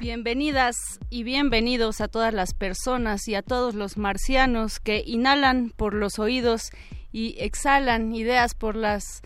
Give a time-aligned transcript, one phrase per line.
[0.00, 0.76] Bienvenidas
[1.10, 6.20] y bienvenidos a todas las personas y a todos los marcianos que inhalan por los
[6.20, 6.70] oídos
[7.10, 9.22] y exhalan ideas por las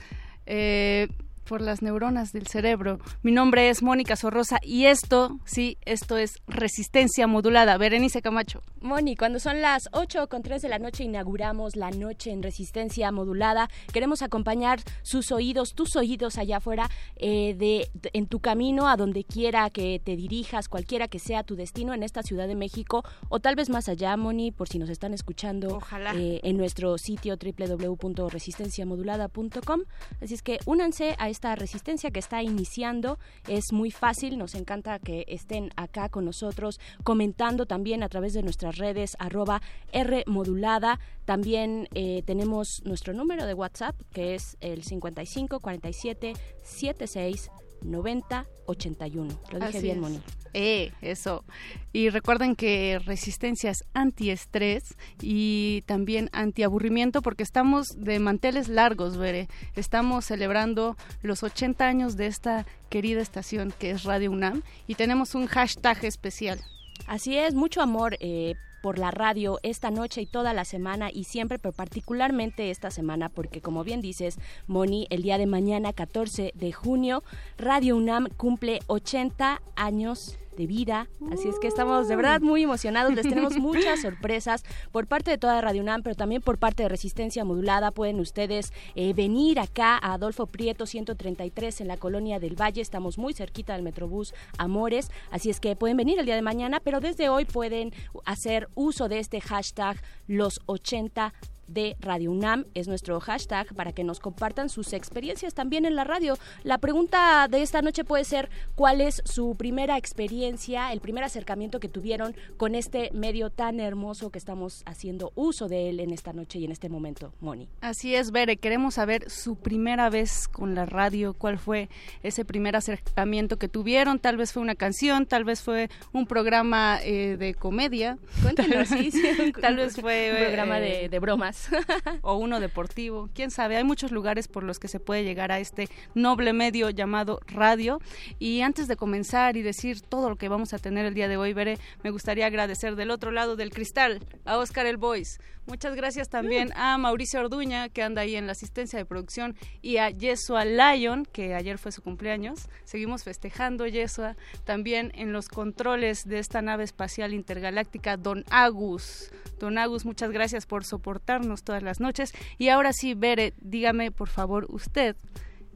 [0.46, 1.08] eh,
[1.52, 2.98] por las neuronas del cerebro.
[3.22, 7.76] Mi nombre es Mónica Sorrosa y esto, sí, esto es resistencia modulada.
[7.76, 8.62] Berenice Camacho.
[8.80, 13.12] Moni, cuando son las 8 con 3 de la noche inauguramos la noche en resistencia
[13.12, 13.68] modulada.
[13.92, 18.96] Queremos acompañar sus oídos, tus oídos allá afuera, eh, de, de- en tu camino a
[18.96, 23.04] donde quiera que te dirijas, cualquiera que sea tu destino en esta Ciudad de México
[23.28, 26.14] o tal vez más allá, Moni, por si nos están escuchando Ojalá.
[26.16, 29.80] eh, en nuestro sitio www.resistenciamodulada.com.
[30.22, 33.18] Así es que únanse a esta resistencia que está iniciando.
[33.48, 38.44] Es muy fácil, nos encanta que estén acá con nosotros comentando también a través de
[38.44, 41.00] nuestras redes arroba R modulada.
[41.24, 47.50] También eh, tenemos nuestro número de WhatsApp que es el 55 47 76
[47.82, 49.40] 90 81.
[49.50, 50.00] Lo dije Así bien.
[50.00, 50.20] Moni.
[50.54, 51.44] Eh, eso.
[51.92, 59.48] Y recuerden que resistencia es antiestrés y también antiaburrimiento porque estamos de manteles largos, Bere.
[59.76, 65.34] Estamos celebrando los 80 años de esta querida estación que es Radio UNAM y tenemos
[65.34, 66.60] un hashtag especial.
[67.06, 71.24] Así es, mucho amor eh, por la radio esta noche y toda la semana y
[71.24, 76.52] siempre, pero particularmente esta semana, porque como bien dices, Moni, el día de mañana, 14
[76.54, 77.22] de junio,
[77.56, 83.14] Radio UNAM cumple 80 años de vida, así es que estamos de verdad muy emocionados,
[83.14, 86.88] les tenemos muchas sorpresas por parte de toda Radio UNAM, pero también por parte de
[86.88, 92.60] Resistencia Modulada, pueden ustedes eh, venir acá a Adolfo Prieto 133 en la colonia del
[92.60, 96.42] Valle, estamos muy cerquita del Metrobús Amores, así es que pueden venir el día de
[96.42, 97.92] mañana, pero desde hoy pueden
[98.24, 99.96] hacer uso de este hashtag
[100.26, 101.32] los 80
[101.68, 106.04] de Radio UNAM es nuestro hashtag para que nos compartan sus experiencias también en la
[106.04, 106.36] radio.
[106.64, 111.80] La pregunta de esta noche puede ser cuál es su primera experiencia, el primer acercamiento
[111.80, 116.32] que tuvieron con este medio tan hermoso que estamos haciendo uso de él en esta
[116.32, 117.68] noche y en este momento, Moni.
[117.80, 121.88] Así es, Bere, queremos saber su primera vez con la radio, cuál fue
[122.22, 126.98] ese primer acercamiento que tuvieron, tal vez fue una canción, tal vez fue un programa
[127.02, 128.18] eh, de comedia.
[128.42, 131.51] Cuéntenos, sí, sí, un- tal vez fue un programa eh, de, de bromas.
[132.22, 135.60] o uno deportivo, quién sabe, hay muchos lugares por los que se puede llegar a
[135.60, 138.00] este noble medio llamado radio.
[138.38, 141.36] Y antes de comenzar y decir todo lo que vamos a tener el día de
[141.36, 145.40] hoy, Veré, me gustaría agradecer del otro lado del cristal a Oscar El Boys.
[145.66, 149.98] Muchas gracias también a Mauricio Orduña, que anda ahí en la asistencia de producción, y
[149.98, 152.68] a Yesua Lion, que ayer fue su cumpleaños.
[152.84, 154.36] Seguimos festejando, Yesua.
[154.64, 159.30] También en los controles de esta nave espacial intergaláctica, Don Agus.
[159.60, 162.32] Don Agus, muchas gracias por soportarnos todas las noches.
[162.58, 165.16] Y ahora sí, Bere, dígame por favor usted,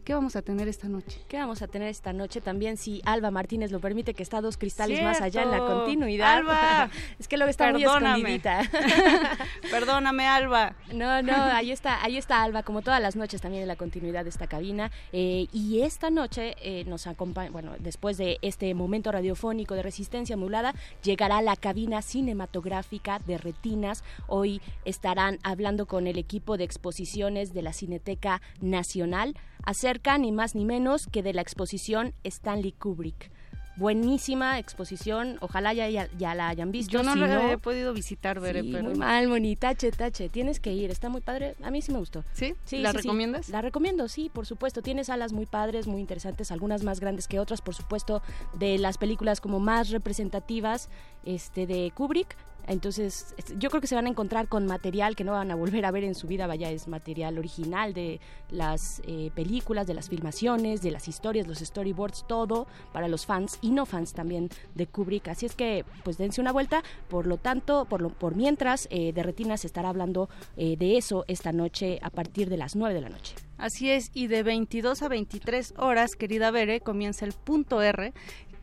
[0.06, 1.20] ¿qué vamos a tener esta noche?
[1.26, 4.56] ¿Qué vamos a tener esta noche también si Alba Martínez lo permite que está dos
[4.56, 6.36] cristales más allá en la continuidad?
[6.38, 6.90] Alba.
[7.18, 8.22] es que luego está Perdóname.
[8.22, 8.60] muy escondidita.
[9.70, 10.76] Perdóname, Alba.
[10.94, 14.22] No, no, ahí está, ahí está Alba, como todas las noches también en la continuidad
[14.22, 14.92] de esta cabina.
[15.12, 20.36] Eh, y esta noche eh, nos acompaña, bueno, después de este momento radiofónico de resistencia
[20.36, 20.72] modulada,
[21.02, 24.04] llegará la cabina cinematográfica de Retinas.
[24.28, 29.34] Hoy estarán hablando con el equipo de exposiciones de la Cineteca Nacional
[29.66, 33.30] acerca ni más ni menos que de la exposición Stanley Kubrick.
[33.76, 36.90] Buenísima exposición, ojalá ya, ya, ya la hayan visto.
[36.92, 38.84] Yo no si la he podido visitar, Sí, pero...
[38.84, 40.30] muy mal, Moni, tache, tache.
[40.30, 41.56] Tienes que ir, está muy padre.
[41.62, 42.24] A mí sí me gustó.
[42.32, 42.54] ¿Sí?
[42.64, 42.96] Sí, ¿La sí.
[42.98, 43.50] recomiendas?
[43.50, 44.80] La recomiendo, sí, por supuesto.
[44.80, 48.22] Tiene salas muy padres, muy interesantes, algunas más grandes que otras, por supuesto,
[48.54, 50.88] de las películas como más representativas
[51.26, 52.34] este de Kubrick
[52.66, 55.84] entonces, yo creo que se van a encontrar con material que no van a volver
[55.84, 58.20] a ver en su vida, vaya, es material original de
[58.50, 63.58] las eh, películas, de las filmaciones, de las historias, los storyboards, todo para los fans
[63.60, 65.28] y no fans también de Kubrick.
[65.28, 66.82] Así es que, pues dense una vuelta.
[67.08, 70.96] Por lo tanto, por, lo, por mientras, eh, de Retina se estará hablando eh, de
[70.96, 73.34] eso esta noche a partir de las 9 de la noche.
[73.58, 78.12] Así es, y de 22 a 23 horas, querida Bere, comienza el punto R,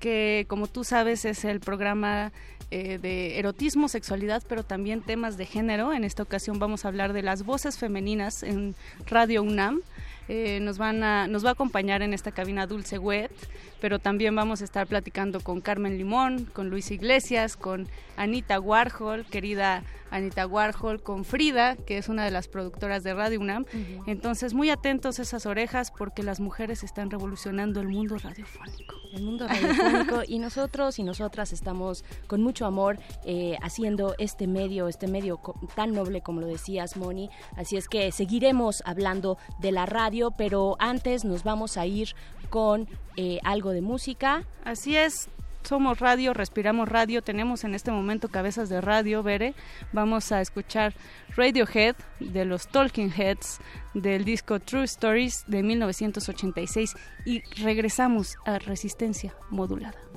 [0.04, 2.34] que como tú sabes es el programa
[2.72, 5.94] eh, de erotismo, sexualidad, pero también temas de género.
[5.94, 9.80] En esta ocasión vamos a hablar de las voces femeninas en Radio UNAM.
[10.28, 13.32] Eh, nos, van a, nos va a acompañar en esta cabina Dulce Wet,
[13.82, 19.26] pero también vamos a estar platicando con Carmen Limón, con Luis Iglesias, con Anita Warhol,
[19.26, 19.84] querida
[20.14, 23.66] Anita Warhol, con Frida, que es una de las productoras de Radio UNAM.
[24.06, 28.96] Entonces, muy atentos esas orejas porque las mujeres están revolucionando el mundo radiofónico.
[29.12, 34.88] El mundo radiofónico y nosotros y nosotras estamos con mucho amor eh, haciendo este medio,
[34.88, 35.40] este medio
[35.76, 37.32] tan noble como lo decías, Moni.
[37.58, 42.10] Así es que seguiremos hablando de la radio, pero antes nos vamos a ir
[42.50, 42.88] con
[43.18, 44.44] eh, algo de música.
[44.64, 45.30] Así es,
[45.64, 49.54] somos radio, respiramos radio, tenemos en este momento cabezas de radio, Bere.
[49.92, 50.94] Vamos a escuchar
[51.36, 53.60] Radiohead de los Talking Heads
[53.94, 56.96] del disco True Stories de 1986
[57.26, 60.13] y regresamos a Resistencia Modulada.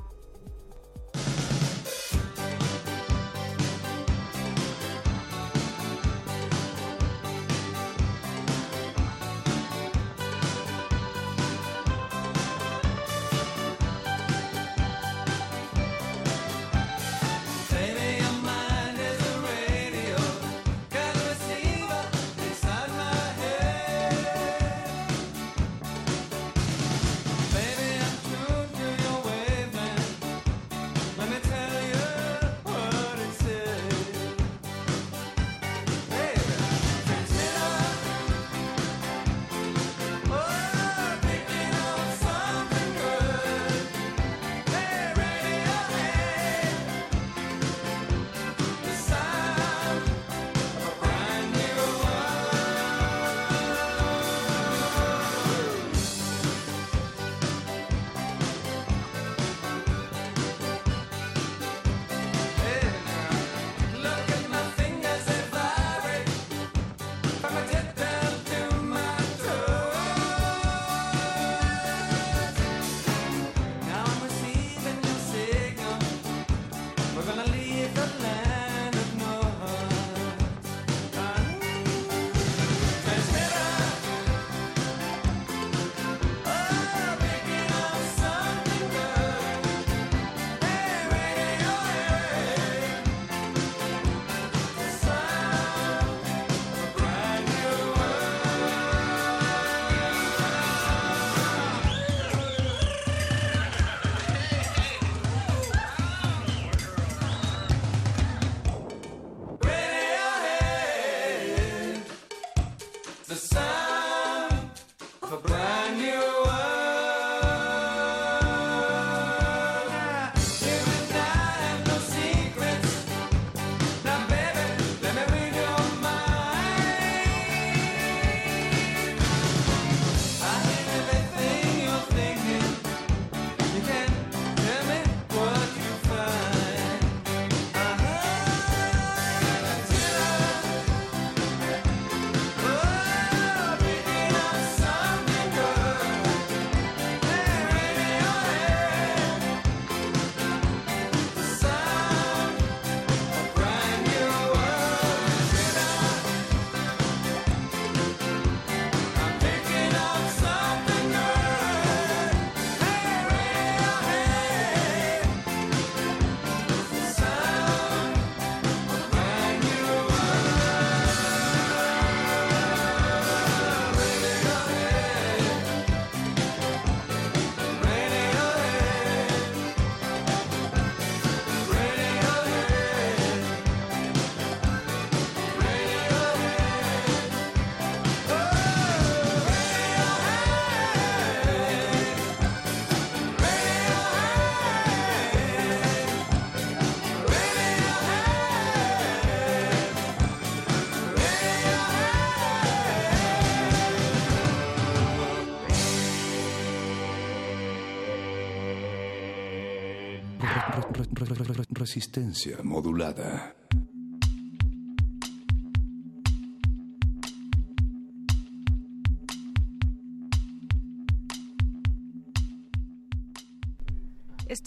[211.96, 213.45] Resistencia modulada.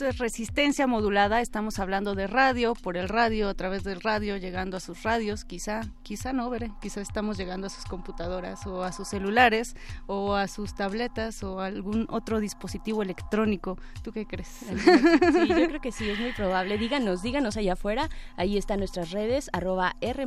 [0.01, 4.77] Es resistencia modulada, estamos hablando de radio, por el radio, a través del radio, llegando
[4.77, 8.93] a sus radios, quizá, quizá no, veré, quizá estamos llegando a sus computadoras o a
[8.93, 9.75] sus celulares
[10.07, 13.77] o a sus tabletas o algún otro dispositivo electrónico.
[14.01, 14.47] ¿Tú qué crees?
[14.47, 16.77] Sí, yo creo que sí, es muy probable.
[16.77, 20.25] Díganos, díganos allá afuera, ahí están nuestras redes, arroba R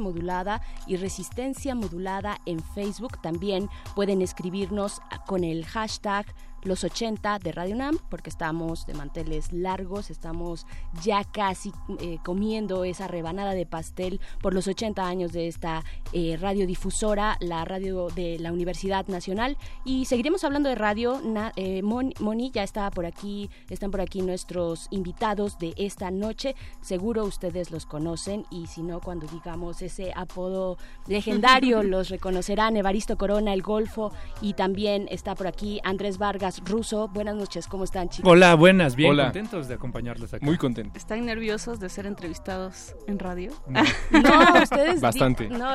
[0.86, 3.22] y resistencia modulada en Facebook.
[3.22, 6.26] También pueden escribirnos con el hashtag
[6.64, 10.66] los 80 de Radio Nam, porque estamos de manteles largos, estamos
[11.02, 16.36] ya casi eh, comiendo esa rebanada de pastel por los 80 años de esta eh,
[16.40, 19.56] radiodifusora, la radio de la Universidad Nacional.
[19.84, 21.20] Y seguiremos hablando de radio.
[21.56, 26.54] Eh, Moni ya está por aquí, están por aquí nuestros invitados de esta noche.
[26.80, 32.76] Seguro ustedes los conocen y si no, cuando digamos ese apodo legendario, los reconocerán.
[32.76, 37.08] Evaristo Corona, el Golfo, y también está por aquí Andrés Vargas Ruso.
[37.08, 38.30] Buenas noches, ¿cómo están chicos?
[38.30, 40.44] Hola, buenas, bien contentos de acompañarles aquí.
[40.44, 40.96] Muy contentos.
[40.96, 43.52] ¿Están nerviosos de ser entrevistados en radio?
[43.66, 43.82] No,
[44.62, 45.00] ustedes...
[45.00, 45.48] Bastante.
[45.48, 45.70] No,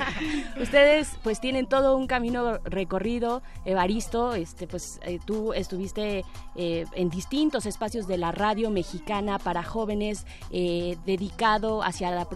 [0.60, 3.42] ustedes pues tienen todo un camino recorrido.
[3.64, 6.24] Evaristo, este, pues eh, tú estuviste
[6.56, 12.28] eh, en distintos espacios de la radio mexicana para jóvenes eh, dedicado hacia la,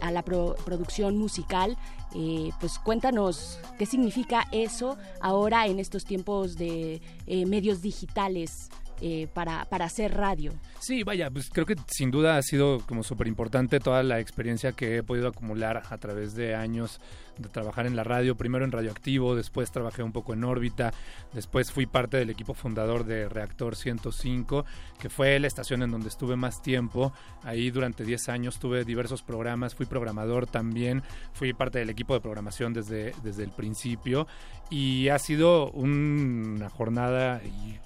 [0.00, 1.76] a la producción musical.
[2.14, 8.68] Eh, pues cuéntanos qué significa eso ahora en estos tiempos de eh, medios digitales
[9.00, 10.52] eh, para, para hacer radio.
[10.78, 14.70] Sí, vaya, pues creo que sin duda ha sido como súper importante toda la experiencia
[14.72, 17.00] que he podido acumular a través de años
[17.38, 20.92] de trabajar en la radio, primero en Radioactivo, después trabajé un poco en órbita,
[21.32, 24.64] después fui parte del equipo fundador de Reactor 105,
[24.98, 27.12] que fue la estación en donde estuve más tiempo.
[27.42, 32.20] Ahí durante 10 años tuve diversos programas, fui programador también, fui parte del equipo de
[32.20, 34.26] programación desde, desde el principio
[34.70, 37.42] y ha sido una jornada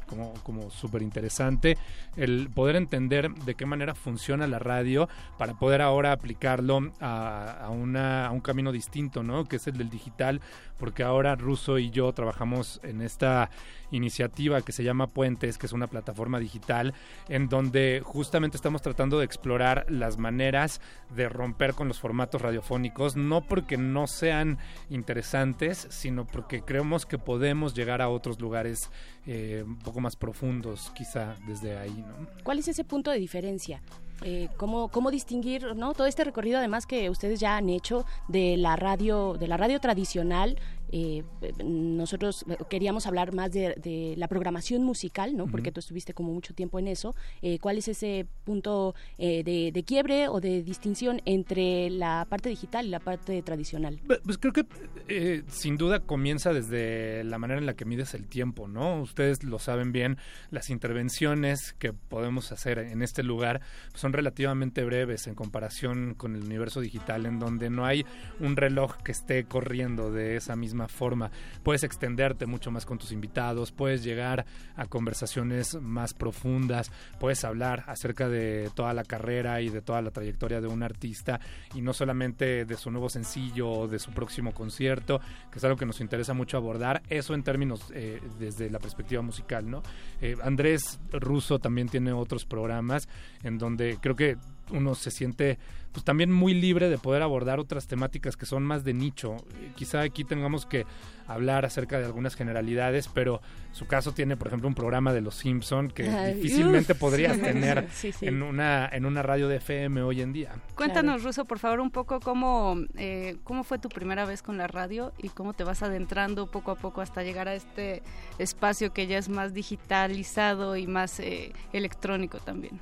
[0.06, 1.76] como, como súper interesante
[2.16, 7.70] el poder entender de qué manera funciona la radio para poder ahora aplicarlo a, a,
[7.70, 9.35] una, a un camino distinto, ¿no?
[9.44, 10.40] Que es el del digital,
[10.78, 13.50] porque ahora Russo y yo trabajamos en esta
[13.90, 16.94] iniciativa que se llama Puentes, que es una plataforma digital
[17.28, 20.80] en donde justamente estamos tratando de explorar las maneras
[21.14, 24.58] de romper con los formatos radiofónicos, no porque no sean
[24.90, 28.90] interesantes, sino porque creemos que podemos llegar a otros lugares
[29.26, 32.04] eh, un poco más profundos, quizá desde ahí.
[32.06, 32.28] ¿no?
[32.42, 33.80] ¿Cuál es ese punto de diferencia?
[34.22, 38.56] Eh, cómo, cómo distinguir no todo este recorrido además que ustedes ya han hecho de
[38.56, 40.56] la radio de la radio tradicional
[40.92, 41.22] eh,
[41.64, 45.46] nosotros queríamos hablar más de, la programación musical, ¿no?
[45.46, 47.14] Porque tú estuviste como mucho tiempo en eso.
[47.42, 52.86] Eh, ¿Cuál es ese punto eh, de, quiebre o de distinción entre la parte digital
[52.86, 54.00] y la parte tradicional?
[54.24, 58.68] Pues creo que sin duda comienza desde la manera en la que mides el tiempo,
[58.68, 59.00] ¿no?
[59.00, 60.18] Ustedes lo saben bien,
[60.50, 63.60] las intervenciones que podemos hacer en este lugar
[63.94, 68.04] son relativamente breves en comparación con el universo digital, en donde no hay
[68.40, 71.30] un reloj que esté corriendo de esa misma forma.
[71.62, 74.44] Puedes extenderte mucho más con tus invitados, puedes llegar
[74.76, 80.10] a conversaciones más profundas, puedes hablar acerca de toda la carrera y de toda la
[80.10, 81.40] trayectoria de un artista
[81.74, 85.76] y no solamente de su nuevo sencillo o de su próximo concierto, que es algo
[85.76, 89.82] que nos interesa mucho abordar, eso en términos eh, desde la perspectiva musical, ¿no?
[90.20, 93.08] Eh, Andrés Russo también tiene otros programas
[93.42, 94.36] en donde creo que
[94.70, 95.58] uno se siente
[95.96, 99.36] pues también muy libre de poder abordar otras temáticas que son más de nicho.
[99.62, 100.84] Eh, quizá aquí tengamos que
[101.26, 103.40] hablar acerca de algunas generalidades, pero
[103.72, 107.88] su caso tiene, por ejemplo, un programa de Los Simpson que difícilmente podrías tener
[108.20, 110.52] en una en una radio de FM hoy en día.
[110.74, 114.66] Cuéntanos, Ruso, por favor, un poco cómo eh, cómo fue tu primera vez con la
[114.66, 118.02] radio y cómo te vas adentrando poco a poco hasta llegar a este
[118.38, 122.78] espacio que ya es más digitalizado y más eh, electrónico también.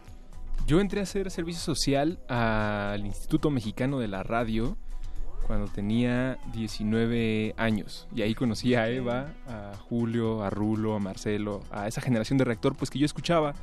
[0.67, 4.79] Yo entré a hacer servicio social al Instituto Mexicano de la Radio
[5.47, 8.09] cuando tenía 19 años.
[8.17, 12.45] Y ahí conocí a Eva, a Julio, a Rulo, a Marcelo, a esa generación de
[12.45, 13.55] rector pues que yo escuchaba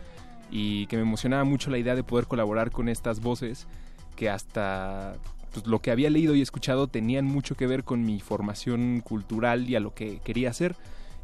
[0.51, 3.67] y que me emocionaba mucho la idea de poder colaborar con estas voces
[4.15, 5.15] que hasta
[5.53, 9.67] pues, lo que había leído y escuchado tenían mucho que ver con mi formación cultural
[9.67, 10.75] y a lo que quería hacer.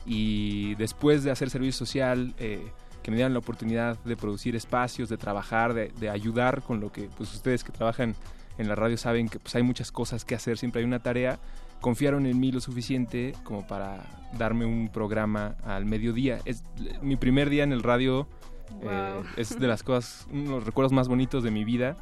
[0.07, 2.33] Y después de hacer servicio social...
[2.39, 2.71] Eh,
[3.07, 7.09] que me dieran la oportunidad de producir espacios, de trabajar, de, ayudar con lo que
[7.15, 8.15] pues ustedes que trabajan
[8.57, 11.39] en la radio saben que pues hay muchas cosas que hacer, siempre hay una tarea.
[11.79, 14.03] Confiaron en mí lo suficiente como para
[14.37, 16.39] darme un programa al mediodía.
[16.43, 16.65] Es,
[17.01, 18.27] mi primer día en el radio
[18.81, 18.91] Wow.
[18.91, 21.95] Eh, es de las cosas, uno de los recuerdos más bonitos de mi vida.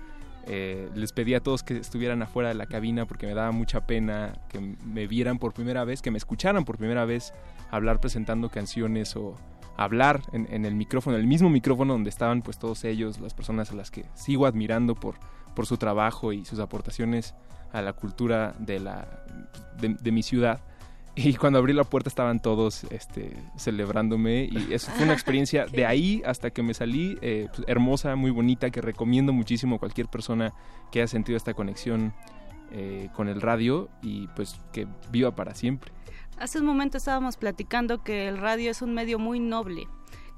[0.47, 3.85] Eh, les pedí a todos que estuvieran afuera de la cabina porque me daba mucha
[3.85, 7.31] pena que me vieran por primera vez, que me escucharan por primera vez
[7.69, 9.35] hablar presentando canciones o
[9.77, 13.71] hablar en, en el micrófono, el mismo micrófono donde estaban pues todos ellos, las personas
[13.71, 15.15] a las que sigo admirando por,
[15.55, 17.35] por su trabajo y sus aportaciones
[17.73, 19.07] a la cultura de, la,
[19.79, 20.61] de, de mi ciudad.
[21.17, 25.85] Y cuando abrí la puerta estaban todos este, celebrándome y eso fue una experiencia de
[25.85, 30.07] ahí hasta que me salí eh, pues, hermosa, muy bonita, que recomiendo muchísimo a cualquier
[30.07, 30.53] persona
[30.91, 32.13] que haya sentido esta conexión
[32.71, 35.94] eh, con el radio y pues que viva para siempre.
[36.37, 39.87] Hace un momento estábamos platicando que el radio es un medio muy noble.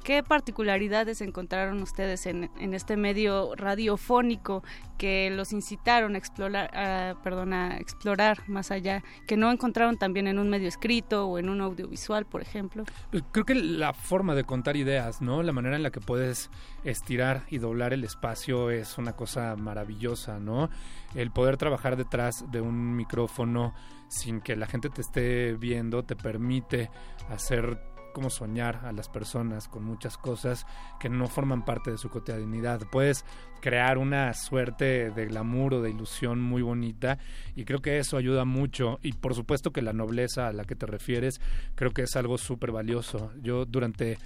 [0.04, 4.64] ¿Qué particularidades encontraron ustedes en, este medio radiofónico
[4.98, 11.28] que los incitaron a explorar más allá, que no encontraron también en un medio escrito
[11.28, 12.86] o en un audiovisual, por ejemplo?
[13.12, 15.44] Pues creo que la forma de contar ideas, ¿no?
[15.44, 16.52] La manera en la que puedes
[16.86, 20.70] estirar y doblar el espacio es una cosa maravillosa, ¿no?
[21.16, 23.74] El poder trabajar detrás de un micrófono
[24.08, 26.90] sin que la gente te esté viendo te permite
[27.30, 27.80] hacer
[28.18, 30.66] como soñar a las personas con muchas cosas
[31.00, 32.82] que no forman parte de su cotidianidad.
[32.92, 33.24] Puedes
[33.62, 37.20] crear una suerte de glamour o de ilusión muy bonita
[37.56, 40.76] y creo que eso ayuda mucho y por supuesto que la nobleza a la que
[40.76, 41.40] te refieres
[41.76, 43.32] creo que es algo súper valioso.
[43.40, 44.18] Yo durante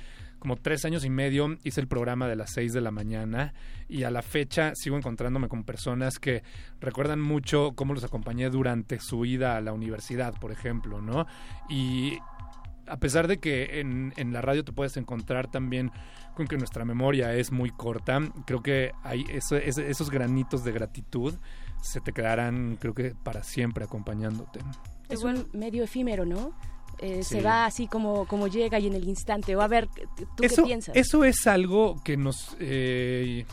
[0.42, 3.54] como tres años y medio hice el programa de las seis de la mañana
[3.88, 6.42] y a la fecha sigo encontrándome con personas que
[6.80, 11.28] recuerdan mucho cómo los acompañé durante su ida a la universidad, por ejemplo, ¿no?
[11.70, 12.18] Y
[12.88, 15.92] a pesar de que en, en, la radio te puedes encontrar también
[16.34, 21.36] con que nuestra memoria es muy corta, creo que hay eso, esos granitos de gratitud
[21.84, 24.60] se te quedarán, creo que para siempre acompañándote.
[25.08, 26.56] Es un medio efímero, ¿no?
[27.02, 27.36] Eh, sí.
[27.36, 29.56] Se va así como, como llega y en el instante.
[29.56, 29.88] O a ver,
[30.36, 30.96] ¿tú eso, qué piensas?
[30.96, 32.56] Eso es algo que nos...
[32.60, 33.46] Eh,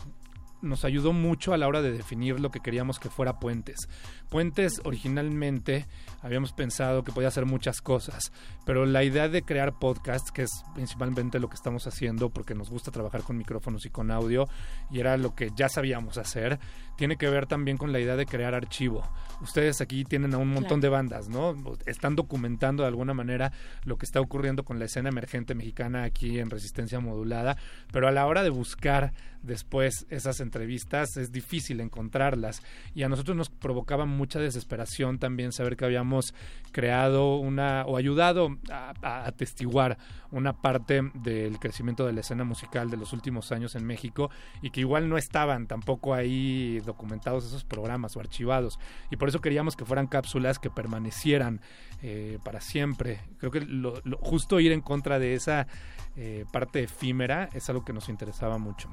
[0.61, 3.87] nos ayudó mucho a la hora de definir lo que queríamos que fuera Puentes.
[4.29, 5.87] Puentes originalmente
[6.21, 8.31] habíamos pensado que podía hacer muchas cosas,
[8.65, 12.69] pero la idea de crear podcasts, que es principalmente lo que estamos haciendo porque nos
[12.69, 14.47] gusta trabajar con micrófonos y con audio,
[14.91, 16.59] y era lo que ya sabíamos hacer,
[16.95, 19.07] tiene que ver también con la idea de crear archivo.
[19.41, 20.81] Ustedes aquí tienen a un montón claro.
[20.81, 21.55] de bandas, ¿no?
[21.85, 23.53] Están documentando de alguna manera
[23.85, 27.57] lo que está ocurriendo con la escena emergente mexicana aquí en Resistencia Modulada,
[27.91, 32.61] pero a la hora de buscar después esas entrevistas es difícil encontrarlas.
[32.93, 36.33] Y a nosotros nos provocaba mucha desesperación también saber que habíamos
[36.71, 39.97] creado una o ayudado a, a atestiguar
[40.31, 44.29] una parte del crecimiento de la escena musical de los últimos años en México
[44.61, 48.79] y que igual no estaban tampoco ahí documentados esos programas o archivados.
[49.09, 51.61] Y por eso queríamos que fueran cápsulas que permanecieran
[52.01, 53.21] eh, para siempre.
[53.37, 55.67] Creo que lo, justo ir en contra de esa
[56.15, 58.89] eh, parte efímera es algo que nos interesaba mucho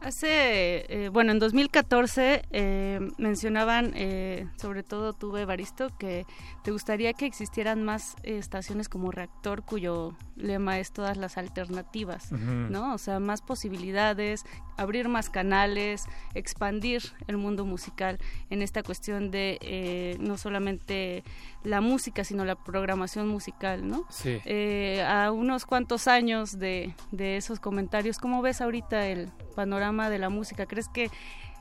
[0.00, 6.24] Hace, eh, bueno, en 2014 eh, mencionaban, eh, sobre todo tú, Evaristo, que
[6.62, 12.36] te gustaría que existieran más estaciones como Reactor, cuyo lema es todas las alternativas, uh
[12.36, 12.68] -huh.
[12.70, 12.94] ¿no?
[12.94, 14.44] O sea, más posibilidades,
[14.76, 18.18] abrir más canales, expandir el mundo musical
[18.50, 21.24] en esta cuestión de no solamente
[21.64, 24.04] la música, sino la programación musical, ¿no?
[24.10, 24.38] Sí.
[25.04, 29.87] a unos cuantos años de, de esos comentarios, ¿cómo ves ahorita el panorama?
[30.10, 30.66] De la música?
[30.66, 31.10] ¿Crees que,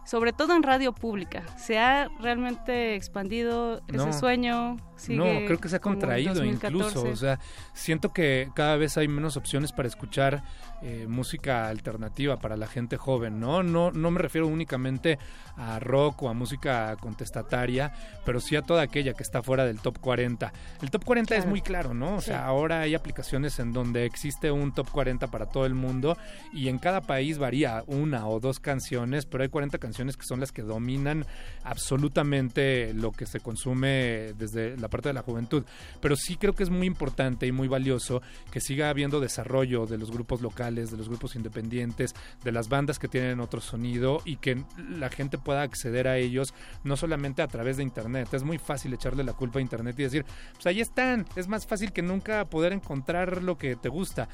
[0.05, 4.77] sobre todo en radio pública, se ha realmente expandido ese no, sueño?
[5.09, 7.03] No, creo que se ha contraído incluso.
[7.03, 7.39] O sea,
[7.73, 10.43] siento que cada vez hay menos opciones para escuchar
[10.81, 13.63] eh, música alternativa para la gente joven, ¿no?
[13.63, 13.91] ¿no?
[13.91, 15.17] No me refiero únicamente
[15.55, 17.91] a rock o a música contestataria,
[18.25, 20.53] pero sí a toda aquella que está fuera del top 40.
[20.81, 21.43] El top 40 claro.
[21.43, 22.17] es muy claro, ¿no?
[22.17, 22.27] O sí.
[22.27, 26.15] sea, ahora hay aplicaciones en donde existe un top 40 para todo el mundo
[26.53, 30.39] y en cada país varía una o dos canciones, pero hay 40 canciones que son
[30.39, 31.25] las que dominan
[31.63, 35.63] absolutamente lo que se consume desde la parte de la juventud.
[36.01, 38.21] Pero sí creo que es muy importante y muy valioso
[38.51, 42.99] que siga habiendo desarrollo de los grupos locales, de los grupos independientes, de las bandas
[42.99, 47.47] que tienen otro sonido y que la gente pueda acceder a ellos no solamente a
[47.47, 48.33] través de internet.
[48.33, 51.65] Es muy fácil echarle la culpa a internet y decir, pues ahí están, es más
[51.65, 54.27] fácil que nunca poder encontrar lo que te gusta.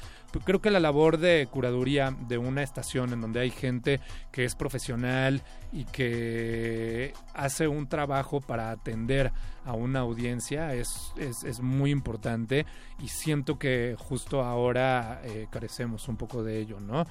[0.44, 4.00] Creo que la labor de curaduría de una estación en donde hay gente
[4.32, 9.32] que es profesional y que hace un trabajo para atender
[9.64, 12.66] a una audiencia es, es, es muy importante
[12.98, 17.04] y siento que justo ahora eh, carecemos un poco de ello, ¿no?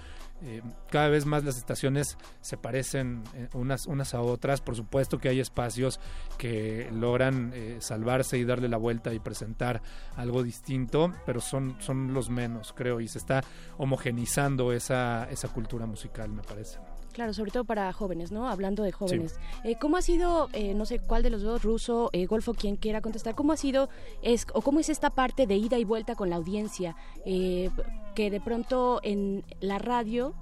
[0.46, 4.60] Eh, cada vez más las estaciones se parecen eh, unas, unas a otras.
[4.60, 6.00] Por supuesto que hay espacios
[6.38, 9.82] que logran eh, salvarse y darle la vuelta y presentar
[10.18, 13.42] algo distinto, pero son, son los menos, creo, y se está
[13.78, 16.80] homogenizando esa, esa cultura musical, me parece.
[17.14, 18.50] Claro, sobre todo para jóvenes, ¿no?
[18.50, 19.40] Hablando de jóvenes.
[19.64, 22.76] Eh, ¿Cómo ha sido, eh, no sé cuál de los dos, Ruso, eh, Golfo, quien
[22.76, 23.88] quiera contestar, cómo ha sido,
[24.24, 26.96] es, o cómo es esta parte de ida y vuelta con la audiencia,
[27.26, 27.70] eh,
[28.16, 30.34] que de pronto en la radio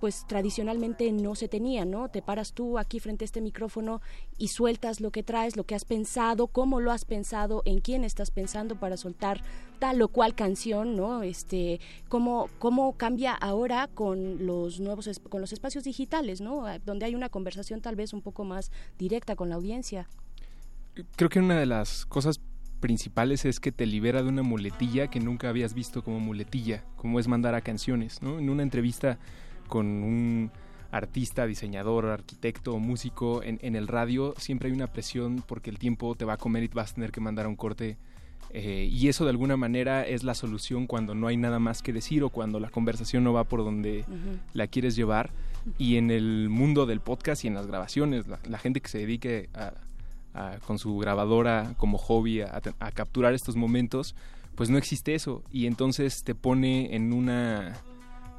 [0.00, 2.08] pues tradicionalmente no se tenía, ¿no?
[2.08, 4.00] Te paras tú aquí frente a este micrófono
[4.38, 8.04] y sueltas lo que traes, lo que has pensado, cómo lo has pensado, en quién
[8.04, 9.42] estás pensando para soltar
[9.78, 11.22] tal o cual canción, ¿no?
[11.22, 16.66] Este, cómo, cómo cambia ahora con los nuevos, con los espacios digitales, ¿no?
[16.66, 20.08] Ah, Donde hay una conversación tal vez un poco más directa con la audiencia.
[21.16, 22.40] Creo que una de las cosas
[22.80, 27.20] principales es que te libera de una muletilla que nunca habías visto como muletilla, como
[27.20, 28.38] es mandar a canciones, ¿no?
[28.38, 29.18] En una entrevista
[29.70, 30.50] con un
[30.92, 36.14] artista, diseñador, arquitecto músico en, en el radio, siempre hay una presión porque el tiempo
[36.16, 37.96] te va a comer y vas a tener que mandar a un corte.
[38.52, 41.92] eh, y eso de alguna manera es la solución cuando no hay nada más que
[41.92, 44.04] decir o cuando la conversación no va por donde
[44.52, 45.30] la quieres llevar.
[45.78, 48.98] Y en el mundo del podcast y en las grabaciones, la, la gente que se
[48.98, 49.74] dedique a,
[50.34, 54.16] a- con su grabadora como hobby a, a capturar estos momentos,
[54.56, 55.42] pues no existe eso.
[55.52, 57.76] Y entonces te pone en una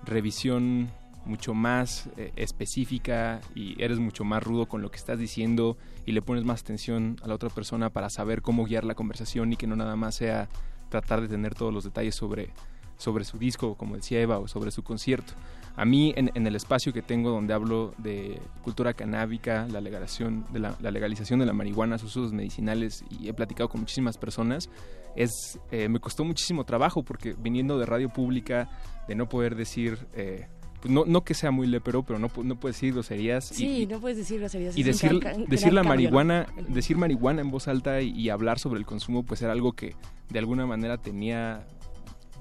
[0.04, 0.90] revisión
[1.26, 6.12] mucho más eh, específica y eres mucho más rudo con lo que estás diciendo y
[6.12, 9.56] le pones más atención a la otra persona para saber cómo guiar la conversación y
[9.56, 10.50] que no nada más sea
[10.90, 12.50] tratar de tener todos los detalles sobre,
[12.98, 15.34] sobre su disco, como decía Eva, o sobre su concierto.
[15.76, 20.46] A mí, en, en el espacio que tengo donde hablo de cultura canábica, la legalización
[20.52, 24.18] de la, la legalización de la marihuana, sus usos medicinales, y he platicado con muchísimas
[24.18, 24.70] personas,
[25.16, 28.70] es, eh, me costó muchísimo trabajo porque viniendo de radio pública,
[29.08, 30.48] de no poder decir, eh,
[30.82, 33.46] pues no, no que sea muy lepero, pero no, no puedes decir groserías.
[33.46, 34.76] Sí, y, no puedes decir groserías.
[34.76, 38.86] y decir, decir la marihuana, decir marihuana en voz alta y, y hablar sobre el
[38.86, 39.96] consumo, pues era algo que
[40.30, 41.66] de alguna manera tenía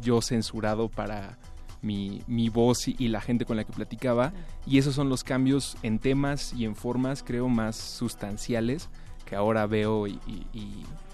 [0.02, 1.38] yo censurado para
[1.82, 4.32] mi, mi voz y, y la gente con la que platicaba.
[4.66, 8.88] Y esos son los cambios en temas y en formas, creo, más sustanciales
[9.26, 10.18] que ahora veo y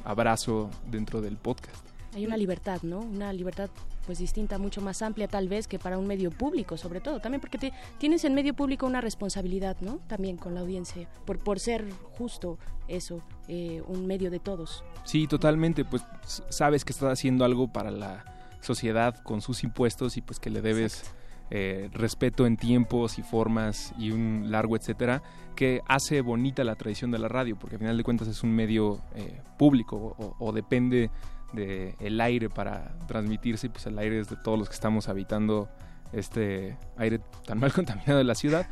[0.07, 1.85] abrazo dentro del podcast.
[2.15, 3.01] Hay una libertad, ¿no?
[3.01, 3.69] Una libertad
[4.07, 7.21] pues distinta, mucho más amplia tal vez que para un medio público, sobre todo.
[7.21, 9.99] También porque te, tienes en medio público una responsabilidad, ¿no?
[10.07, 14.85] También con la audiencia, por, por ser justo eso, eh, un medio de todos.
[15.05, 16.05] Sí, totalmente, pues
[16.49, 18.25] sabes que estás haciendo algo para la
[18.61, 21.15] sociedad con sus impuestos y pues que le debes
[21.51, 25.23] eh, respeto en tiempos y formas y un largo etcétera,
[25.55, 28.51] que hace bonita la tradición de la radio, porque al final de cuentas es un
[28.51, 31.11] medio eh, público o, o depende
[31.55, 35.69] el aire para transmitirse pues el aire es de todos los que estamos habitando
[36.13, 38.67] este aire tan mal contaminado de la ciudad.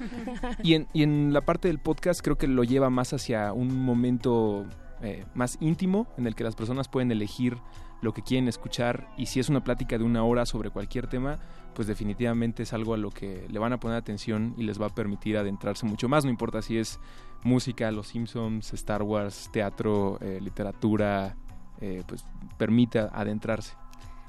[0.62, 3.78] Y en, y en la parte del podcast creo que lo lleva más hacia un
[3.78, 4.66] momento
[5.02, 7.58] eh, más íntimo en el que las personas pueden elegir
[8.00, 11.38] lo que quieren escuchar y si es una plática de una hora sobre cualquier tema,
[11.74, 14.86] pues definitivamente es algo a lo que le van a poner atención y les va
[14.86, 17.00] a permitir adentrarse mucho más, no importa si es
[17.42, 21.36] música, Los Simpsons, Star Wars, teatro, eh, literatura,
[21.80, 22.24] eh, pues
[22.58, 23.74] permite adentrarse.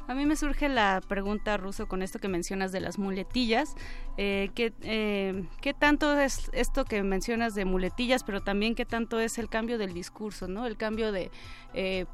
[0.07, 3.75] A mí me surge la pregunta, Ruso, con esto que mencionas de las muletillas.
[4.17, 9.19] Eh, ¿qué, eh, ¿Qué tanto es esto que mencionas de muletillas, pero también qué tanto
[9.19, 10.67] es el cambio del discurso, ¿no?
[10.67, 11.31] El cambio de,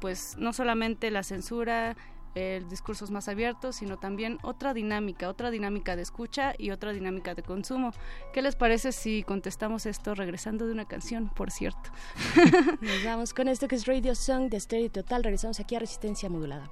[0.00, 1.94] pues, no solamente la censura,
[2.34, 7.34] el discursos más abiertos, sino también otra dinámica, otra dinámica de escucha y otra dinámica
[7.34, 7.92] de consumo.
[8.32, 11.90] ¿Qué les parece si contestamos esto regresando de una canción, por cierto?
[12.80, 15.22] Nos vamos con esto que es Radio Song de Stereo Total.
[15.22, 16.70] Regresamos aquí a Resistencia Modulada.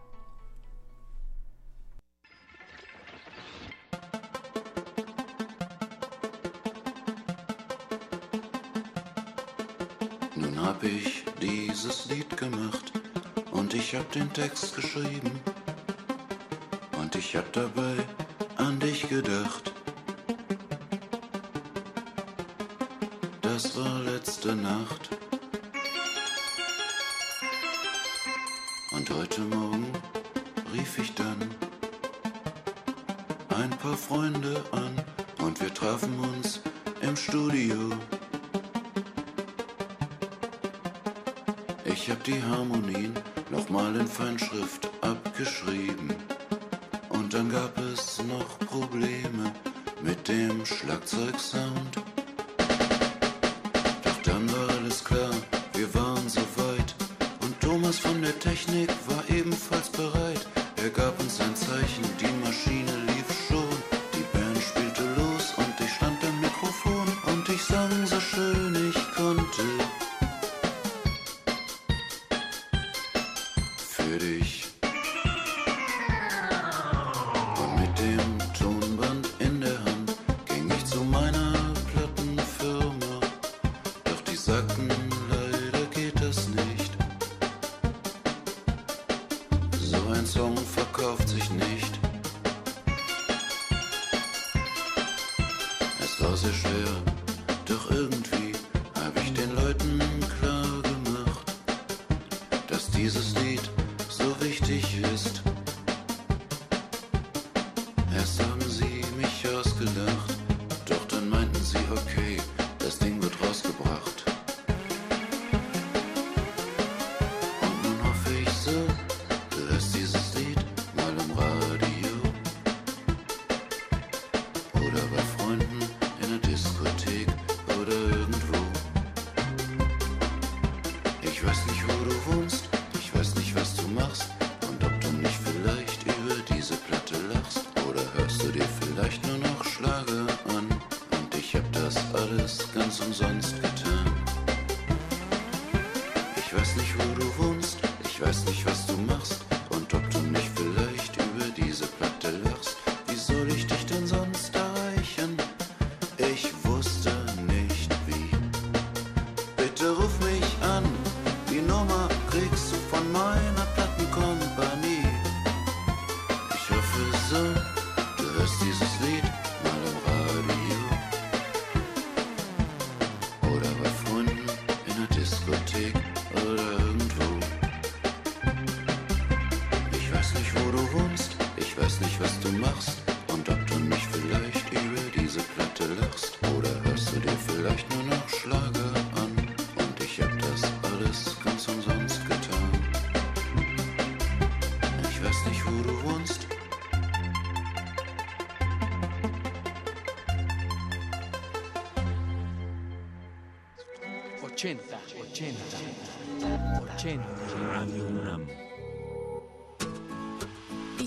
[10.36, 12.99] Nun hab ich dieses Lied gemacht
[13.70, 15.30] und ich hab den Text geschrieben
[16.98, 17.94] und ich hab dabei
[18.56, 19.72] an dich gedacht.
[23.42, 25.11] Das war letzte Nacht.
[28.90, 29.87] Und heute Morgen
[30.72, 31.38] rief ich dann
[33.50, 35.00] ein paar Freunde an
[35.46, 36.61] und wir trafen uns
[37.02, 37.92] im Studio.
[42.02, 43.12] Ich hab die Harmonien
[43.50, 46.14] nochmal in Feinschrift abgeschrieben.
[47.10, 49.52] Und dann gab es noch Probleme
[50.02, 51.96] mit dem Schlagzeugsound.
[54.02, 54.69] Doch dann war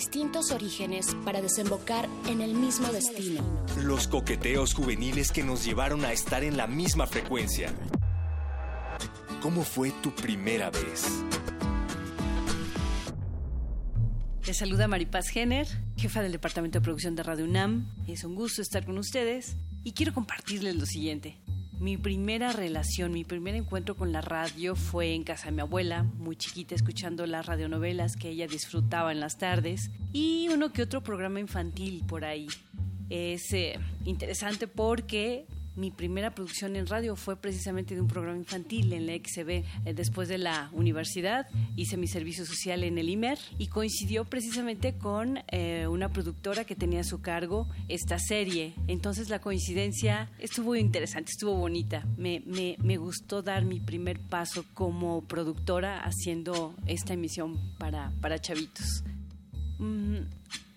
[0.03, 3.41] Distintos orígenes para desembocar en el mismo destino.
[3.85, 7.73] Los coqueteos juveniles que nos llevaron a estar en la misma frecuencia.
[9.41, 11.05] ¿Cómo fue tu primera vez?
[14.45, 17.89] Les saluda Maripaz Jenner, jefa del Departamento de Producción de Radio UNAM.
[18.05, 21.37] Es un gusto estar con ustedes y quiero compartirles lo siguiente.
[21.79, 26.05] Mi primera relación, mi primer encuentro con la radio fue en casa de mi abuela,
[26.35, 31.39] chiquita, escuchando las radionovelas que ella disfrutaba en las tardes y uno que otro programa
[31.39, 32.47] infantil por ahí.
[33.09, 38.93] Es eh, interesante porque mi primera producción en radio fue precisamente de un programa infantil
[38.93, 39.49] en la XB.
[39.49, 44.97] Eh, después de la universidad hice mi servicio social en el IMER y coincidió precisamente
[44.97, 48.73] con eh, una productora que tenía a su cargo esta serie.
[48.87, 52.05] Entonces la coincidencia estuvo interesante, estuvo bonita.
[52.17, 58.39] Me, me, me gustó dar mi primer paso como productora haciendo esta emisión para, para
[58.39, 59.03] chavitos.
[59.79, 60.19] Mm,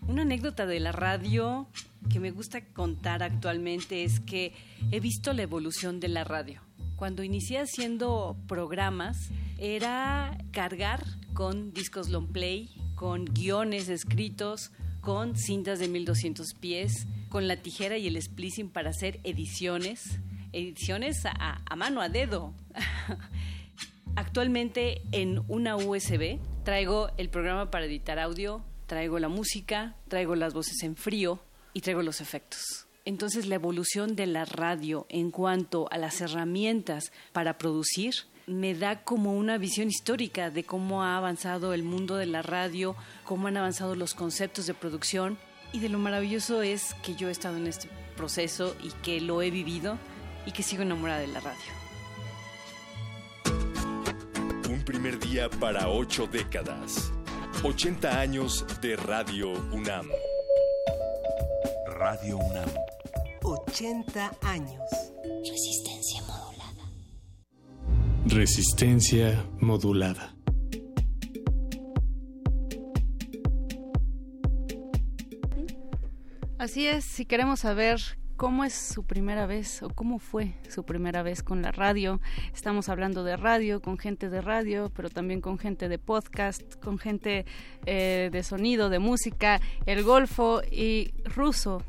[0.08, 1.66] una anécdota de la radio
[2.10, 4.52] que me gusta contar actualmente es que
[4.90, 6.65] he visto la evolución de la radio.
[6.96, 11.04] Cuando inicié haciendo programas era cargar
[11.34, 17.98] con discos long play, con guiones escritos, con cintas de 1200 pies, con la tijera
[17.98, 20.20] y el splicing para hacer ediciones,
[20.52, 22.54] ediciones a, a mano, a dedo.
[24.16, 30.54] Actualmente en una USB traigo el programa para editar audio, traigo la música, traigo las
[30.54, 31.40] voces en frío
[31.74, 32.85] y traigo los efectos.
[33.06, 38.14] Entonces la evolución de la radio en cuanto a las herramientas para producir
[38.48, 42.96] me da como una visión histórica de cómo ha avanzado el mundo de la radio,
[43.24, 45.38] cómo han avanzado los conceptos de producción
[45.72, 49.40] y de lo maravilloso es que yo he estado en este proceso y que lo
[49.40, 49.98] he vivido
[50.44, 51.72] y que sigo enamorada de la radio.
[54.68, 57.12] Un primer día para ocho décadas.
[57.62, 60.08] 80 años de Radio UNAM.
[61.86, 62.95] Radio UNAM.
[63.46, 64.82] 80 años.
[65.48, 66.90] Resistencia modulada.
[68.26, 70.34] Resistencia modulada.
[76.58, 78.00] Así es, si queremos saber
[78.36, 82.20] cómo es su primera vez o cómo fue su primera vez con la radio,
[82.52, 86.98] estamos hablando de radio, con gente de radio, pero también con gente de podcast, con
[86.98, 87.46] gente
[87.84, 91.84] eh, de sonido, de música, el Golfo y Ruso.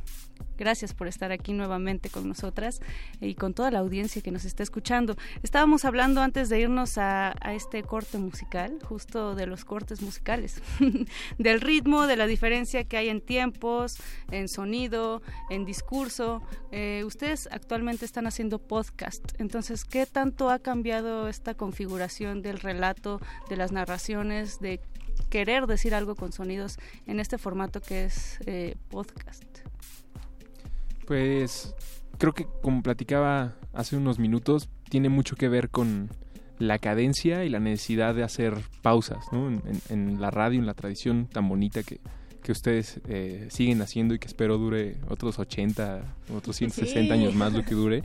[0.58, 2.82] Gracias por estar aquí nuevamente con nosotras
[3.22, 5.16] y con toda la audiencia que nos está escuchando.
[5.44, 10.62] Estábamos hablando antes de irnos a, este corte musical, justo de los cortes musicales,
[11.38, 13.98] del ritmo, de la diferencia que hay en tiempos,
[14.32, 16.42] en sonido, en discurso.
[16.72, 23.22] Eh, ustedes actualmente están haciendo podcast, entonces, ¿qué tanto ha cambiado esta configuración del relato,
[23.50, 24.82] de las narraciones, de
[25.30, 29.67] querer decir algo con sonidos en este formato que es eh, podcast?
[31.08, 31.74] Pues
[32.18, 36.10] creo que como platicaba hace unos minutos, tiene mucho que ver con
[36.60, 39.48] la cadencia y la necesidad de hacer pausas, ¿no?
[39.48, 42.00] En, en- en la radio, en la tradición tan bonita que,
[42.44, 46.04] que ustedes eh, siguen haciendo y que espero dure otros 80,
[46.36, 47.20] otros 160 Sí.
[47.20, 48.04] años más lo que dure.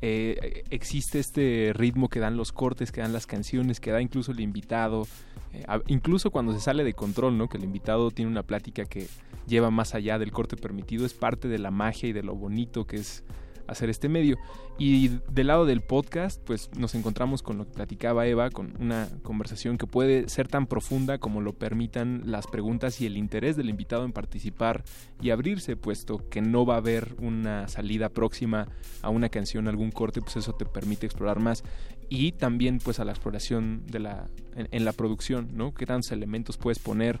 [0.00, 4.30] eh, existe este ritmo que dan los cortes, que dan las canciones, que da incluso
[4.30, 5.08] el invitado,
[5.52, 7.48] eh, incluso cuando se sale de control, ¿no?
[7.48, 9.06] Que el invitado tiene una plática que
[9.46, 12.86] lleva más allá del corte permitido, es parte de la magia y de lo bonito
[12.86, 13.24] que es
[13.68, 14.36] hacer este medio.
[14.80, 19.08] Y del lado del podcast, pues nos encontramos con lo que platicaba Eva, con una
[19.22, 23.68] conversación que puede ser tan profunda como lo permitan las preguntas y el interés del
[23.68, 24.84] invitado en participar
[25.20, 28.68] y abrirse, puesto que no va a haber una salida próxima
[29.02, 31.64] a una canción, algún corte, pues eso te permite explorar más.
[32.08, 35.74] Y también pues a la exploración de la, en, en la producción, ¿no?
[35.74, 37.20] ¿Qué tantos elementos puedes poner?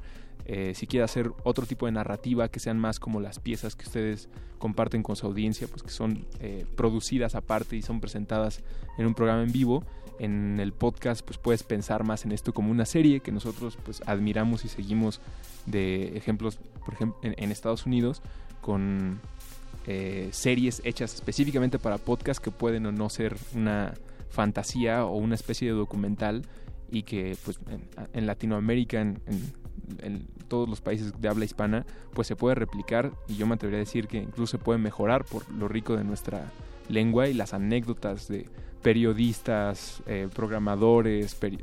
[0.50, 3.84] Eh, si quieres hacer otro tipo de narrativa que sean más como las piezas que
[3.84, 8.62] ustedes comparten con su audiencia, pues que son eh, producidas aparte y son presentadas
[8.96, 9.84] en un programa en vivo.
[10.18, 14.02] En el podcast pues puedes pensar más en esto como una serie que nosotros pues
[14.06, 15.20] admiramos y seguimos
[15.66, 18.22] de ejemplos, por ejemplo, en, en Estados Unidos
[18.62, 19.20] con
[19.86, 23.92] eh, series hechas específicamente para podcast que pueden o no ser una
[24.28, 26.42] fantasía o una especie de documental
[26.90, 27.58] y que pues
[28.12, 29.18] en, Latinoamérica, en,
[30.48, 33.84] todos los países de habla hispana, pues se puede replicar y yo me atrevería a
[33.84, 36.50] decir que incluso se puede mejorar por lo rico de nuestra
[36.88, 38.48] lengua y las anécdotas de
[38.82, 41.58] periodistas, eh, programadores, eh,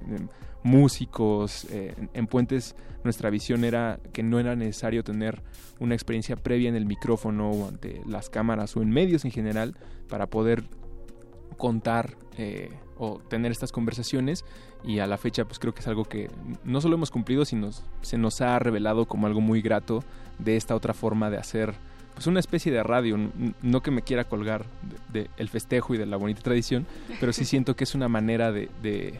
[0.64, 1.66] músicos.
[1.72, 5.42] eh, en Puentes nuestra visión era que no era necesario tener
[5.80, 9.76] una experiencia previa en el micrófono o ante las cámaras o en medios en general
[10.10, 10.64] para poder
[11.58, 14.46] contar eh, o tener estas conversaciones
[14.84, 16.30] y a la fecha pues creo que es algo que
[16.64, 17.70] no solo hemos cumplido sino
[18.02, 20.04] se nos ha revelado como algo muy grato
[20.40, 21.74] de esta otra forma de hacer
[22.14, 23.18] pues una especie de radio.
[23.62, 24.66] No que me quiera colgar
[25.12, 26.86] de, de el festejo y de la bonita tradición
[27.20, 29.20] pero sí siento que es una manera de, de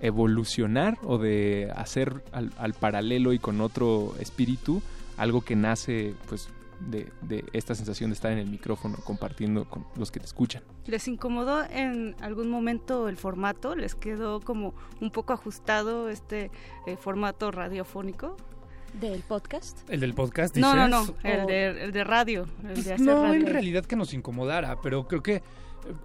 [0.00, 4.82] evolucionar o de hacer al, al paralelo y con otro espíritu
[5.16, 6.48] algo que nace pues
[6.80, 10.62] de, de esta sensación de estar en el micrófono compartiendo con los que te escuchan
[10.86, 13.74] ¿Les incomodó en algún momento el formato?
[13.74, 16.50] ¿Les quedó como un poco ajustado este
[16.86, 18.36] eh, formato radiofónico?
[19.00, 19.78] ¿Del podcast?
[19.90, 20.56] ¿El del podcast?
[20.56, 21.14] No, no, dices?
[21.24, 22.46] no, el O- de, el de radio.
[22.62, 23.40] El de hacer no, radio.
[23.40, 25.42] en realidad que nos incomodara, pero creo que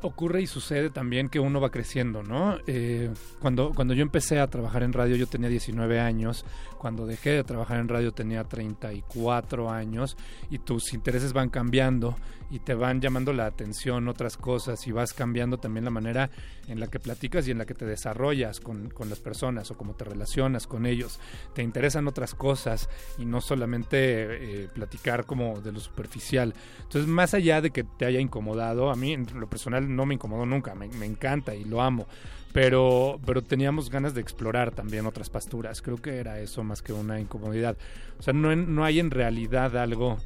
[0.02, 2.58] ocurre y sucede también que uno va creciendo, ¿no?
[2.68, 6.46] Eh, cuando, cuando yo empecé a trabajar en radio yo tenía 19 años,
[6.82, 10.18] cuando dejé de trabajar en radio tenía 34 años
[10.50, 12.16] y tus intereses van cambiando
[12.50, 16.32] y te van llamando la atención otras cosas y vas cambiando también la manera
[16.68, 19.78] en la que platicas y en la que te desarrollas con, con las personas o
[19.78, 21.20] cómo te relacionas con ellos.
[21.54, 22.90] Te interesan otras cosas
[23.20, 26.56] y no solamente eh, platicar como de lo superficial.
[26.82, 30.16] Entonces, más allá de que te haya incomodado, a mí en lo personal no me
[30.16, 32.08] incomodó nunca, me, me encanta y lo amo.
[32.54, 35.82] Pero, pero teníamos ganas de explorar también otras pasturas.
[35.82, 37.78] Creo que era eso más que una incomodidad.
[38.20, 40.18] O sea, no, no hay en realidad algo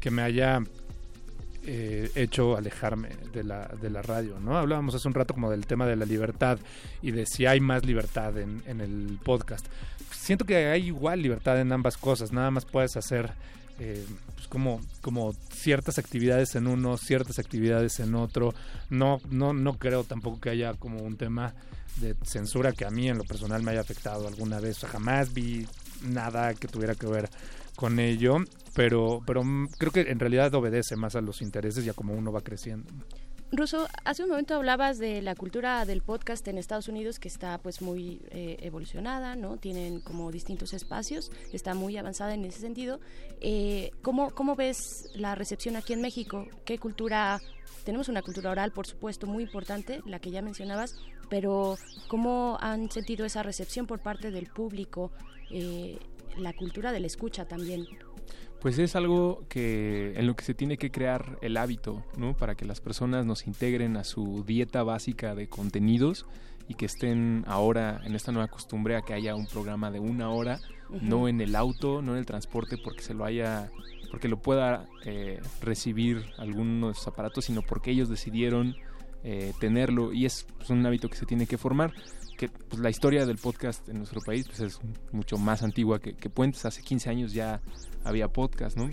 [0.00, 0.60] que me haya
[1.66, 4.58] eh, hecho alejarme de la, de la radio, ¿no?
[4.58, 6.58] Hablábamos hace un rato como del tema de la libertad
[7.00, 9.66] y de si hay más libertad en, en el podcast.
[10.10, 13.32] Siento que hay igual libertad en ambas cosas, nada más puedes hacer
[13.78, 18.54] eh, pues como, como ciertas actividades en uno, ciertas actividades en otro.
[18.90, 21.54] No, no, no creo tampoco que haya como un tema
[21.96, 24.78] de censura que a mí en lo personal me haya afectado alguna vez.
[24.78, 25.66] O sea, jamás vi
[26.02, 27.28] nada que tuviera que ver
[27.76, 28.36] con ello,
[28.74, 32.14] pero, pero mm, creo que en realidad obedece más a los intereses y a cómo
[32.14, 32.92] uno va creciendo.
[33.56, 37.58] Ruso, hace un momento hablabas de la cultura del podcast en Estados Unidos que está
[37.58, 39.56] pues muy eh, evolucionada, ¿no?
[39.58, 43.00] Tienen como distintos espacios, está muy avanzada en ese sentido.
[43.40, 46.46] Eh, ¿cómo, ¿Cómo ves la recepción aquí en México?
[46.64, 47.40] ¿Qué cultura?
[47.84, 50.96] Tenemos una cultura oral, por supuesto, muy importante, la que ya mencionabas,
[51.28, 51.76] pero
[52.08, 55.12] ¿cómo han sentido esa recepción por parte del público?
[55.50, 55.98] Eh,
[56.38, 57.86] la cultura de la escucha también.
[58.64, 62.34] Pues es algo que en lo que se tiene que crear el hábito, ¿no?
[62.34, 66.24] Para que las personas nos integren a su dieta básica de contenidos
[66.66, 70.30] y que estén ahora en esta nueva costumbre a que haya un programa de una
[70.30, 73.70] hora, no en el auto, no en el transporte porque se lo haya
[74.10, 78.76] porque lo pueda eh, recibir alguno de sus aparatos, sino porque ellos decidieron
[79.24, 81.92] eh, tenerlo y es pues, un hábito que se tiene que formar.
[82.38, 84.80] Que pues, la historia del podcast en nuestro país pues, es
[85.12, 86.64] mucho más antigua que, que Puentes.
[86.64, 87.60] Hace 15 años ya
[88.04, 88.90] había podcast, ¿no?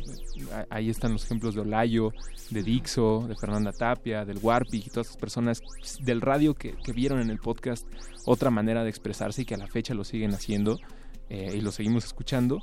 [0.69, 2.11] Ahí están los ejemplos de Olayo,
[2.49, 5.61] de Dixo, de Fernanda Tapia, del Warpig y todas esas personas
[6.01, 7.85] del radio que, que vieron en el podcast
[8.25, 10.79] otra manera de expresarse y que a la fecha lo siguen haciendo
[11.29, 12.59] eh, y lo seguimos escuchando.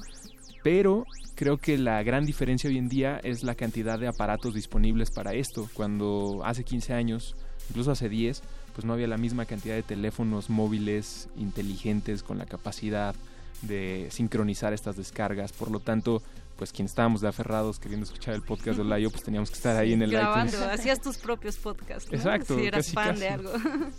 [0.62, 5.11] Pero creo que la gran diferencia hoy en día es la cantidad de aparatos disponibles
[5.11, 5.68] para esto.
[5.72, 7.36] Cuando hace 15 años,
[7.70, 8.42] incluso hace 10,
[8.74, 13.14] pues no había la misma cantidad de teléfonos móviles inteligentes con la capacidad
[13.62, 15.53] de sincronizar estas descargas.
[15.53, 16.22] Por lo tanto,
[16.59, 19.76] pues quienes estábamos de aferrados queriendo escuchar el podcast de Olayo, pues teníamos que estar
[19.76, 20.68] ahí en el grabando, iTunes.
[20.80, 22.16] hacías tus propios podcasts, ¿no?
[22.18, 23.20] Exacto, Si eras casi, fan casi.
[23.20, 23.52] de algo.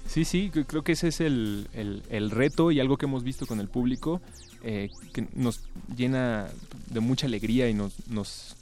[0.06, 3.24] Sí, sí, cre- creo que ese es el, el- el reto y algo que hemos
[3.24, 4.22] visto con el público
[4.64, 5.62] eh, que nos
[5.96, 6.50] llena
[6.88, 8.58] de mucha alegría y nos, nos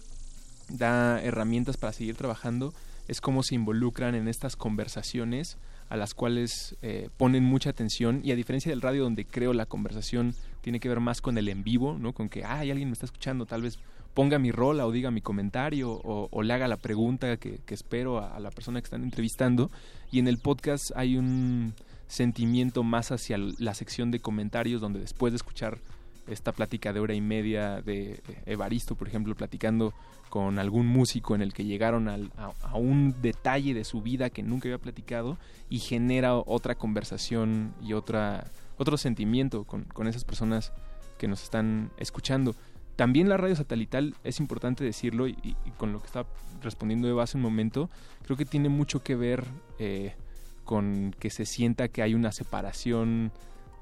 [0.69, 2.73] da herramientas para seguir trabajando,
[3.07, 5.57] es cómo se involucran en estas conversaciones
[5.89, 9.65] a las cuales eh, ponen mucha atención y a diferencia del radio donde creo la
[9.65, 10.35] conversación
[10.67, 12.11] tiene que ver más con el en vivo, ¿no?
[12.11, 13.79] Con que, hay alguien me está escuchando, tal vez
[14.13, 18.17] ponga mi rola o diga mi comentario o, o le haga la pregunta que, espero
[18.17, 19.71] a, a la persona que están entrevistando.
[20.11, 21.73] Y en el podcast hay un
[22.07, 25.77] sentimiento más hacia la sección de comentarios donde después de escuchar
[26.27, 29.93] esta plática de hora y media de eh, Evaristo, por ejemplo, platicando
[30.29, 34.29] con algún músico en el que llegaron al- a, a un detalle de su vida
[34.29, 35.37] que nunca había platicado
[35.69, 40.73] y genera otra conversación y otra otro sentimiento con, con esas personas
[41.17, 42.55] que nos están escuchando.
[42.95, 46.27] También la radio satelital, es importante decirlo, y, y con lo que estaba
[46.61, 47.89] respondiendo Eva hace un momento,
[48.23, 49.45] creo que tiene mucho que ver
[49.79, 50.15] eh,
[50.65, 53.31] con que se sienta que hay una separación,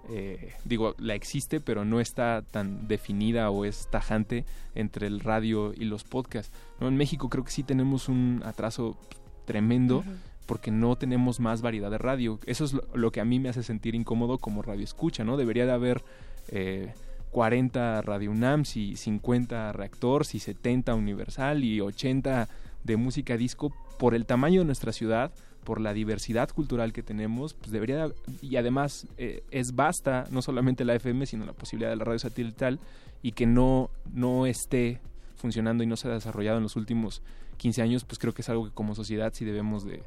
[0.10, 5.74] eh, digo, la existe, pero no está tan definida o es tajante entre el radio
[5.74, 6.56] y los podcasts.
[6.80, 6.88] ¿no?
[6.88, 8.98] En México creo que sí tenemos un atraso
[9.46, 10.04] tremendo
[10.46, 12.40] porque no tenemos más variedad de radio.
[12.46, 15.38] Eso es lo, que a mí me hace sentir incómodo como radio escucha, ¿no?
[15.38, 16.04] Debería de haber
[16.50, 16.94] eh,
[17.32, 22.48] 40 Radio UNAMs y 50 Reactors y 70 Universal y 80
[22.84, 25.32] de música disco por el tamaño de nuestra ciudad,
[25.64, 30.42] por la diversidad cultural que tenemos, pues debería de- y además eh, es basta no
[30.44, 32.80] solamente la FM, sino la posibilidad de la radio satelital
[33.24, 35.00] y que no no esté
[35.36, 37.22] funcionando y no se ha desarrollado en los últimos
[37.58, 40.04] 15 años, pues creo que es algo que como sociedad sí debemos de,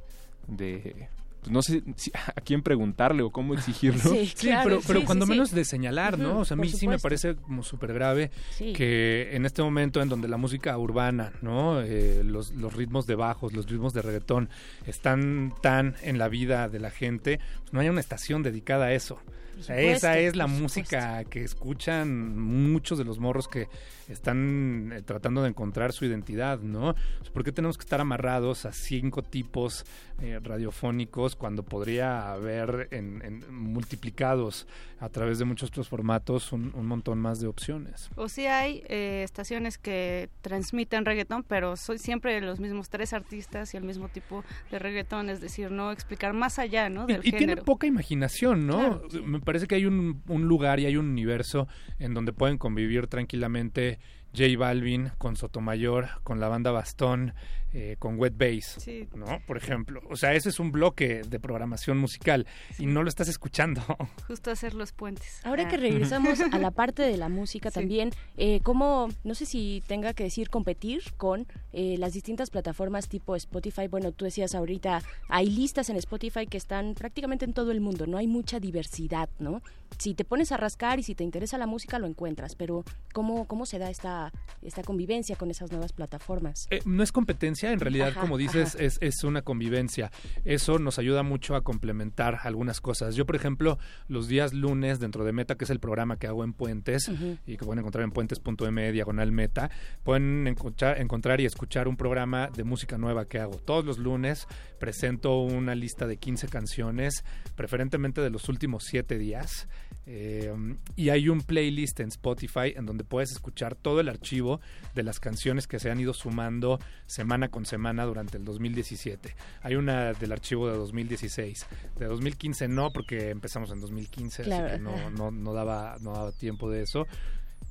[0.48, 1.08] de
[1.40, 4.00] pues no sé si- a quién preguntarle o cómo exigirlo.
[4.34, 6.40] Sí, pero, pero cuando menos de señalar, ¿no?
[6.40, 8.72] O sea, a mí sí me parece como súper grave Sí.
[8.72, 11.80] que en este momento en donde la música urbana, ¿no?
[11.80, 14.48] Eh, los, los ritmos de bajos, los ritmos de reggaetón
[14.84, 18.92] están tan en la vida de la gente, pues no haya una estación dedicada a
[18.92, 19.20] eso.
[19.62, 23.68] Supuesto, esa es la música que escuchan muchos de los morros que
[24.08, 26.94] están eh, tratando de encontrar su identidad, ¿no?
[27.32, 29.84] ¿Por qué tenemos que estar amarrados a cinco tipos
[30.20, 34.66] eh, radiofónicos cuando podría haber en, en multiplicados
[34.98, 38.10] a través de muchos otros formatos un, un montón más de opciones?
[38.16, 43.74] O sí hay eh, estaciones que transmiten reggaetón, pero soy siempre los mismos tres artistas
[43.74, 47.04] y el mismo tipo de reggaetón, es decir, no explicar más allá, ¿no?
[47.04, 47.64] Y, Del y tiene género.
[47.64, 49.00] poca imaginación, ¿no?
[49.02, 51.68] Claro, Me parece que hay un, un lugar y hay un universo
[51.98, 53.98] en donde pueden convivir tranquilamente
[54.36, 57.32] J Balvin con Sotomayor, con la banda Bastón,
[57.72, 59.06] eh, con Wet Bass, Sí.
[59.14, 59.40] ¿no?
[59.46, 60.00] Por ejemplo.
[60.08, 62.46] O sea, ese es un bloque de programación musical
[62.78, 63.82] y no lo estás escuchando.
[64.26, 65.40] Justo hacer los puentes.
[65.44, 65.68] Ahora Ah.
[65.68, 67.74] que regresamos a la parte de la música Sí.
[67.74, 73.08] también, eh, ¿cómo, no sé si tenga que decir competir con eh, las distintas plataformas
[73.08, 73.86] tipo Spotify?
[73.88, 78.06] Bueno, tú decías ahorita, hay listas en Spotify que están prácticamente en todo el mundo,
[78.06, 79.62] no hay mucha diversidad, ¿no?
[79.98, 83.46] Si te pones a rascar y si te interesa la música lo encuentras, pero ¿cómo,
[83.46, 86.66] cómo se da esta, esta convivencia con esas nuevas plataformas?
[86.70, 88.84] Eh, no es competencia, en realidad, Ajá, como dices, ajá.
[88.84, 90.10] es, es una convivencia.
[90.44, 93.14] Eso nos ayuda mucho a complementar algunas cosas.
[93.14, 93.78] Yo, por ejemplo,
[94.08, 97.10] los días lunes dentro de Meta, que es el programa que hago en Puentes
[97.46, 99.70] y que pueden encontrar en puentes.me diagonal Meta,
[100.02, 103.56] pueden encontrar, encontrar y escuchar un programa de música nueva que hago.
[103.58, 104.46] Todos los lunes
[104.78, 107.24] presento una lista de 15 canciones,
[107.56, 109.68] preferentemente de los últimos 7 días.
[110.06, 110.50] Eh,
[110.96, 114.60] y hay un playlist en Spotify en donde puedes escuchar todo el archivo
[114.94, 119.34] de las canciones que se han ido sumando semana con semana durante el 2017.
[119.62, 121.66] Hay una del archivo de 2016.
[121.98, 126.32] De 2015 no, porque empezamos en 2015, Claro, así que no, no, daba, no daba
[126.32, 127.06] tiempo de eso.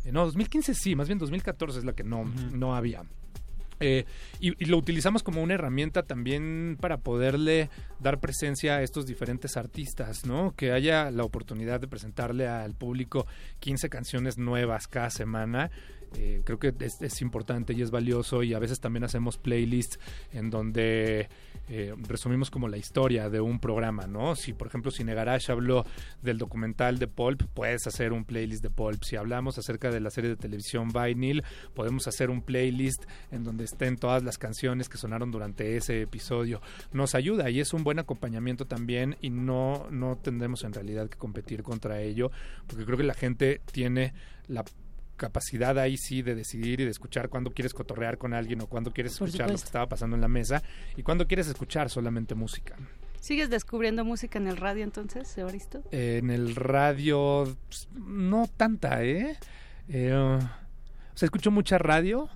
[0.05, 3.03] Eh, no, 2015 sí, más bien 2014 es la que no, no había.
[3.79, 4.05] Eh,
[4.39, 7.69] y, y lo utilizamos como una herramienta también para poderle
[7.99, 10.55] dar presencia a estos diferentes artistas, ¿no?
[10.55, 13.27] Que haya la oportunidad de presentarle al público
[13.59, 15.69] 15 canciones nuevas cada semana.
[16.15, 19.99] Eh, creo que es, importante y es valioso y a veces también hacemos playlists
[20.31, 21.27] en donde
[21.69, 24.35] eh, resumimos como la historia de un programa, ¿no?
[24.35, 25.85] Si por ejemplo Cine Garage habló
[26.21, 29.03] del documental de Pulp, puedes hacer un playlist de Pulp.
[29.03, 31.43] Si hablamos acerca de la serie de televisión Vinyl,
[31.73, 36.61] podemos hacer un playlist en donde estén todas las canciones que sonaron durante ese episodio.
[36.93, 41.17] Nos ayuda y es un buen acompañamiento también y no, no tendremos en realidad que
[41.17, 42.31] competir contra ello,
[42.67, 44.13] porque creo que la gente tiene
[44.47, 44.63] la
[45.17, 48.93] capacidad ahí sí de decidir y de escuchar cuando quieres cotorrear con alguien o cuando
[48.93, 50.63] quieres escuchar lo que estaba pasando en la mesa
[50.95, 52.75] y cuando quieres escuchar solamente música.
[53.19, 55.83] ¿Sigues descubriendo música en el radio entonces, Evaristo?
[55.91, 59.37] en el radio, pues, no tanta, ¿eh?
[59.89, 60.13] ¿eh?
[60.13, 60.39] O
[61.17, 62.29] sea, escucho mucha radio,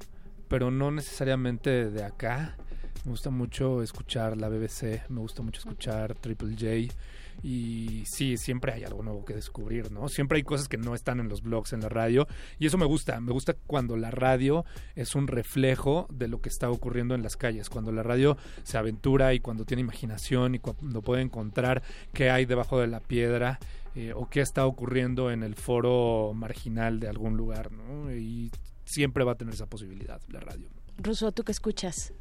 [0.47, 2.57] pero no necesariamente de acá.
[3.05, 6.93] Me gusta mucho escuchar la BBC, me gusta mucho escuchar Triple J
[7.43, 10.07] y sí, siempre hay algo nuevo que descubrir, ¿no?
[10.09, 12.27] Siempre hay cosas que no están en los blogs, en la radio,
[12.59, 14.65] y eso me gusta, me gusta cuando la radio
[14.95, 18.77] es un reflejo de lo que está ocurriendo en las calles, cuando la radio se
[18.77, 23.59] aventura y cuando tiene imaginación y cuando puede encontrar qué hay debajo de la piedra
[23.95, 28.13] eh, o qué está ocurriendo en el foro marginal de algún lugar, ¿no?
[28.13, 28.51] Y
[28.85, 30.69] siempre va a tener esa posibilidad la radio.
[30.97, 32.13] Ruso, ¿tú qué escuchas?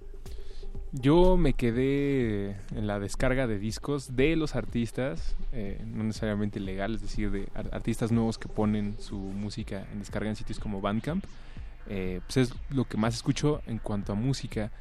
[0.92, 6.96] Yo me quedé en la descarga de discos de los artistas, eh, no necesariamente legal,
[6.96, 11.24] es decir, de artistas nuevos que ponen su música en descarga en sitios como Bandcamp.
[11.88, 14.72] Eh, pues es lo que más escucho en cuanto a música.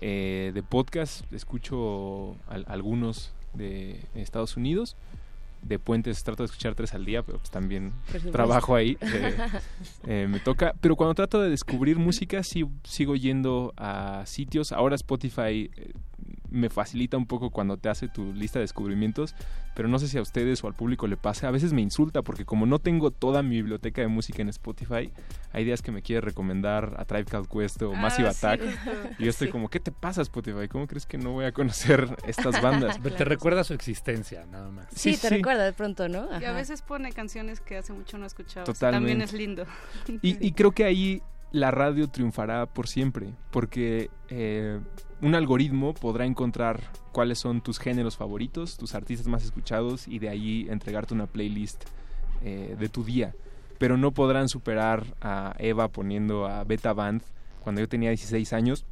[0.00, 2.34] Eh, de podcast escucho
[2.66, 4.96] algunos de Estados Unidos
[5.62, 7.92] de puentes trato de escuchar tres al día, pero pues también
[8.32, 9.36] trabajo ahí, eh,
[10.06, 10.74] eh, me toca.
[10.80, 14.72] Pero cuando trato de descubrir música, sí sigo yendo a sitios.
[14.72, 15.92] Ahora Spotify eh,
[16.50, 19.34] me facilita un poco cuando te hace tu lista de descubrimientos,
[19.74, 21.46] pero no sé si a ustedes o al público le pase.
[21.46, 25.12] A veces me insulta porque como no tengo toda mi biblioteca de música en Spotify,
[25.52, 28.60] hay días que me quiere recomendar a Tribe Called Quest o Massive ah, Attack.
[29.18, 30.68] y yo estoy como, ¿qué te pasa Spotify?
[30.68, 33.00] ¿Cómo crees que no voy a conocer estas bandas?
[33.12, 34.86] Te recuerda su existencia, nada más.
[34.90, 36.28] Sí, te recuerda de pronto, ¿no?
[36.40, 38.64] Y a veces pone canciones que hace mucho no escuchaba.
[38.72, 39.66] También es lindo.
[40.22, 44.80] Y, y creo que ahí la radio triunfará por siempre, porque eh,
[45.22, 46.80] un algoritmo podrá encontrar
[47.12, 51.84] cuáles son tus géneros favoritos, tus artistas más escuchados y de ahí entregarte una playlist
[52.44, 53.32] eh, de tu día.
[53.78, 57.22] Pero no podrán superar a Eva poniendo a Beta Band
[57.62, 58.84] cuando yo tenía 16 años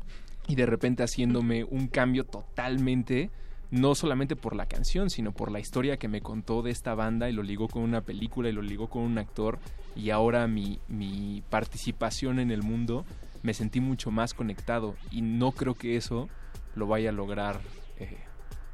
[0.47, 3.31] y de repente haciéndome un cambio totalmente
[3.73, 7.29] no solamente por la canción, sino por la historia que me contó de esta banda
[7.29, 9.59] y lo ligó con una película y lo ligó con un actor
[9.97, 13.05] y ahora mi, mi participación en el mundo
[13.43, 16.29] me sentí mucho más conectado y no creo que eso
[16.75, 17.61] lo vaya a lograr
[17.99, 18.19] eh,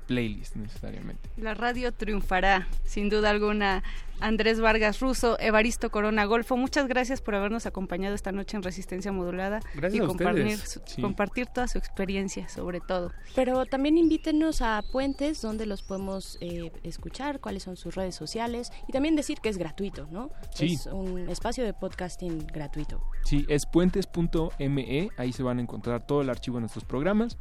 [0.06, 1.28] playlist necesariamente.
[1.36, 3.82] La radio triunfará, sin duda alguna.
[4.18, 9.12] Andrés Vargas Russo, Evaristo Corona Golfo, muchas gracias por habernos acompañado esta noche en Resistencia
[9.12, 9.60] Modulada
[9.92, 10.58] y compartir,
[11.02, 13.12] compartir toda su experiencia, sobre todo.
[13.34, 18.72] Pero también invítenos a Puentes, donde los podemos eh, escuchar, cuáles son sus redes sociales
[18.88, 20.30] y también decir que es gratuito, ¿no?
[20.54, 20.74] Sí.
[20.74, 23.02] Es un espacio de podcasting gratuito.
[23.24, 27.36] Sí, es puentes.me, ahí se van a encontrar todo el archivo de nuestros programas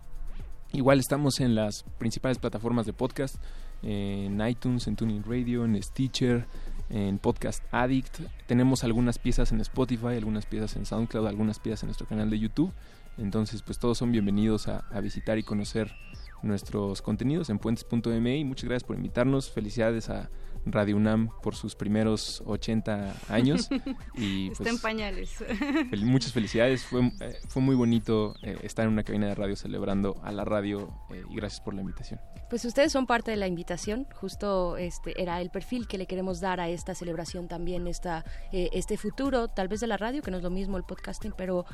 [0.76, 3.38] Igual estamos en las principales plataformas de podcast,
[3.82, 6.46] en iTunes, en Tuning Radio, en Stitcher,
[6.90, 8.20] en Podcast Addict.
[8.46, 12.40] Tenemos algunas piezas en Spotify, algunas piezas en SoundCloud, algunas piezas en nuestro canal de
[12.40, 12.74] YouTube.
[13.18, 15.96] Entonces, pues todos son bienvenidos a, visitar y conocer
[16.44, 19.50] nuestros contenidos en puentes.me muchas gracias por invitarnos.
[19.50, 20.30] Felicidades a
[20.66, 23.70] Radio UNAM por sus primeros 80 años.
[24.16, 25.44] y Está en pues, pañales.
[26.04, 26.84] muchas felicidades.
[26.84, 30.46] Fue, eh, fue muy bonito eh, estar en una cabina de radio celebrando a la
[30.46, 32.20] radio eh, y gracias por la invitación.
[32.50, 34.08] Pues ustedes son parte de la invitación.
[34.16, 38.98] Justo este era el perfil que le queremos dar a esta celebración también, esta, este
[38.98, 41.66] futuro tal vez de la radio, que no es lo mismo el podcasting, pero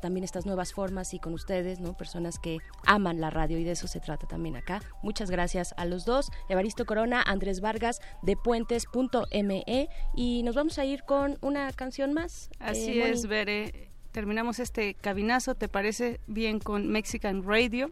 [0.00, 1.96] también estas nuevas formas y con ustedes, ¿no?
[1.96, 4.80] Personas que aman la radio y de eso se trata también acá.
[5.02, 6.30] Muchas gracias a los dos.
[6.48, 12.50] Evaristo Corona, Andrés Vargas, de puentes.me y nos vamos a ir con una canción más.
[12.58, 13.90] Así eh, es, Bere.
[14.12, 17.90] Terminamos este cabinazo, ¿te parece bien con Mexican Radio?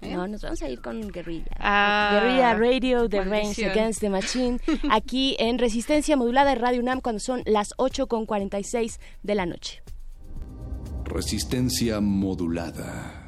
[0.00, 0.14] ¿Eh?
[0.14, 1.50] No, nos vamos a ir con Guerrilla.
[1.58, 4.58] Ah, Guerrilla Radio The Range Against the Machine,
[4.90, 9.44] aquí en Resistencia Modulada de Radio UNAM cuando son las 8 con 46 de la
[9.44, 9.82] noche.
[11.04, 13.19] Resistencia Modulada.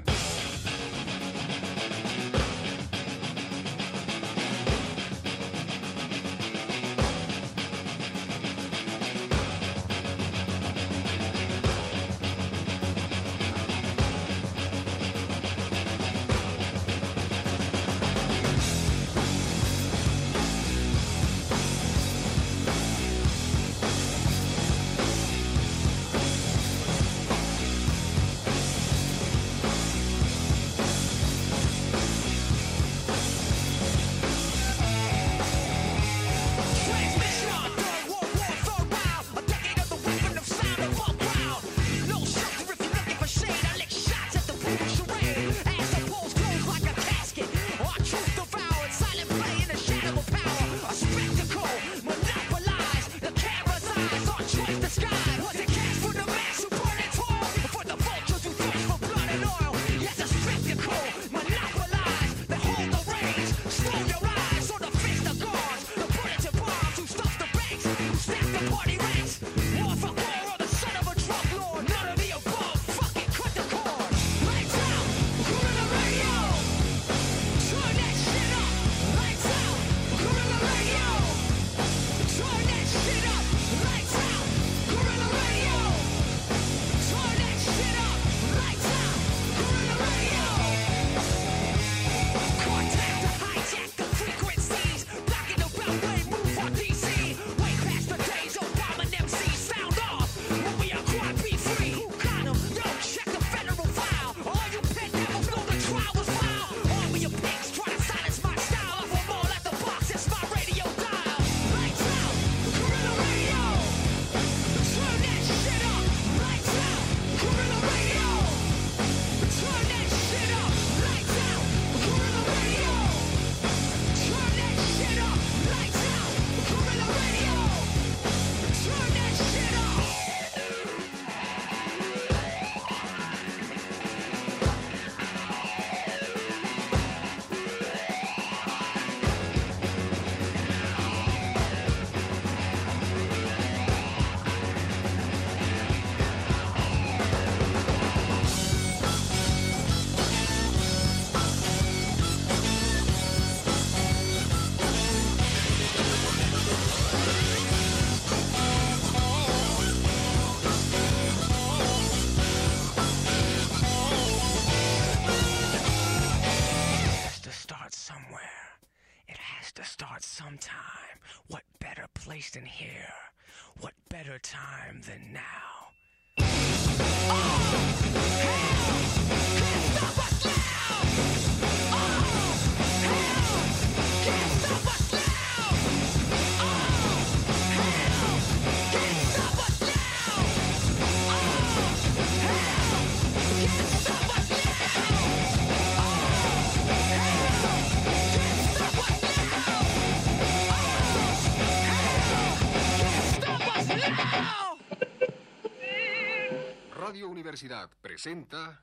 [208.12, 208.78] Presenta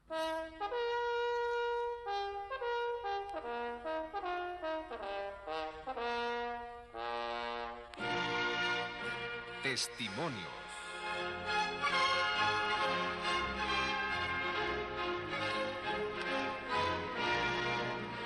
[9.61, 10.33] Testimonios.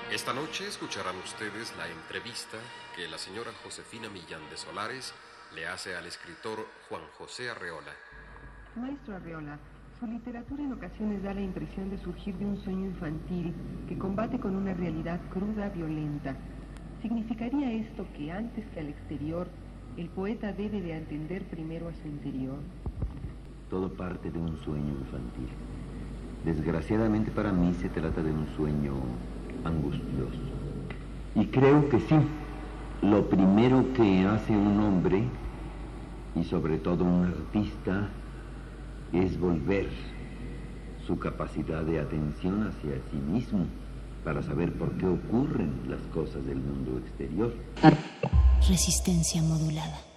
[0.10, 2.58] Esta noche escucharán ustedes la entrevista
[2.96, 5.14] que la señora Josefina Millán de Solares
[5.54, 7.94] le hace al escritor Juan José Arreola.
[8.76, 9.60] Maestro Arreola,
[10.04, 13.54] su literatura en ocasiones da la impresión de surgir de un sueño infantil
[13.88, 16.36] que combate con una realidad cruda, violenta.
[17.02, 19.48] ¿Significaría esto que antes que al exterior,
[19.96, 22.58] el poeta debe de atender primero a su interior?
[23.70, 25.48] Todo parte de un sueño infantil.
[26.44, 28.96] Desgraciadamente para mí se trata de un sueño
[29.64, 30.42] angustioso.
[31.34, 32.16] Y creo que sí,
[33.02, 35.24] lo primero que hace un hombre,
[36.36, 38.10] y sobre todo un artista,
[39.14, 39.88] es volver
[41.06, 43.66] su capacidad de atención hacia sí mismo
[44.24, 47.54] para saber por qué ocurren las cosas del mundo exterior.
[48.68, 50.13] Resistencia modulada.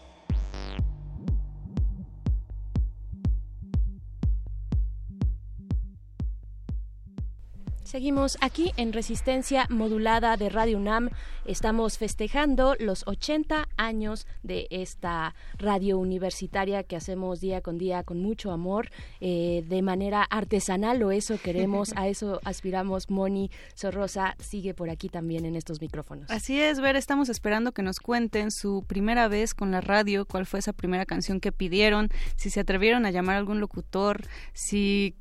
[7.87, 11.11] Seguimos aquí en Resistencia Modulada de Radio UNAM.
[11.45, 18.21] Estamos festejando los 80 años de esta radio universitaria que hacemos día con día con
[18.21, 23.09] mucho amor, eh, de manera artesanal, o eso queremos, a eso aspiramos.
[23.09, 26.29] Moni Sorrosa sigue por aquí también en estos micrófonos.
[26.29, 30.45] Así es, Ver, estamos esperando que nos cuenten su primera vez con la radio, cuál
[30.45, 34.23] fue esa primera canción que pidieron, si se atrevieron a llamar a algún locutor,
[34.55, 35.15] si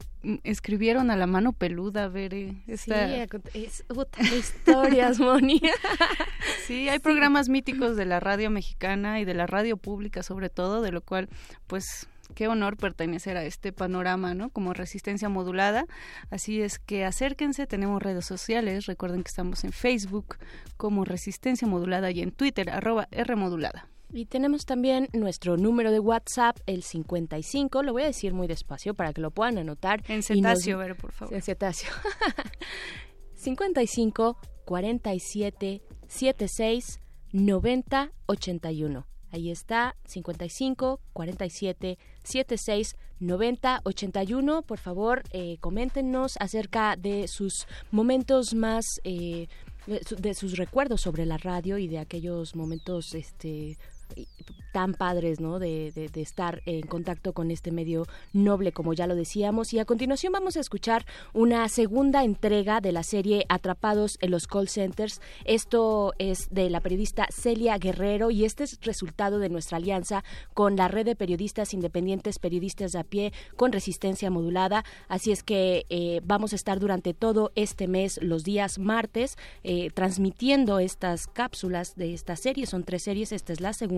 [0.43, 2.34] escribieron a la mano peluda, ver
[2.67, 3.07] esta...
[3.07, 3.84] Sí, es
[4.34, 5.61] historias, Moni.
[6.65, 10.82] sí, hay programas míticos de la radio mexicana y de la radio pública sobre todo,
[10.82, 11.30] de lo cual,
[11.67, 14.49] pues, qué honor pertenecer a este panorama, ¿no?
[14.49, 15.86] Como resistencia modulada.
[16.30, 20.38] Así es que acérquense, tenemos redes sociales, recuerden que estamos en Facebook
[20.78, 23.88] como resistencia modulada y en Twitter, arroba R modulada.
[24.11, 28.93] Y tenemos también nuestro número de WhatsApp, el 55, lo voy a decir muy despacio
[28.93, 30.03] para que lo puedan anotar.
[30.07, 30.87] En cetáceo, nos...
[30.87, 31.33] ver, por favor.
[31.33, 31.91] En cetáceo.
[33.33, 36.99] 55 47 76
[37.33, 39.05] 90 81.
[39.31, 44.61] Ahí está, 55 47 76 90 81.
[44.61, 48.85] Por favor, eh, coméntenos acerca de sus momentos más...
[49.03, 49.47] Eh,
[49.87, 53.77] de sus recuerdos sobre la radio y de aquellos momentos este
[54.75, 55.57] tan padres, ¿no?
[55.57, 59.73] De, de, de, estar en contacto con este medio noble, como ya lo decíamos.
[59.73, 64.47] Y a continuación vamos a escuchar una segunda entrega de la serie Atrapados en los
[64.47, 65.21] Call Centers.
[65.45, 70.75] Esto es de la periodista Celia Guerrero y este es resultado de nuestra alianza con
[70.75, 74.83] la red de periodistas independientes, periodistas de a pie, con resistencia modulada.
[75.07, 79.89] Así es que eh, vamos a estar durante todo este mes, los días martes, eh,
[79.93, 82.65] transmitiendo estas cápsulas de esta serie.
[82.65, 83.94] Son tres series, esta es la segunda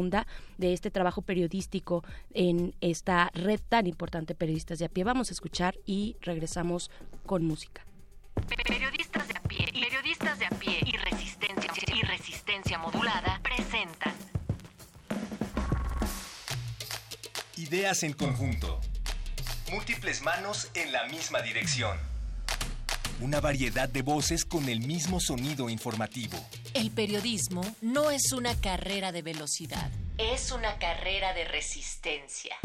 [0.58, 5.04] de este trabajo periodístico en esta red tan importante periodistas de a pie.
[5.04, 6.92] Vamos a escuchar y regresamos
[7.26, 7.86] con música.
[8.68, 14.14] Periodistas de a pie, periodistas de a pie y resistencia y resistencia modulada presentan
[17.58, 18.80] Ideas en conjunto.
[19.72, 21.98] Múltiples manos en la misma dirección.
[23.20, 26.38] Una variedad de voces con el mismo sonido informativo.
[26.76, 29.90] El periodismo no es una carrera de velocidad,
[30.20, 32.56] es una carrera de resistencia.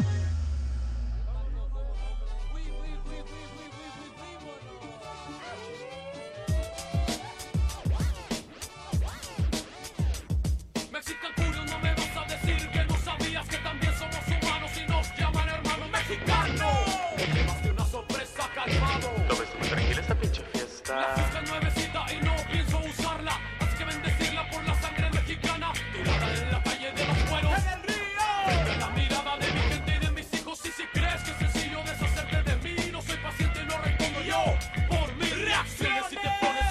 [20.93, 23.41] La fresca es nuevecita y no pienso usarla.
[23.61, 25.73] Así que bendecirla por la sangre mexicana.
[25.91, 27.53] Tirada en la calle de los cueros.
[27.53, 28.21] ¡En el río!
[28.45, 30.67] Frente a la mirada de mi gente y de mis hijos.
[30.67, 34.45] Y si crees que es sencillo deshacerte de mí, no soy paciente, no respondo yo.
[34.91, 36.63] Por mis reacciones si te pones.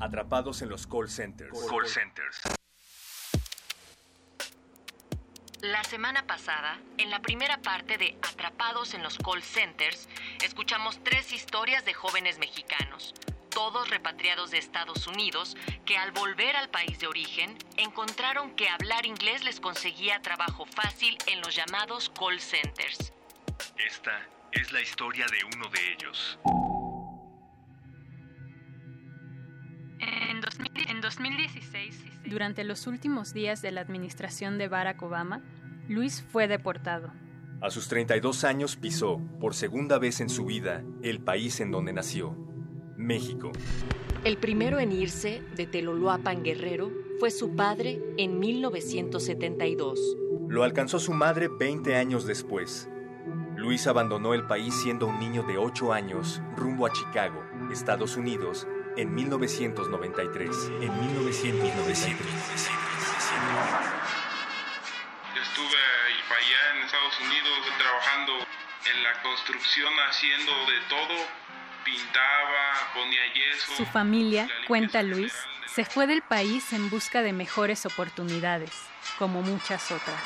[0.00, 1.56] Atrapados en los call centers.
[1.68, 2.59] Call centers.
[5.62, 10.08] La semana pasada, en la primera parte de Atrapados en los call centers,
[10.42, 13.12] escuchamos tres historias de jóvenes mexicanos,
[13.50, 19.04] todos repatriados de Estados Unidos, que al volver al país de origen encontraron que hablar
[19.04, 23.12] inglés les conseguía trabajo fácil en los llamados call centers.
[23.76, 26.38] Esta es la historia de uno de ellos.
[31.00, 35.40] En, 2000 en 2016, durante los últimos días de la administración de Barack Obama,
[35.88, 37.10] Luis fue deportado.
[37.62, 41.94] A sus 32 años pisó, por segunda vez en su vida, el país en donde
[41.94, 42.36] nació,
[42.98, 43.50] México.
[44.24, 49.98] El primero en irse de Teloloapan Guerrero fue su padre en 1972.
[50.50, 52.90] Lo alcanzó su madre 20 años después.
[53.56, 57.42] Luis abandonó el país siendo un niño de 8 años rumbo a Chicago,
[57.72, 58.66] Estados Unidos,
[58.96, 60.50] en 1993.
[60.80, 62.16] En 1993.
[65.34, 65.78] Yo estuve
[66.30, 68.32] allá en Estados Unidos trabajando
[68.94, 71.26] en la construcción, haciendo de todo.
[71.84, 73.74] Pintaba, ponía yeso.
[73.76, 75.32] Su familia, cuenta Luis,
[75.66, 78.72] se fue del país en busca de mejores oportunidades,
[79.18, 80.20] como muchas otras.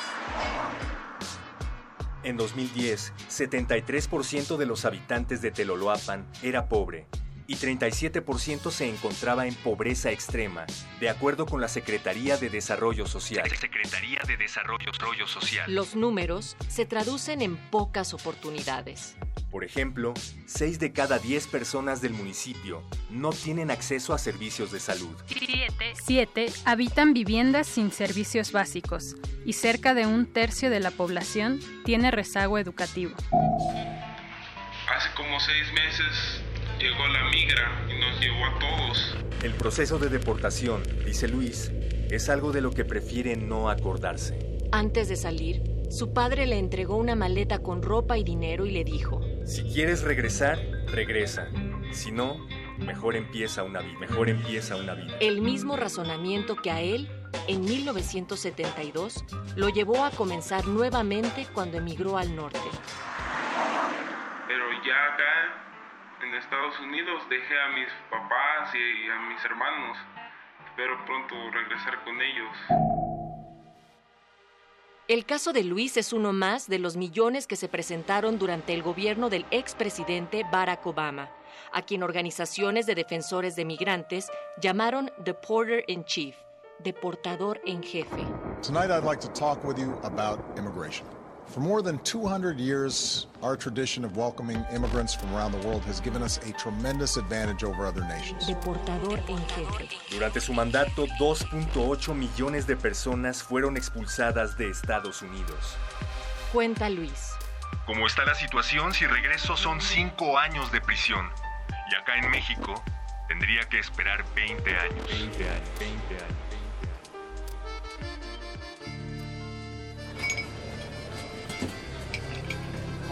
[2.23, 7.07] En 2010, 73% de los habitantes de Teloloapan era pobre
[7.47, 10.65] y 37% se encontraba en pobreza extrema,
[10.99, 13.49] de acuerdo con la Secretaría de Desarrollo Social.
[13.49, 14.91] Secretaría de Desarrollo
[15.27, 15.73] Social.
[15.73, 19.15] Los números se traducen en pocas oportunidades.
[19.51, 20.13] Por ejemplo,
[20.47, 25.15] 6 de cada 10 personas del municipio no tienen acceso a servicios de salud.
[25.93, 29.15] 7 habitan viviendas sin servicios básicos
[29.45, 33.15] y cerca de un tercio de la población tiene rezago educativo.
[34.89, 36.41] Hace como seis meses
[36.79, 39.17] llegó la migra y nos llevó a todos.
[39.43, 41.71] El proceso de deportación, dice Luis,
[42.09, 44.37] es algo de lo que prefiere no acordarse.
[44.71, 48.83] Antes de salir, su padre le entregó una maleta con ropa y dinero y le
[48.83, 51.47] dijo, Si quieres regresar, regresa.
[51.91, 52.45] Si no,
[52.77, 53.99] mejor empieza una vida.
[53.99, 55.17] Mejor empieza una vida.
[55.19, 57.07] el mismo razonamiento que a él,
[57.47, 59.23] en 1972,
[59.55, 62.59] lo llevó a comenzar nuevamente cuando emigró al norte.
[64.47, 65.74] Pero ya acá,
[66.25, 69.97] en Estados Unidos, dejé a mis papás y a mis hermanos.
[70.65, 72.57] Espero pronto regresar con ellos.
[75.07, 78.81] El caso de Luis es uno más de los millones que se presentaron durante el
[78.81, 81.29] gobierno del expresidente Barack Obama,
[81.71, 86.35] a quien organizaciones de defensores de migrantes llamaron Deporter in Chief,
[86.79, 88.25] deportador en jefe.
[88.63, 91.05] Tonight, I'd like to talk with you about immigration.
[91.55, 96.01] For more than 200 years, our tradition of welcoming immigrants from around the world has
[96.01, 98.45] given us a tremendous advantage over other nations.
[98.45, 99.87] Deportador en jefe.
[100.11, 105.77] Durante su mandato, 2.8 millones de personas fueron expulsadas de Estados Unidos.
[106.51, 107.31] Cuenta Luis.
[107.85, 111.25] Como está la situación, si regreso son 5 años de prisión.
[111.89, 112.83] Y acá en México
[113.29, 115.07] tendría que esperar 20 años.
[115.07, 116.44] 20 años, 20 años.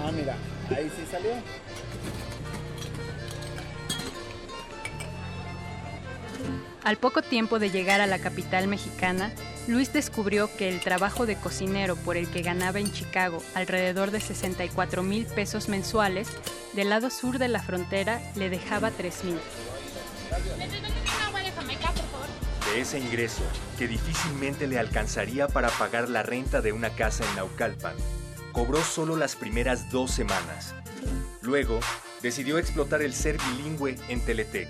[0.04, 0.36] Ah, mira,
[0.70, 1.32] ahí sí salió.
[6.84, 9.32] Al poco tiempo de llegar a la capital mexicana,
[9.68, 14.20] Luis descubrió que el trabajo de cocinero por el que ganaba en Chicago alrededor de
[14.20, 16.28] 64 mil pesos mensuales,
[16.74, 19.40] del lado sur de la frontera le dejaba 3 mil.
[22.74, 23.44] De ese ingreso,
[23.80, 27.96] que difícilmente le alcanzaría para pagar la renta de una casa en Naucalpan,
[28.54, 30.74] cobró solo las primeras dos semanas.
[31.42, 31.80] Luego,
[32.22, 34.70] decidió explotar el ser bilingüe en Teletec.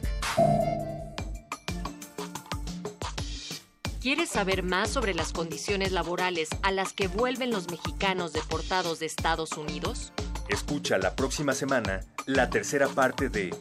[4.01, 9.05] ¿Quieres saber más sobre las condiciones laborales a las que vuelven los mexicanos deportados de
[9.05, 10.11] Estados Unidos?
[10.49, 13.55] Escucha la próxima semana la tercera parte de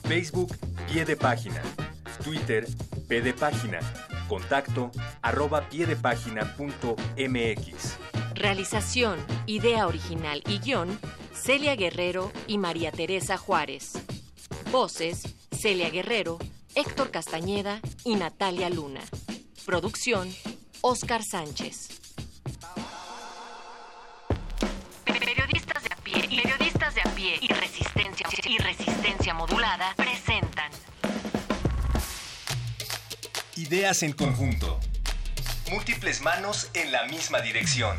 [0.07, 0.55] Facebook
[0.87, 1.61] Pie de Página.
[2.23, 2.65] Twitter
[3.09, 3.81] P de Página.
[4.29, 7.97] Contacto arroba piedepagina.mx.
[8.35, 10.97] Realización, idea original y guion,
[11.33, 14.01] Celia Guerrero y María Teresa Juárez.
[14.71, 16.39] Voces, Celia Guerrero,
[16.73, 19.01] Héctor Castañeda y Natalia Luna.
[19.65, 20.29] Producción,
[20.81, 21.89] Oscar Sánchez.
[25.05, 30.71] Periodistas de a pie, periodistas de a pie y resistencia, y resistencia resistencia modulada presentan
[33.55, 34.79] Ideas en conjunto.
[35.69, 37.95] Múltiples manos en la misma dirección.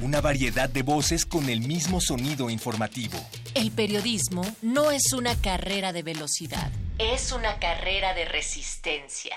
[0.00, 3.18] Una variedad de voces con el mismo sonido informativo.
[3.54, 9.36] El periodismo no es una carrera de velocidad, es una carrera de resistencia.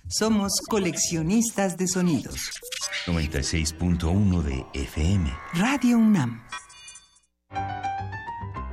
[0.11, 2.51] Somos coleccionistas de sonidos.
[3.07, 5.33] 96.1 de FM.
[5.53, 6.43] Radio UNAM.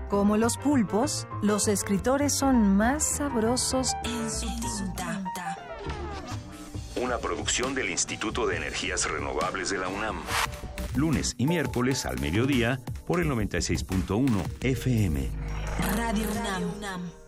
[0.09, 4.49] Como los pulpos, los escritores son más sabrosos en su
[4.97, 5.57] tinta.
[6.97, 10.16] Una producción del Instituto de Energías Renovables de la UNAM.
[10.97, 15.28] Lunes y miércoles al mediodía por el 96.1 FM.
[15.97, 16.26] Radio
[16.80, 17.28] UNAM.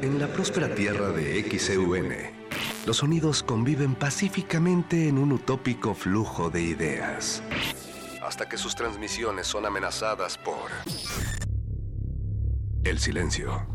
[0.00, 2.08] En la próspera tierra de XEUN,
[2.86, 7.42] los sonidos conviven pacíficamente en un utópico flujo de ideas.
[8.22, 10.70] Hasta que sus transmisiones son amenazadas por
[12.84, 13.66] el silencio.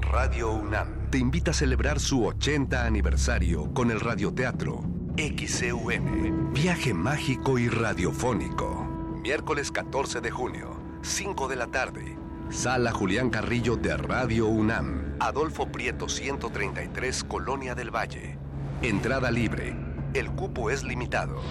[0.00, 4.82] Radio UNAM te invita a celebrar su 80 aniversario con el radioteatro
[5.16, 8.84] XEUN, viaje mágico y radiofónico.
[9.22, 12.15] Miércoles 14 de junio, 5 de la tarde.
[12.50, 15.16] Sala Julián Carrillo de Radio UNAM.
[15.18, 18.38] Adolfo Prieto 133, Colonia del Valle.
[18.82, 19.74] Entrada libre.
[20.14, 21.42] El cupo es limitado.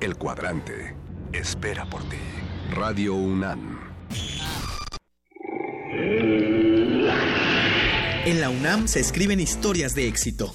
[0.00, 0.96] El cuadrante
[1.32, 2.18] espera por ti.
[2.74, 3.78] Radio UNAM.
[8.24, 10.54] En la UNAM se escriben historias de éxito.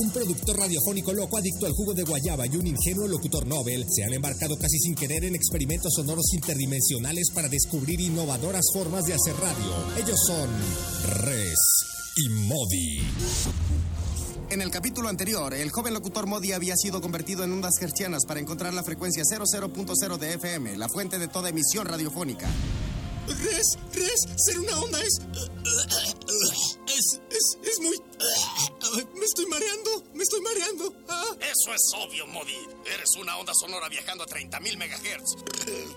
[0.00, 4.02] Un productor radiofónico loco adicto al jugo de guayaba y un ingenuo locutor Nobel se
[4.02, 9.34] han embarcado casi sin querer en experimentos sonoros interdimensionales para descubrir innovadoras formas de hacer
[9.36, 10.02] radio.
[10.02, 10.48] Ellos son
[11.22, 11.58] Res
[12.16, 13.02] y Modi.
[14.48, 18.40] En el capítulo anterior, el joven locutor Modi había sido convertido en ondas hertzianas para
[18.40, 22.48] encontrar la frecuencia 00.0 de FM, la fuente de toda emisión radiofónica.
[23.28, 25.20] Res, res, ser una onda es.
[26.88, 28.09] Es, es, es muy.
[29.14, 30.94] Me estoy mareando, me estoy mareando.
[31.08, 31.24] Ah.
[31.40, 32.56] Eso es obvio, Modi.
[32.86, 35.36] Eres una onda sonora viajando a 30.000 megahertz.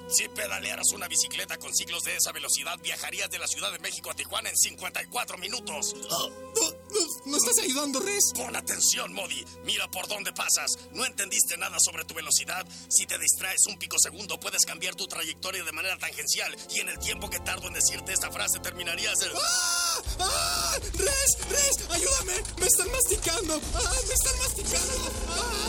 [0.09, 4.11] Si pedalearas una bicicleta con ciclos de esa velocidad, viajarías de la Ciudad de México
[4.11, 5.95] a Tijuana en 54 minutos.
[6.11, 8.32] Ah, no, no, no estás ayudando, Res.
[8.36, 9.43] Pon atención, Modi.
[9.63, 10.78] Mira por dónde pasas.
[10.91, 12.65] ¿No entendiste nada sobre tu velocidad?
[12.89, 16.55] Si te distraes un picosegundo, puedes cambiar tu trayectoria de manera tangencial.
[16.74, 19.32] Y en el tiempo que tardo en decirte esta frase, terminarías el.
[19.36, 20.01] ¡Ah!
[20.19, 20.80] ¡Ah!
[20.93, 21.38] ¡Res!
[21.49, 21.89] ¡Res!
[22.59, 23.61] ¡Me están masticando!
[23.76, 23.91] ¡Ah!
[24.07, 25.11] ¡Me están masticando!
[25.30, 25.64] ¡Ah!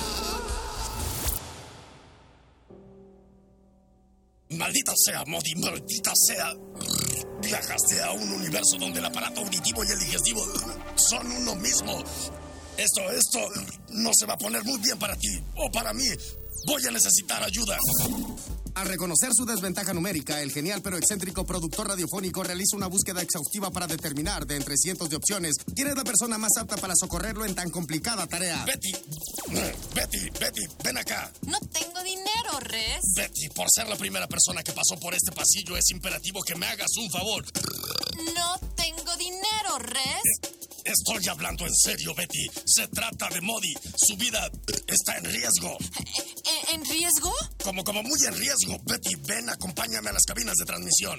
[4.51, 6.55] Maldita sea, Modi, maldita sea.
[7.41, 10.47] Viajaste a un universo donde el aparato auditivo y el digestivo
[10.97, 12.03] son uno mismo.
[12.77, 13.41] Esto, esto
[13.91, 16.07] no se va a poner muy bien para ti o para mí.
[16.67, 17.77] Voy a necesitar ayuda.
[18.75, 23.71] Al reconocer su desventaja numérica, el genial pero excéntrico productor radiofónico realiza una búsqueda exhaustiva
[23.71, 27.45] para determinar, de entre cientos de opciones, quién es la persona más apta para socorrerlo
[27.45, 28.65] en tan complicada tarea.
[28.65, 28.93] Betty,
[29.95, 31.33] Betty, Betty, ven acá.
[31.47, 33.01] No tengo dinero, Res.
[33.15, 36.67] Betty, por ser la primera persona que pasó por este pasillo, es imperativo que me
[36.67, 37.45] hagas un favor.
[38.35, 40.55] No tengo dinero, Res.
[40.85, 42.47] Estoy hablando en serio, Betty.
[42.67, 43.75] Se trata de Modi.
[43.97, 44.51] Su vida
[44.87, 45.79] está en riesgo.
[46.71, 47.33] ¿En, en riesgo?
[47.63, 48.79] Como, como muy en riesgo.
[48.85, 51.19] Betty, ven, acompáñame a las cabinas de transmisión.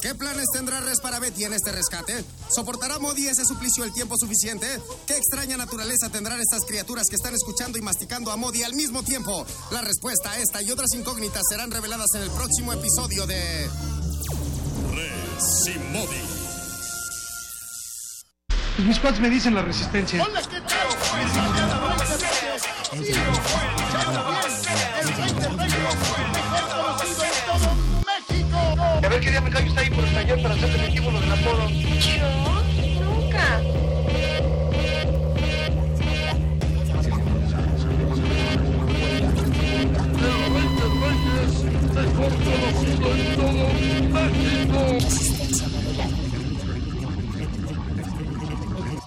[0.00, 2.24] ¿Qué planes tendrá Res para Betty en este rescate?
[2.54, 4.66] ¿Soportará Modi ese suplicio el tiempo suficiente?
[5.08, 9.02] ¿Qué extraña naturaleza tendrán estas criaturas que están escuchando y masticando a Modi al mismo
[9.02, 9.44] tiempo?
[9.72, 13.68] La respuesta a esta y otras incógnitas serán reveladas en el próximo episodio de...
[14.94, 16.35] Res y Modi.
[18.78, 20.22] Mis cuates me dicen la resistencia.
[29.02, 31.20] A ver qué día me cae usted ahí por el taller para hacer definitivo lo
[31.20, 31.68] del apodo.
[31.68, 32.30] Yo
[33.00, 33.60] nunca.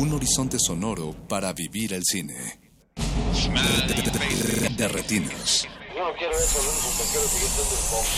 [0.00, 2.58] Un horizonte sonoro para vivir el cine.
[4.78, 5.68] De, retinas.
[5.94, 8.08] Yo no quiero eso, lo único que quiero es seguir siendo el bombo.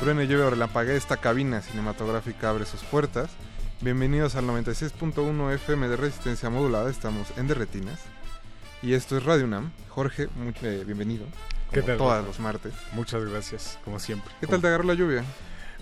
[0.00, 3.28] Truene, llueve o relampaguee, esta cabina cinematográfica abre sus puertas.
[3.82, 8.00] Bienvenidos al 96.1 FM de Resistencia Modulada, estamos en Derretinas.
[8.82, 9.72] Y esto es Radio UNAM.
[9.88, 11.26] Jorge, muy- eh, bienvenido.
[11.72, 11.98] ¿Qué como tal?
[11.98, 12.72] Todos los martes.
[12.92, 14.32] Muchas gracias, como siempre.
[14.40, 15.24] ¿Qué tal te agarró la lluvia?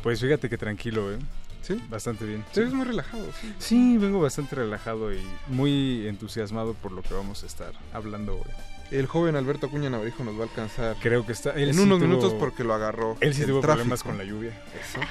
[0.03, 1.19] Pues fíjate que tranquilo, ¿eh?
[1.63, 1.81] Sí.
[1.89, 2.45] Bastante bien.
[2.53, 3.53] Te ves muy relajado, sí.
[3.59, 8.51] Sí, vengo bastante relajado y muy entusiasmado por lo que vamos a estar hablando hoy.
[8.93, 11.51] El joven Alberto Acuña Navarijo nos va a alcanzar Creo que está.
[11.51, 13.17] él en sí unos tuvo- minutos porque lo agarró.
[13.21, 13.79] Él sí el tuvo tráfico.
[13.79, 14.51] problemas con la lluvia.
[14.51, 15.01] Eso.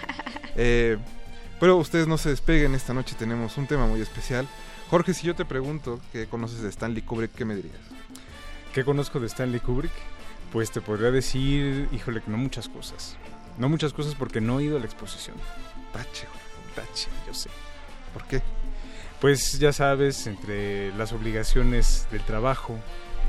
[0.58, 0.98] Eh,
[1.60, 4.48] pero ustedes no se despeguen, esta noche tenemos un tema muy especial.
[4.90, 7.76] Jorge, si yo te pregunto que conoces de Stanley Kubrick, ¿qué me dirías?
[8.74, 9.92] ¿Qué conozco de Stanley Kubrick?
[10.52, 13.18] Pues te podría decir, híjole, que no muchas cosas.
[13.58, 15.36] No muchas cosas porque no he ido a la exposición.
[15.92, 16.28] Tache.
[16.76, 17.50] Tache, yo sé.
[18.14, 18.42] ¿Por qué?
[19.20, 22.78] Pues ya sabes, entre las obligaciones del trabajo,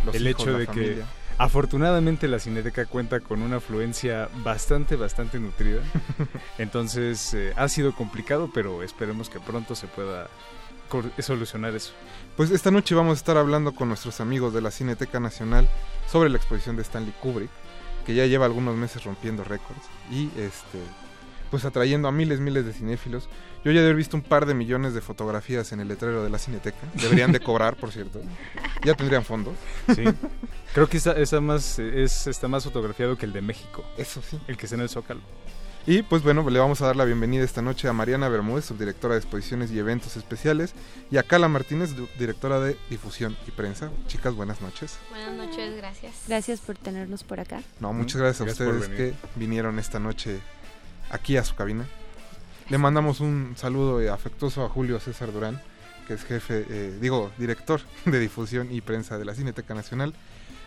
[0.04, 0.94] Los el hijos, hecho de familia.
[0.96, 1.02] que
[1.38, 5.80] afortunadamente la Cineteca cuenta con una afluencia bastante, bastante nutrida.
[6.58, 10.28] Entonces eh, ha sido complicado, pero esperemos que pronto se pueda
[11.18, 11.92] solucionar eso.
[12.36, 15.68] Pues esta noche vamos a estar hablando con nuestros amigos de la Cineteca Nacional
[16.10, 17.50] sobre la exposición de Stanley Kubrick,
[18.04, 20.78] que ya lleva algunos meses rompiendo récords y este
[21.50, 23.28] pues atrayendo a miles, miles de cinéfilos.
[23.64, 26.38] Yo ya he visto un par de millones de fotografías en el letrero de la
[26.38, 26.78] Cineteca.
[26.94, 28.20] Deberían de cobrar, por cierto.
[28.84, 29.54] Ya tendrían fondos.
[29.94, 30.04] Sí.
[30.74, 33.84] Creo que esa, esa más, es, está más fotografiado que el de México.
[33.96, 34.38] Eso sí.
[34.46, 35.20] El que está en el Zócalo.
[35.88, 39.14] Y pues bueno, le vamos a dar la bienvenida esta noche a Mariana Bermúdez, subdirectora
[39.14, 40.74] de exposiciones y eventos especiales,
[41.12, 43.92] y a Cala Martínez, directora de difusión y prensa.
[44.08, 44.98] Chicas, buenas noches.
[45.10, 46.14] Buenas noches, gracias.
[46.26, 47.62] Gracias por tenernos por acá.
[47.78, 50.40] No, muchas gracias, Gracias a ustedes que vinieron esta noche
[51.10, 51.86] aquí a su cabina.
[52.68, 55.62] Le mandamos un saludo eh, afectuoso a Julio César Durán,
[56.08, 60.14] que es jefe, eh, digo, director de difusión y prensa de la Cineteca Nacional.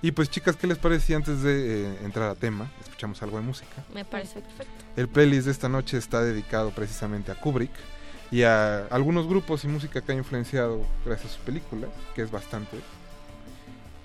[0.01, 3.36] Y pues chicas, ¿qué les parece si antes de eh, entrar a tema escuchamos algo
[3.36, 3.84] de música?
[3.93, 4.78] Me parece perfecto.
[5.00, 7.72] El playlist de esta noche está dedicado precisamente a Kubrick
[8.32, 12.30] y a algunos grupos y música que ha influenciado gracias a sus películas, que es
[12.30, 12.82] bastante.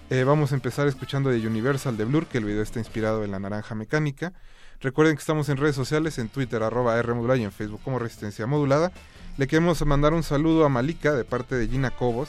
[0.09, 3.33] Eh, vamos a empezar escuchando de Universal de Blur, que el video está inspirado en
[3.33, 4.35] la naranja mecánica.
[4.81, 7.99] Recuerden que estamos en redes sociales, en Twitter, arroba R modulada y en Facebook como
[7.99, 8.93] Resistencia Modulada.
[9.37, 12.29] Le queremos mandar un saludo a Malika de parte de Gina Cobos,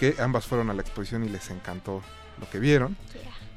[0.00, 2.00] que ambas fueron a la exposición y les encantó
[2.40, 2.96] lo que vieron.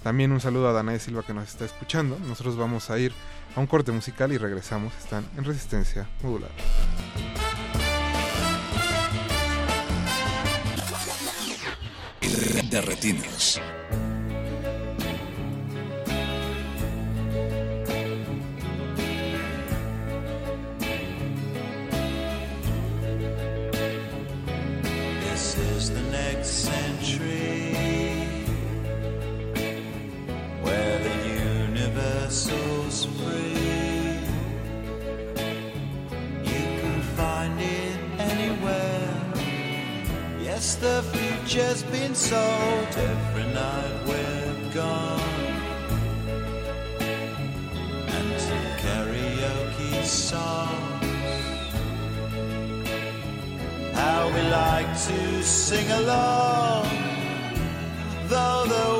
[0.03, 2.17] También un saludo a Danae Silva que nos está escuchando.
[2.27, 3.13] Nosotros vamos a ir
[3.59, 4.93] a un corte musical y regresamos.
[4.97, 6.53] Están en Resistencia Modulada.
[12.69, 13.59] De retinas.
[25.21, 27.68] This is the next century
[32.29, 34.19] universal's free.
[36.43, 39.33] You can find it anywhere.
[40.39, 45.19] Yes, the future's been sold every night we're gone.
[48.15, 50.77] And some karaoke songs.
[53.93, 57.09] How we like to sing along
[58.27, 58.98] though the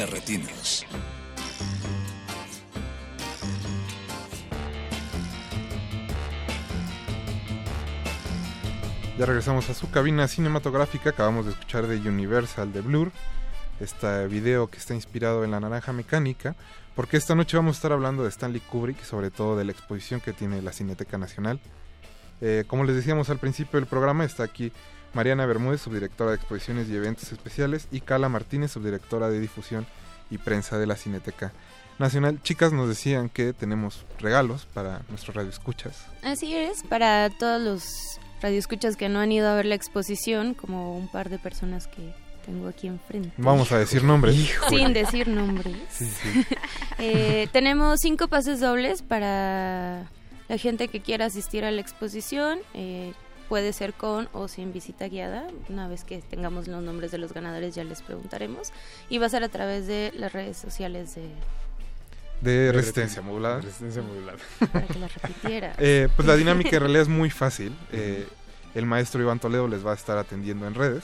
[0.00, 0.86] De retinas.
[9.18, 11.10] Ya regresamos a su cabina cinematográfica.
[11.10, 13.12] Acabamos de escuchar de Universal de Blur.
[13.78, 16.56] Este video que está inspirado en la naranja mecánica.
[16.96, 20.22] Porque esta noche vamos a estar hablando de Stanley Kubrick sobre todo de la exposición
[20.22, 21.60] que tiene la Cineteca Nacional.
[22.40, 24.72] Eh, como les decíamos al principio del programa, está aquí
[25.14, 29.86] Mariana Bermúdez, subdirectora de exposiciones y eventos especiales, y Carla Martínez, subdirectora de difusión
[30.30, 31.52] y prensa de la Cineteca
[31.98, 32.40] Nacional.
[32.42, 36.06] Chicas, nos decían que tenemos regalos para nuestros radioescuchas.
[36.22, 40.96] Así es, para todos los radioescuchas que no han ido a ver la exposición, como
[40.96, 42.14] un par de personas que
[42.46, 43.32] tengo aquí enfrente.
[43.36, 44.36] Vamos a decir nombres.
[44.68, 45.76] Sin decir nombres.
[45.90, 46.46] Sí, sí.
[47.02, 50.06] Eh, tenemos cinco pases dobles para
[50.48, 52.58] la gente que quiera asistir a la exposición.
[52.74, 53.14] Eh,
[53.50, 55.44] puede ser con o sin visita guiada.
[55.68, 58.72] Una vez que tengamos los nombres de los ganadores ya les preguntaremos.
[59.08, 61.28] Y va a ser a través de las redes sociales de...
[62.42, 63.60] De resistencia modulada.
[63.60, 64.38] Resistencia modulada.
[64.72, 65.74] Para que la repitiera.
[65.78, 67.76] Eh, pues la dinámica en realidad es muy fácil.
[67.92, 68.26] Eh,
[68.76, 71.02] el maestro Iván Toledo les va a estar atendiendo en redes.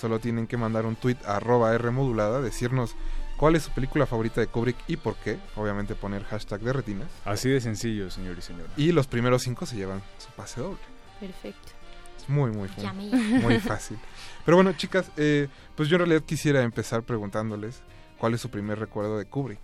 [0.00, 2.94] Solo tienen que mandar un tweet a arroba Rmodulada, decirnos
[3.36, 5.36] cuál es su película favorita de Kubrick y por qué.
[5.56, 7.08] Obviamente poner hashtag de retinas.
[7.24, 8.70] Así de sencillo, señor y señora.
[8.76, 10.78] Y los primeros cinco se llevan su pase doble.
[11.18, 11.77] Perfecto.
[12.28, 13.10] Muy, muy, Yummy.
[13.10, 13.98] muy fácil.
[14.44, 17.82] Pero bueno, chicas, eh, pues yo en realidad quisiera empezar preguntándoles
[18.18, 19.58] cuál es su primer recuerdo de Kubrick.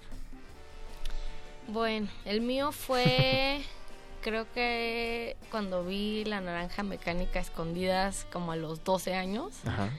[1.69, 3.62] Bueno, el mío fue,
[4.23, 9.55] creo que cuando vi la naranja mecánica escondidas como a los 12 años.
[9.66, 9.91] Ajá.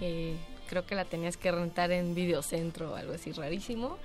[0.00, 0.36] Eh,
[0.68, 3.98] creo que la tenías que rentar en videocentro o algo así rarísimo.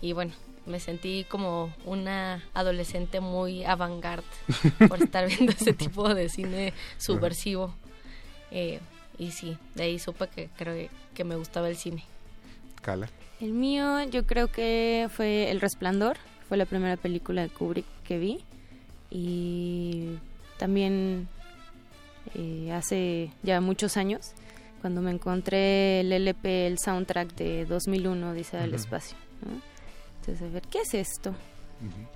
[0.00, 0.32] Y bueno,
[0.66, 4.24] me sentí como una adolescente muy avant-garde
[4.88, 7.74] por estar viendo ese tipo de cine subversivo.
[8.50, 8.80] Eh,
[9.18, 12.04] y sí, de ahí supe que creo que, que me gustaba el cine.
[12.80, 13.08] Cala.
[13.40, 16.16] El mío yo creo que fue El Resplandor,
[16.48, 18.44] fue la primera película de Kubrick que vi
[19.10, 20.16] y
[20.58, 21.28] también
[22.34, 24.32] eh, hace ya muchos años
[24.80, 28.76] cuando me encontré el LP, el soundtrack de 2001, dice del Ujú.
[28.76, 29.16] espacio.
[29.42, 29.71] ¿no?
[30.22, 31.34] Entonces, a ver, ¿qué es esto?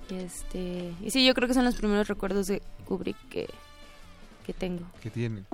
[0.09, 3.49] y, este, y sí, yo creo que son los primeros recuerdos de Kubrick que,
[4.45, 4.85] que tengo.
[5.01, 5.45] que tienen.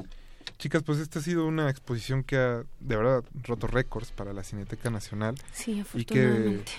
[0.59, 4.43] Chicas, pues esta ha sido una exposición que ha de verdad roto récords para la
[4.43, 5.35] Cineteca Nacional.
[5.51, 6.71] Sí, Y que afortunadamente.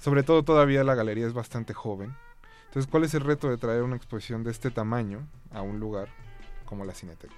[0.00, 2.12] sobre todo todavía la galería es bastante joven.
[2.66, 6.08] Entonces, ¿cuál es el reto de traer una exposición de este tamaño a un lugar
[6.64, 7.34] como la Cineteca?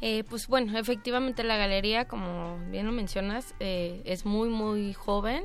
[0.00, 5.42] Eh, pues bueno, efectivamente la galería, como bien lo mencionas, eh, es muy, muy joven.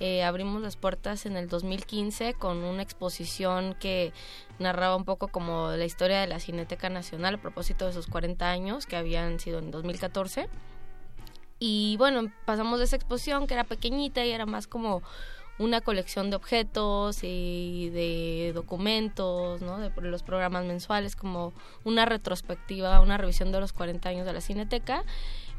[0.00, 4.12] Eh, abrimos las puertas en el 2015 con una exposición que
[4.58, 8.50] narraba un poco como la historia de la Cineteca Nacional a propósito de sus 40
[8.50, 10.48] años, que habían sido en 2014.
[11.58, 15.02] Y bueno, pasamos de esa exposición que era pequeñita y era más como
[15.58, 21.52] una colección de objetos y de documentos, de los programas mensuales, como
[21.84, 25.04] una retrospectiva, una revisión de los 40 años de la Cineteca.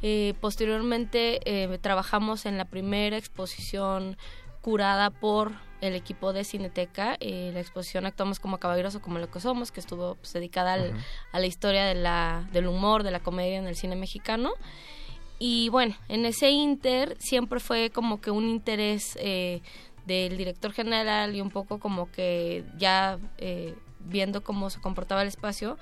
[0.06, 4.18] Eh, posteriormente eh, trabajamos en la primera exposición
[4.62, 7.16] curada por el equipo de Cineteca.
[7.20, 10.74] Eh, la exposición Actuamos como caballeros o como lo que somos, que estuvo pues, dedicada
[10.74, 10.94] al-
[11.32, 14.52] a la historia de la, del humor, de la comedia en el cine mexicano.
[15.40, 19.62] Y bueno, en ese inter siempre fue como que un interés eh,
[20.06, 23.74] del director general y un poco como que ya eh,
[24.06, 25.78] viendo cómo se comportaba el espacio,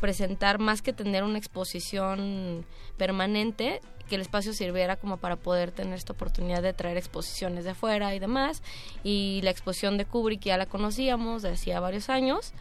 [0.00, 2.64] presentar más que tener una exposición
[2.96, 7.70] permanente, que el espacio sirviera como para poder tener esta oportunidad de traer exposiciones de
[7.70, 8.62] afuera y demás.
[9.02, 12.52] Y la exposición de Kubrick ya la conocíamos de hacía varios años.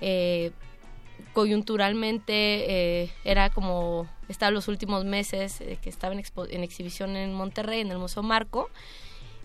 [0.00, 0.52] Eh,
[1.32, 7.16] coyunturalmente eh, era como estaba los últimos meses eh, que estaba en, expo- en exhibición
[7.16, 8.70] en Monterrey en el Museo Marco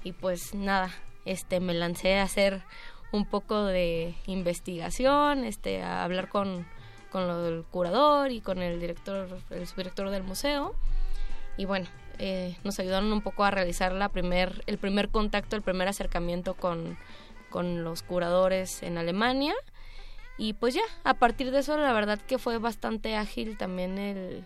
[0.03, 0.89] y pues nada
[1.25, 2.63] este me lancé a hacer
[3.11, 6.65] un poco de investigación este a hablar con
[7.11, 10.73] con del curador y con el director el subdirector del museo
[11.57, 11.87] y bueno
[12.19, 16.53] eh, nos ayudaron un poco a realizar la primer el primer contacto el primer acercamiento
[16.53, 16.97] con
[17.49, 19.53] con los curadores en Alemania
[20.37, 24.43] y pues ya, a partir de eso la verdad que fue bastante ágil también el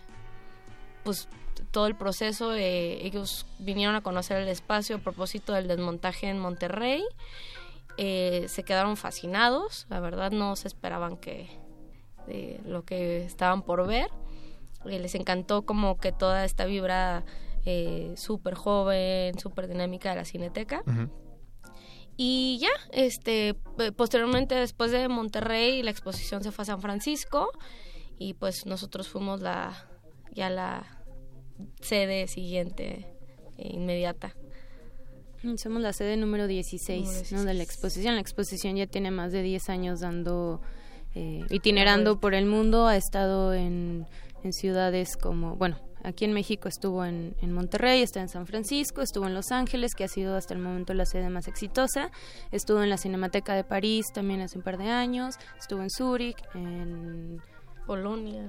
[1.06, 1.30] pues
[1.72, 2.54] todo el proceso.
[2.54, 7.02] eh, ellos vinieron a conocer el espacio a propósito del desmontaje en Monterrey.
[7.98, 11.50] Eh, se quedaron fascinados, la verdad no se esperaban que
[12.28, 14.10] de lo que estaban por ver.
[14.86, 17.26] Eh, les encantó como que toda esta vibra
[17.66, 20.84] eh, súper joven, súper dinámica de la cineteca.
[22.18, 27.52] Y ya, este, eh, posteriormente después de Monterrey la exposición se fue a San Francisco
[28.18, 29.90] y pues nosotros fuimos la
[30.32, 31.04] ya la
[31.82, 33.08] sede siguiente
[33.58, 34.36] inmediata.
[35.58, 37.44] Somos la sede número 16, ¿no?
[37.44, 38.16] de la exposición.
[38.16, 40.62] La exposición ya tiene más de 10 años dando,
[41.14, 42.88] eh, itinerando por el mundo.
[42.88, 44.08] Ha estado en,
[44.44, 49.02] en ciudades como, bueno, aquí en México estuvo en, en Monterrey, está en San Francisco,
[49.02, 52.12] estuvo en Los Ángeles, que ha sido hasta el momento la sede más exitosa.
[52.52, 55.36] Estuvo en la Cinemateca de París también hace un par de años.
[55.60, 57.42] Estuvo en Zúrich, en...
[57.86, 58.44] Polonia.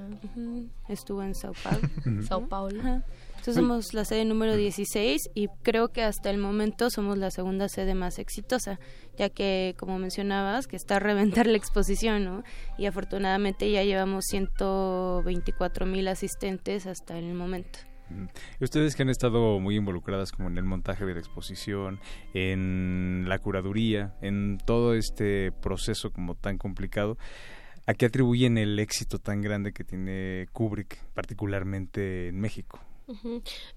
[0.89, 1.89] Estuvo en Sao Paulo.
[2.27, 3.03] Sao Paulo.
[3.47, 7.69] Entonces somos la sede número 16 y creo que hasta el momento somos la segunda
[7.69, 8.81] sede más exitosa,
[9.17, 12.43] ya que, como mencionabas, que está a reventar la exposición, ¿no?
[12.77, 17.79] Y afortunadamente ya llevamos 124 mil asistentes hasta el momento.
[18.59, 22.01] Y Ustedes que han estado muy involucradas como en el montaje de la exposición,
[22.35, 27.17] en la curaduría, en todo este proceso como tan complicado,
[27.87, 32.81] ¿a qué atribuyen el éxito tan grande que tiene Kubrick, particularmente en México?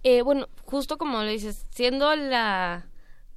[0.03, 2.87] Eh, bueno, justo como le dices, siendo la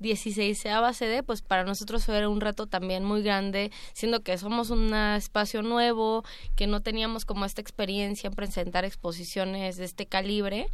[0.02, 0.58] 16
[0.92, 5.62] sede, pues para nosotros fue un reto también muy grande, siendo que somos un espacio
[5.62, 6.24] nuevo,
[6.56, 10.68] que no teníamos como esta experiencia en presentar exposiciones de este calibre,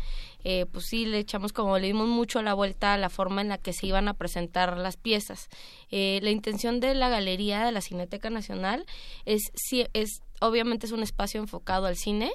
[0.45, 3.49] eh, pues sí le echamos como le dimos mucho la vuelta a la forma en
[3.49, 5.49] la que se iban a presentar las piezas.
[5.91, 8.85] Eh, la intención de la galería de la Cineteca Nacional
[9.25, 9.53] es,
[9.93, 12.31] es obviamente es un espacio enfocado al cine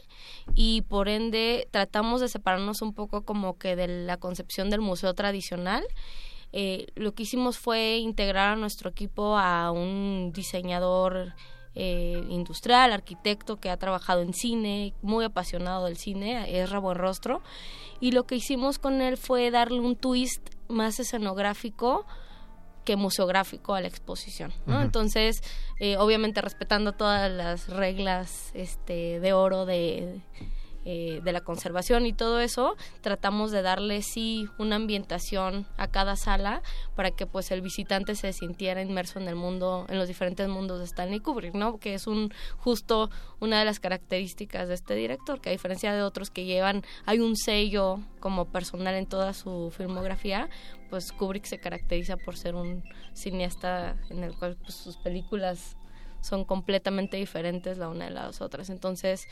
[0.56, 5.14] y por ende tratamos de separarnos un poco como que de la concepción del museo
[5.14, 5.84] tradicional.
[6.53, 11.34] Eh, lo que hicimos fue integrar a nuestro equipo a un diseñador
[11.75, 17.41] eh, industrial, arquitecto que ha trabajado en cine, muy apasionado del cine, es Buenrostro,
[17.99, 22.05] y lo que hicimos con él fue darle un twist más escenográfico
[22.85, 24.53] que museográfico a la exposición.
[24.67, 25.41] Entonces,
[25.80, 30.21] eh, obviamente respetando todas las reglas este, de oro de
[30.85, 36.15] eh, de la conservación y todo eso, tratamos de darle sí una ambientación a cada
[36.15, 36.61] sala
[36.95, 40.80] para que pues el visitante se sintiera inmerso en el mundo, en los diferentes mundos
[40.80, 41.80] de Stanley Kubrick, ¿no?
[41.80, 46.01] Que es un justo una de las características de este director, que a diferencia de
[46.01, 50.49] otros que llevan, hay un sello como personal en toda su filmografía,
[50.89, 52.84] pues Kubrick se caracteriza por ser un
[53.14, 55.77] cineasta en el cual pues, sus películas
[56.23, 58.69] son completamente diferentes la una de las otras.
[58.69, 59.27] Entonces,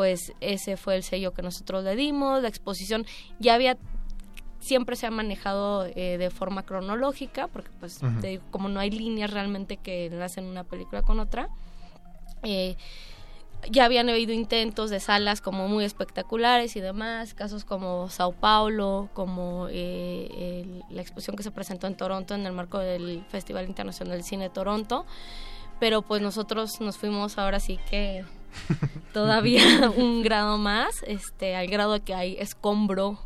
[0.00, 3.04] pues ese fue el sello que nosotros le dimos, la exposición
[3.38, 3.76] ya había
[4.58, 8.18] siempre se ha manejado eh, de forma cronológica porque pues Ujú.
[8.22, 11.48] te digo, como no hay líneas realmente que enlacen una película con otra
[12.44, 12.76] eh,
[13.70, 19.10] ya habían habido intentos de salas como muy espectaculares y demás, casos como Sao Paulo,
[19.12, 23.66] como eh, el- la exposición que se presentó en Toronto en el marco del Festival
[23.66, 25.04] Internacional de Cine de Toronto,
[25.78, 28.24] pero pues nosotros nos fuimos ahora sí que
[29.12, 33.18] todavía un grado más, este, al grado de que hay escombro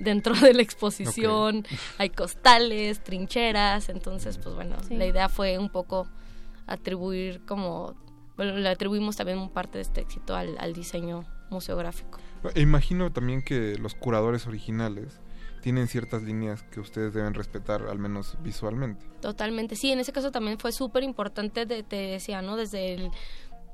[0.00, 1.66] dentro de la exposición,
[1.98, 4.96] hay costales, trincheras, entonces pues bueno, Sí.
[4.96, 6.06] la idea fue un poco
[6.66, 7.94] atribuir como,
[8.36, 12.18] bueno, le atribuimos también parte de este éxito al, al diseño museográfico.
[12.54, 15.20] E imagino también que los curadores originales
[15.62, 19.04] tienen ciertas líneas que ustedes deben respetar, al menos visualmente.
[19.20, 22.56] Totalmente, sí, en ese caso también fue súper importante, de- te decía, ¿no?
[22.56, 23.10] Desde el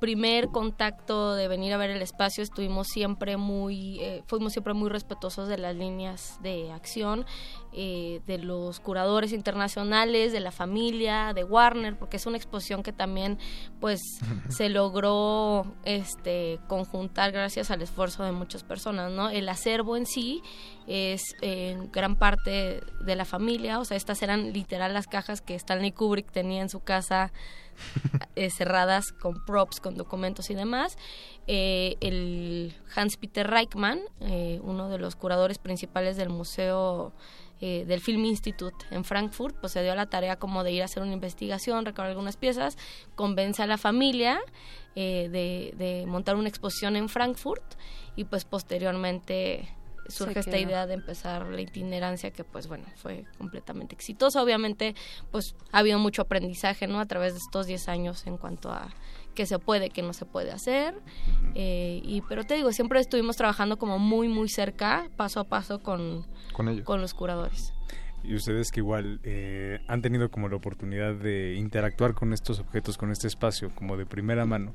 [0.05, 4.91] primer contacto de venir a ver el espacio estuvimos siempre muy, eh, fuimos siempre muy
[4.91, 7.25] respetuosos de las líneas de acción,
[7.73, 12.93] eh, de los curadores internacionales, de la familia, de Warner, porque es una exposición que
[12.93, 13.39] también
[13.81, 14.03] pues
[14.51, 19.31] se logró este conjuntar gracias al esfuerzo de muchas personas, ¿no?
[19.31, 20.43] El acervo en sí
[20.87, 25.55] es en gran parte de la familia, o sea, estas eran literal las cajas que
[25.55, 27.33] Stanley Kubrick tenía en su casa
[28.37, 30.97] eh, cerradas con props, con documentos y demás.
[31.47, 37.13] Eh, el Hans Peter Reichmann, eh, uno de los curadores principales del museo
[37.61, 41.03] del Film Institute en Frankfurt, pues se dio la tarea como de ir a hacer
[41.03, 42.77] una investigación, recabar algunas piezas,
[43.15, 44.39] convence a la familia
[44.95, 47.65] de, de montar una exposición en Frankfurt
[48.17, 49.67] y pues posteriormente
[50.09, 54.43] surge esta idea de empezar la itinerancia que pues bueno fue completamente exitosa.
[54.43, 54.95] Obviamente
[55.31, 58.89] pues ha habido mucho aprendizaje no a través de estos 10 años en cuanto a
[59.35, 60.95] qué se puede qué no se puede hacer.
[61.55, 65.83] Eh, y pero te digo siempre estuvimos trabajando como muy muy cerca paso a paso
[65.83, 66.85] con Con ellos.
[66.85, 67.73] con los curadores.
[68.25, 72.97] Y ustedes que igual eh, han tenido como la oportunidad de interactuar con estos objetos,
[72.97, 74.75] con este espacio, como de primera mano,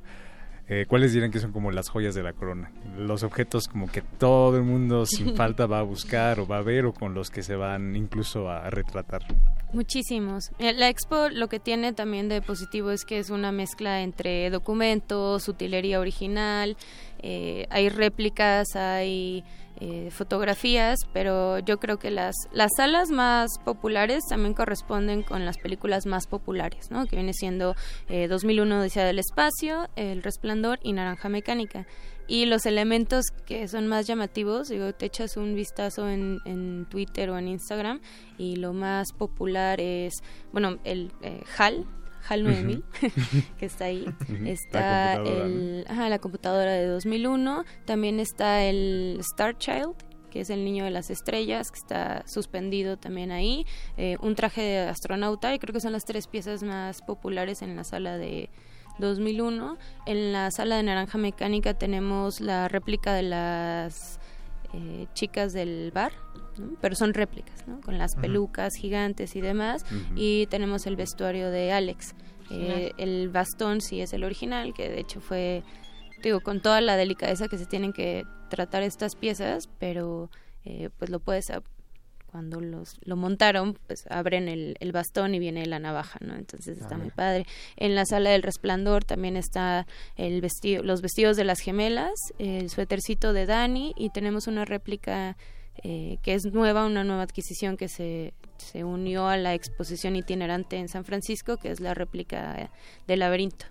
[0.69, 2.71] eh, ¿cuáles dirán que son como las joyas de la corona?
[2.95, 6.61] Los objetos como que todo el mundo sin falta va a buscar o va a
[6.61, 9.23] ver o con los que se van incluso a retratar.
[9.73, 10.51] Muchísimos.
[10.59, 14.49] Eh, La expo lo que tiene también de positivo es que es una mezcla entre
[14.51, 16.77] documentos, utilería original,
[17.21, 19.43] eh, hay réplicas, hay
[19.81, 25.57] eh, fotografías, pero yo creo que las, las salas más populares también corresponden con las
[25.57, 27.05] películas más populares, ¿no?
[27.05, 27.75] que viene siendo
[28.09, 31.87] eh, 2001 Odisea del Espacio, El Resplandor y Naranja Mecánica.
[32.27, 37.31] Y los elementos que son más llamativos, digo, te echas un vistazo en, en Twitter
[37.31, 38.01] o en Instagram
[38.37, 40.13] y lo más popular es,
[40.51, 41.87] bueno, el eh, HAL,
[42.27, 42.83] HAL 9000,
[43.57, 44.05] que está ahí.
[44.45, 47.65] Está La computadora, el, ajá, la computadora de 2001.
[47.85, 49.95] También está el Star Child,
[50.29, 53.65] que es el niño de las estrellas, que está suspendido también ahí.
[53.97, 57.75] Eh, un traje de astronauta, y creo que son las tres piezas más populares en
[57.75, 58.49] la sala de
[58.99, 59.77] 2001.
[60.05, 64.19] En la sala de Naranja Mecánica tenemos la réplica de las
[64.73, 66.11] eh, chicas del bar,
[66.59, 66.77] ¿no?
[66.81, 67.81] pero son réplicas, ¿no?
[67.81, 69.85] con las pelucas gigantes y demás.
[70.15, 72.13] Y tenemos el vestuario de Alex.
[72.51, 75.63] Eh, el bastón sí es el original, que de hecho fue,
[76.21, 80.29] digo, con toda la delicadeza que se tienen que tratar estas piezas, pero
[80.65, 81.51] eh, pues lo puedes,
[82.25, 86.35] cuando los, lo montaron, pues abren el, el bastón y viene la navaja, ¿no?
[86.35, 87.45] Entonces está muy padre.
[87.75, 92.69] En la sala del resplandor también está el vestido, los vestidos de las gemelas, el
[92.69, 95.37] suétercito de Dani y tenemos una réplica
[95.83, 100.77] eh, que es nueva, una nueva adquisición que se, se unió a la exposición itinerante
[100.77, 102.69] en San Francisco, que es la réplica
[103.07, 103.65] del laberinto.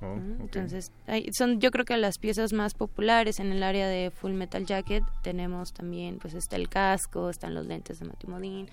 [0.00, 0.14] Oh.
[0.40, 4.32] Entonces, hay- son yo creo que las piezas más populares en el área de Full
[4.32, 8.06] Metal Jacket tenemos también, pues está el casco, están los lentes de.
[8.06, 8.70] ¿no?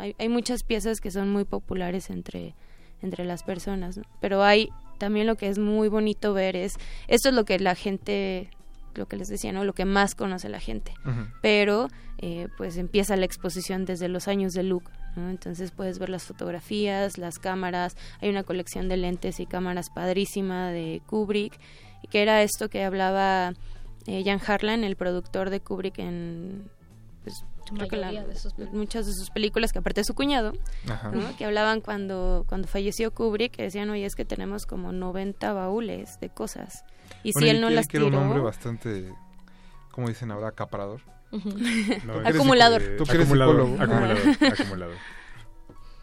[0.00, 2.54] Hay, hay muchas piezas que son muy populares entre,
[3.02, 4.04] entre las personas, ¿no?
[4.20, 6.76] pero hay también lo que es muy bonito ver es,
[7.08, 8.48] esto es lo que la gente,
[8.94, 9.64] lo que les decía, ¿no?
[9.64, 10.94] Lo que más conoce la gente
[11.42, 11.88] pero
[12.22, 14.90] eh, pues empieza la exposición desde los años de Luke.
[15.16, 15.28] ¿no?
[15.28, 20.70] Entonces puedes ver las fotografías, las cámaras, hay una colección de lentes y cámaras padrísima
[20.70, 21.58] de Kubrick,
[22.02, 23.52] y que era esto que hablaba
[24.06, 26.68] Eh, Jan Harlan, el productor de Kubrick en
[27.22, 30.08] pues, La creo que la- mayoría de sus muchas de sus películas, que aparte es
[30.08, 30.52] su cuñado,
[31.38, 36.18] que hablaban cuando, cuando falleció Kubrick, que decían, oye, es que tenemos como 90 baúles
[36.20, 36.84] de cosas.
[37.22, 38.22] Y Bueno, si él no las que era un tiró...
[38.24, 39.12] hombre bastante,
[39.92, 41.00] como dicen ahora, acaparador.
[42.24, 42.82] Acumulador.
[42.98, 43.82] Tú que eres Acumulador, psicólogo.
[43.82, 44.18] acumulador,
[44.60, 44.96] acumulador.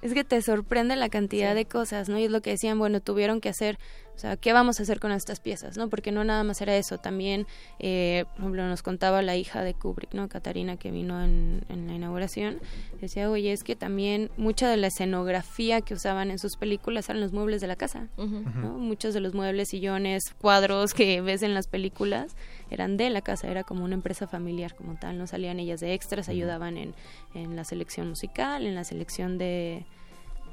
[0.02, 2.18] Es que te sorprende la cantidad de cosas, ¿no?
[2.18, 3.78] Y es lo que decían, bueno, tuvieron que hacer,
[4.20, 5.88] o sea, ¿qué vamos a hacer con estas piezas, no?
[5.88, 7.48] Porque no nada más era eso, también,
[7.80, 10.28] eh, por ejemplo, nos contaba la hija de Kubrick, ¿no?
[10.28, 12.60] Katarina, que vino en, en la inauguración,
[13.00, 17.22] decía, oye, es que también mucha de la escenografía que usaban en sus películas eran
[17.22, 18.78] los muebles de la casa, ¿no?
[18.78, 22.36] Muchos de los muebles, sillones, cuadros que ves en las películas
[22.70, 25.94] eran de la casa, era como una empresa familiar como tal, no salían ellas de
[25.94, 26.94] extras, ayudaban en,
[27.36, 29.86] en la selección musical, en la selección de,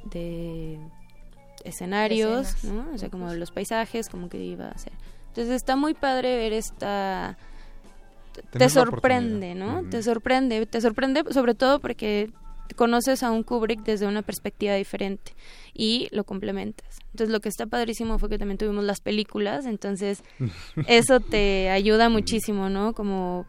[0.04, 0.78] de
[1.66, 2.86] escenarios, Escenas.
[2.86, 2.94] ¿no?
[2.94, 4.92] O sea, como los paisajes, como que iba a ser.
[5.28, 7.36] Entonces está muy padre ver esta...
[8.50, 9.82] Te sorprende, ¿no?
[9.88, 12.30] Te sorprende, te sorprende sobre todo porque
[12.74, 15.32] conoces a un Kubrick desde una perspectiva diferente
[15.72, 16.98] y lo complementas.
[17.12, 20.22] Entonces lo que está padrísimo fue que también tuvimos las películas, entonces
[20.86, 22.92] eso te ayuda muchísimo, ¿no?
[22.92, 23.46] Como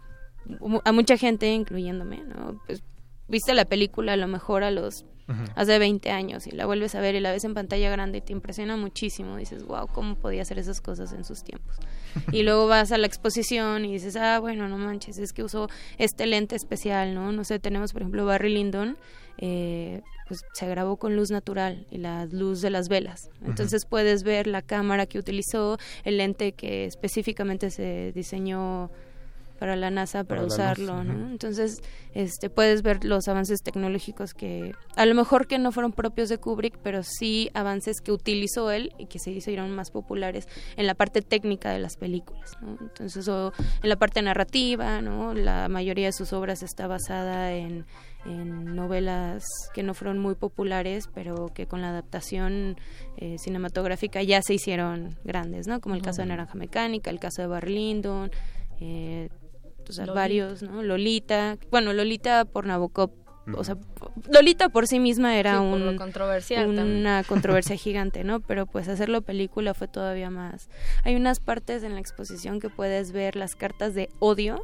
[0.85, 2.61] a mucha gente, incluyéndome, ¿no?
[2.65, 2.81] Pues
[3.27, 5.06] viste la película a lo mejor a los
[5.56, 8.22] Hace 20 años y la vuelves a ver y la ves en pantalla grande y
[8.22, 9.36] te impresiona muchísimo.
[9.36, 11.76] Dices, wow, ¿cómo podía hacer esas cosas en sus tiempos?
[12.32, 15.70] y luego vas a la exposición y dices, ah, bueno, no manches, es que usó
[15.98, 17.32] este lente especial, ¿no?
[17.32, 18.98] No sé, tenemos por ejemplo Barry Lyndon,
[19.38, 23.30] eh, pues se grabó con luz natural y la luz de las velas.
[23.45, 28.90] Entonces puedes ver la cámara que utilizó, el lente que específicamente se diseñó
[29.58, 31.30] para la NASA para, Para la luz, usarlo, ¿no?
[31.30, 31.82] Entonces,
[32.14, 36.38] este puedes ver los avances tecnológicos que a lo mejor que no fueron propios de
[36.38, 40.96] Kubrick, pero sí avances que utilizó él y que se hicieron más populares en la
[40.96, 42.78] parte técnica de las películas, ¿no?
[42.82, 43.54] Entonces, o
[43.84, 45.34] en la parte narrativa, ¿no?
[45.34, 47.86] La mayoría de sus obras está basada en,
[48.26, 49.44] en novelas
[49.74, 52.78] que no fueron muy populares, pero que con la adaptación
[53.18, 55.82] eh, cinematográfica ya se hicieron grandes, ¿no?
[55.82, 58.32] Como el caso de Naranja Mecánica, el caso de Barry Lyndon,
[58.80, 59.30] eh,
[59.89, 60.19] o sea, Lolita.
[60.19, 60.84] varios, ¿no?
[60.84, 63.11] Lolita, bueno, Lolita por Nabokov,
[63.55, 63.77] o sea,
[64.30, 68.41] Lolita por sí misma era Sí, un, controversial una controversia gigante, ¿no?
[68.41, 70.69] Pero pues hacerlo película fue todavía más.
[71.03, 74.64] Hay unas partes en la exposición que puedes ver las cartas de odio,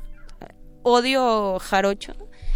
[0.83, 2.13] odio jarocho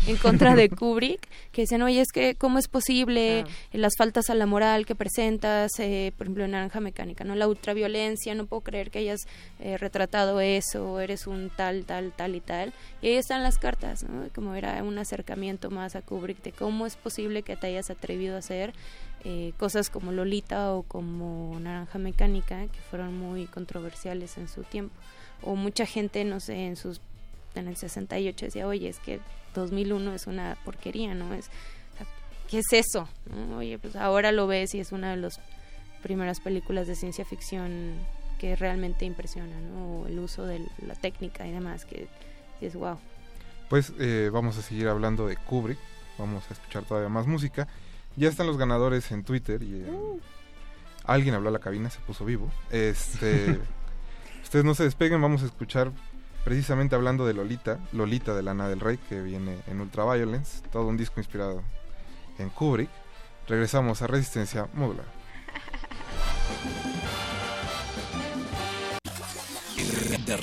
[0.08, 3.44] en contra de Kubrick, que dicen, oye, es que cómo es posible
[3.74, 7.36] las faltas a la moral que presentas, eh, por ejemplo, en Naranja Mecánica, ¿no?
[7.36, 9.22] La ultraviolencia, no puedo creer que hayas
[9.60, 12.74] eh, retratado eso, eres un tal, tal, tal y tal.
[13.02, 14.28] Y ahí están las cartas, ¿no?
[14.34, 18.36] Como era un acercamiento más a Kubrick de cómo es posible que te hayas atrevido
[18.36, 18.74] a hacer
[19.26, 24.96] eh, cosas como Lolita o como Naranja Mecánica, que fueron muy controversiales en su tiempo.
[25.42, 27.02] O mucha gente, no sé, en sus
[27.56, 29.20] en el 68 decía, oye, es que
[29.62, 31.34] 2001 es una porquería, ¿no?
[31.34, 31.48] Es,
[31.94, 32.08] o sea,
[32.50, 33.08] ¿Qué es eso?
[33.30, 33.58] ¿no?
[33.58, 35.40] Oye, pues ahora lo ves y es una de las
[36.04, 37.94] primeras películas de ciencia ficción
[38.40, 40.06] que realmente impresiona, ¿no?
[40.08, 42.08] El uso de la técnica y demás, que
[42.62, 42.98] es wow.
[43.70, 45.80] Pues eh, vamos a seguir hablando de Kubrick.
[46.18, 47.68] Vamos a escuchar todavía más música.
[48.16, 50.20] Ya están los ganadores en Twitter y en- Uh.
[51.04, 52.52] alguien habló a la cabina, se puso vivo.
[52.72, 53.60] Este,
[54.44, 55.92] ustedes no se despeguen, vamos a escuchar
[56.48, 60.96] precisamente hablando de Lolita, Lolita de Lana del Rey, que viene en Ultraviolence, todo un
[60.96, 61.62] disco inspirado
[62.40, 62.90] en Kubrick.
[63.50, 65.04] Regresamos a Resistencia Modular.
[70.26, 70.36] De.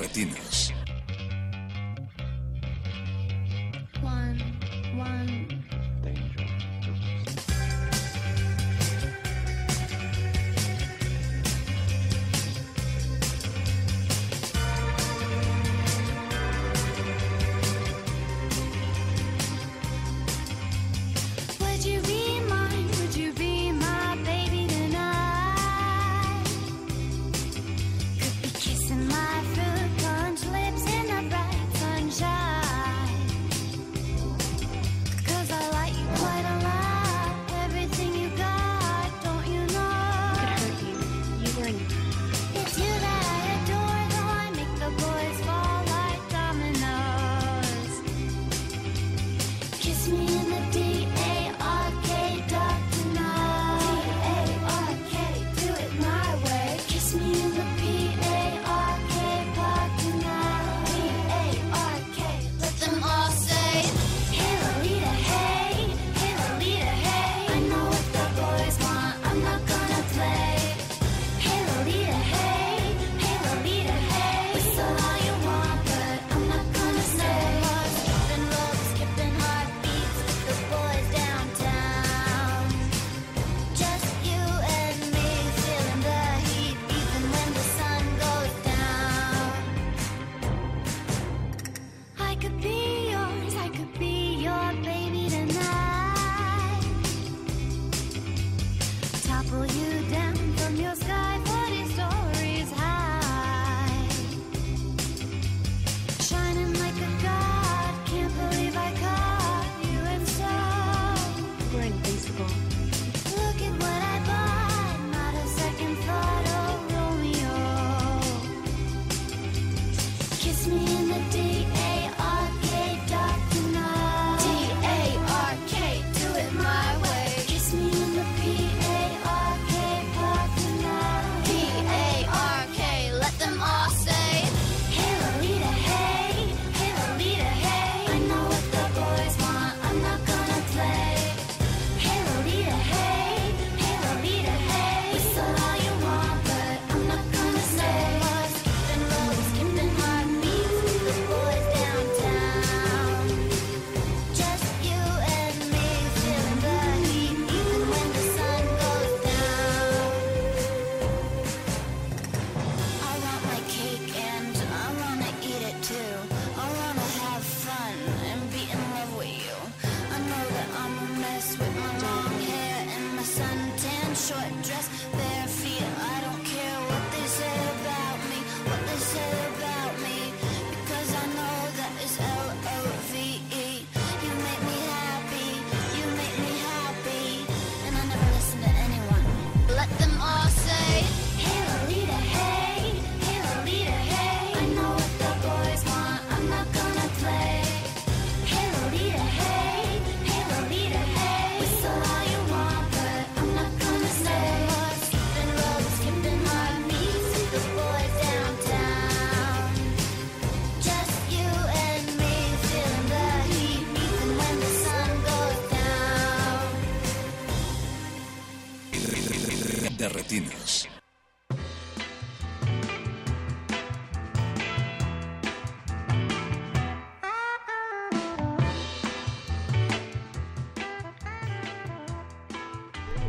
[4.02, 4.58] One,
[4.98, 5.33] one.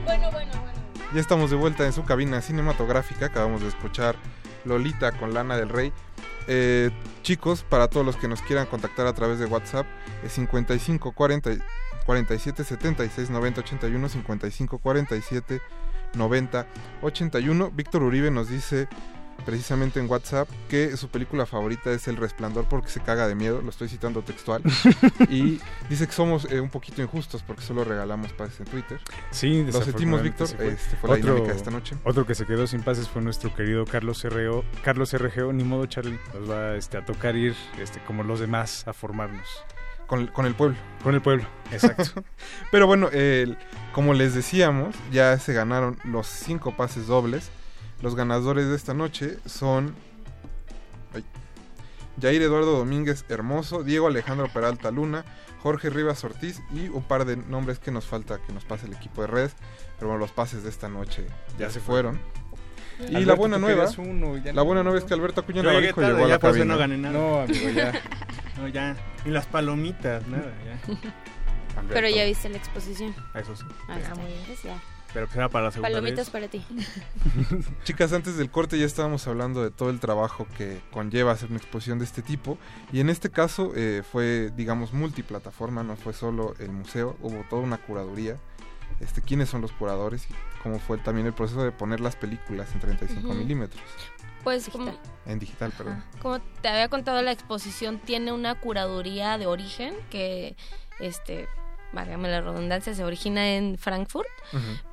[0.04, 0.80] Bueno, bueno, bueno.
[1.14, 3.28] Ya estamos de vuelta en su cabina cinematográfica.
[3.28, 4.16] Acabamos de escuchar
[4.64, 5.94] Lolita con Lana del Rey.
[6.48, 6.90] Eh,
[7.22, 9.86] chicos, para todos los que nos quieran contactar a través de WhatsApp,
[10.24, 11.52] es 55 40,
[12.06, 15.62] 47 76 90 81 55 47
[16.16, 16.66] 90
[17.02, 17.72] 81.
[17.72, 18.88] Víctor Uribe nos dice
[19.46, 23.62] precisamente en WhatsApp que su película favorita es El Resplandor porque se caga de miedo,
[23.62, 24.64] lo estoy citando textual.
[25.30, 29.00] y dice que somos eh, un poquito injustos porque solo regalamos pases en Twitter.
[29.32, 30.48] Sí, lo sentimos, Víctor.
[30.48, 30.56] sí.
[30.62, 31.96] Este fue la Otro- dinámica de esta noche.
[32.04, 34.64] Otro que se quedó sin pases fue nuestro querido Carlos RGO.
[34.84, 38.88] Carlos RGO, ni modo Charlie, nos va este, a tocar ir este, como los demás
[38.88, 39.48] a formarnos.
[40.08, 40.78] Con, con el pueblo.
[41.04, 42.24] Con el pueblo, exacto.
[42.72, 43.58] Pero bueno, el-
[43.94, 47.50] como les decíamos, ya se ganaron los cinco pases dobles.
[48.02, 49.96] Los ganadores de esta noche son
[51.14, 51.24] ay,
[52.22, 55.24] Jair Eduardo Domínguez Hermoso, Diego Alejandro Peralta Luna,
[55.64, 58.94] Jorge Rivas Ortiz y un par de nombres que nos falta que nos pase el
[58.94, 59.54] equipo de redes.
[59.98, 61.26] Pero bueno, los pases de esta noche
[61.58, 62.20] ya, Ya se fueron.
[63.00, 64.66] Y Alberto, la buena nueva, uno la no.
[64.66, 66.66] buena nueva es que Alberto Acuña Navarijo llegó a la cabina.
[66.66, 67.18] no gané nada.
[67.18, 67.92] No, amigo, ya.
[68.58, 68.96] No, ya.
[69.26, 71.82] Ni las palomitas, nada, ya.
[71.90, 73.14] Pero ya viste la exposición.
[73.34, 73.66] Eso sí.
[73.90, 74.64] Ahí está, ¿ves?
[74.64, 74.82] Ya.
[75.14, 76.30] Pero era para la segunda Palomitas vez.
[76.30, 76.66] para ti.
[77.86, 81.58] Chicas, antes del corte ya estábamos hablando de todo el trabajo que conlleva hacer una
[81.58, 82.58] exposición de este tipo
[82.92, 87.62] y en este caso eh, fue, digamos, multiplataforma, no fue solo el museo, hubo toda
[87.62, 88.38] una curaduría,
[89.00, 90.34] este, quiénes son los curadores y
[90.64, 93.38] cómo fue también el proceso de poner las películas en 35 Ujú.
[93.38, 93.82] milímetros,
[94.46, 94.94] Pues como,
[95.26, 96.04] en digital, perdón.
[96.22, 100.56] como te había contado, la exposición tiene una curaduría de origen que,
[101.00, 101.50] este,
[101.92, 104.28] válgame la redundancia, se origina en Frankfurt,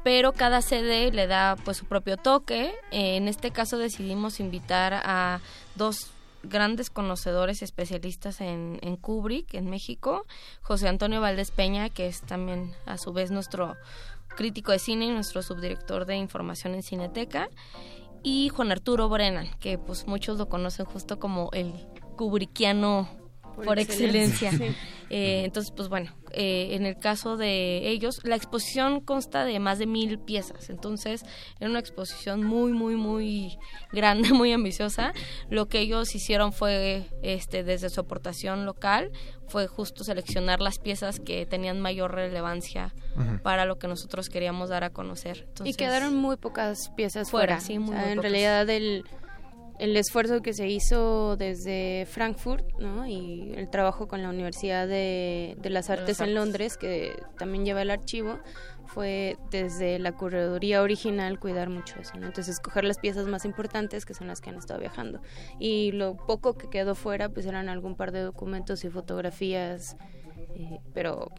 [0.02, 2.74] pero cada sede le da pues su propio toque.
[2.92, 5.40] Eh, en este caso decidimos invitar a
[5.74, 6.12] dos
[6.42, 10.24] grandes conocedores especialistas en, en Kubrick, en México,
[10.62, 13.76] José Antonio Valdés Peña, que es también a su vez nuestro
[14.34, 17.48] crítico de cine y nuestro subdirector de información en Cineteca,
[18.22, 21.72] y Juan Arturo Brennan, que pues muchos lo conocen justo como el
[22.16, 23.08] kubrickiano
[23.54, 24.48] Por por, excelencia.
[24.50, 24.80] excelencia.
[24.82, 24.88] Sí.
[25.10, 29.78] Eh, entonces, pues bueno, eh, en el caso de ellos, la exposición consta de más
[29.78, 30.70] de mil piezas.
[30.70, 31.22] Entonces,
[31.60, 33.58] era una exposición muy, muy, muy
[33.92, 35.12] grande, muy ambiciosa.
[35.50, 39.10] Lo que ellos hicieron fue, este, desde su aportación local,
[39.48, 42.94] fue justo seleccionar las piezas que tenían mayor relevancia
[43.42, 45.36] para lo que nosotros queríamos dar a conocer.
[45.36, 47.60] y Entonces, quedaron muy pocas piezas Fuera, fuera.
[47.60, 48.30] sí, O muy, sea, muy en pocas.
[48.30, 49.04] realidad el,
[49.82, 53.04] el esfuerzo que se hizo desde Frankfurt ¿no?
[53.04, 56.36] y el trabajo con la Universidad de, de las Artes en.
[56.36, 58.38] Londres, que también lleva el archivo,
[58.86, 62.16] fue desde la curaduría original cuidar mucho eso.
[62.16, 62.28] ¿no?
[62.28, 65.20] Entonces, escoger las piezas más importantes que son las que han estado viajando.
[65.58, 69.96] Y lo poco que quedó fuera, pues eran algún par de documentos y fotografías,
[70.54, 71.32] eh, pero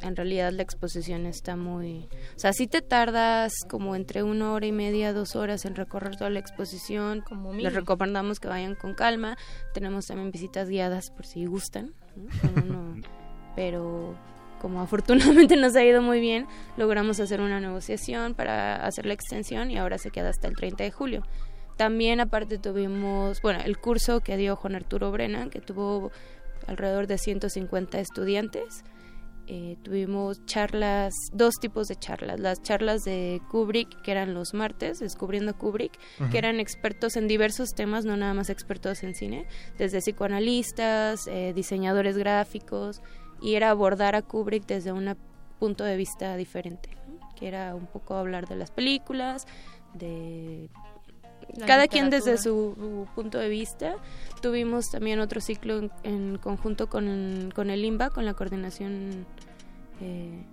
[0.00, 2.08] en realidad la exposición está muy...
[2.36, 6.16] O sea, si te tardas como entre una hora y media, dos horas en recorrer
[6.16, 7.20] toda la exposición.
[7.20, 9.36] Como Les recomendamos que vayan con calma.
[9.74, 11.94] Tenemos también visitas guiadas por si gustan.
[13.56, 14.16] Pero
[14.60, 16.46] como afortunadamente nos ha ido muy bien,
[16.76, 20.84] logramos hacer una negociación para hacer la extensión y ahora se queda hasta el 30
[20.84, 21.22] de julio.
[21.76, 26.12] También aparte tuvimos, bueno, el curso que dio Juan Arturo Brennan, que tuvo
[26.68, 28.84] alrededor de 150 estudiantes.
[29.48, 32.38] Eh, tuvimos charlas, dos tipos de charlas.
[32.38, 36.30] Las charlas de Kubrick, que eran los martes, descubriendo Kubrick, Ujú.
[36.30, 39.46] que eran expertos en diversos temas, no nada más expertos en cine,
[39.78, 43.02] desde psicoanalistas, eh, diseñadores gráficos,
[43.40, 45.16] y era abordar a Kubrick desde un
[45.58, 47.18] punto de vista diferente, ¿no?
[47.34, 49.46] que era un poco hablar de las películas,
[49.94, 50.70] de
[51.56, 53.96] La cada quien desde su, su punto de vista.
[54.40, 59.26] Tuvimos también otro ciclo en, en conjunto con, con el IMBA, con la coordinación,
[60.00, 60.44] eh,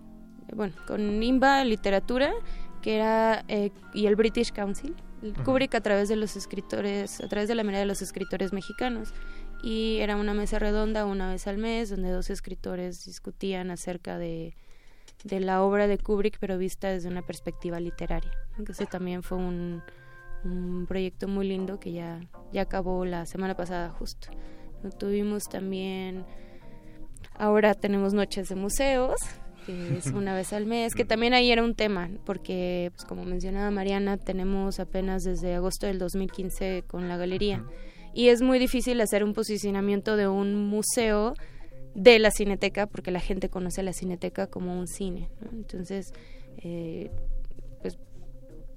[0.54, 2.34] bueno, con IMBA Literatura,
[2.82, 5.34] que era, eh, y el British Council, el.
[5.44, 9.14] Kubrick a través de los escritores, a través de la mirada de los escritores mexicanos.
[9.62, 14.56] Y era una mesa redonda una vez al mes, donde dos escritores discutían acerca de,
[15.24, 18.32] de la obra de Kubrick, pero vista desde una perspectiva literaria.
[18.68, 19.84] ese también fue un,
[20.44, 22.22] un proyecto muy lindo que ya,
[22.52, 24.30] ya acabó la semana pasada justo.
[24.84, 24.90] ¿no?
[24.91, 26.26] Tuvimos también,
[27.36, 29.20] ahora tenemos noches de museos,
[29.66, 33.26] que es una vez al mes, que también ahí era un tema, porque pues como
[33.26, 37.66] mencionaba Mariana, tenemos apenas desde agosto del 2015 con la galería.
[38.14, 41.34] Y es muy difícil hacer un posicionamiento de un museo
[41.94, 45.30] de la cineteca, porque la gente conoce la cineteca como un cine.
[45.41, 45.52] ¿no?
[45.52, 46.11] Entonces,
[46.57, 47.11] eh,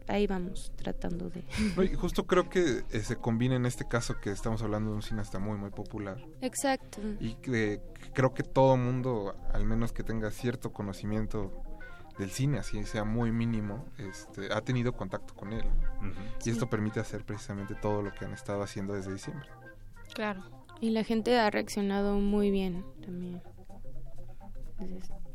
[0.08, 1.44] ahí vamos tratando de...
[1.76, 4.96] No, y justo creo que eh, se combina en este caso que estamos hablando de
[4.96, 7.00] un cineasta muy muy popular Exacto.
[7.20, 7.80] y que
[8.14, 11.62] creo que todo mundo, al menos que tenga cierto conocimiento
[12.18, 15.64] del cine, así sea muy mínimo, este, ha tenido contacto con él.
[16.44, 19.48] Y esto permite hacer precisamente todo lo que han estado haciendo desde diciembre.
[20.14, 20.42] Claro.
[20.80, 23.42] Y la gente ha reaccionado muy bien también.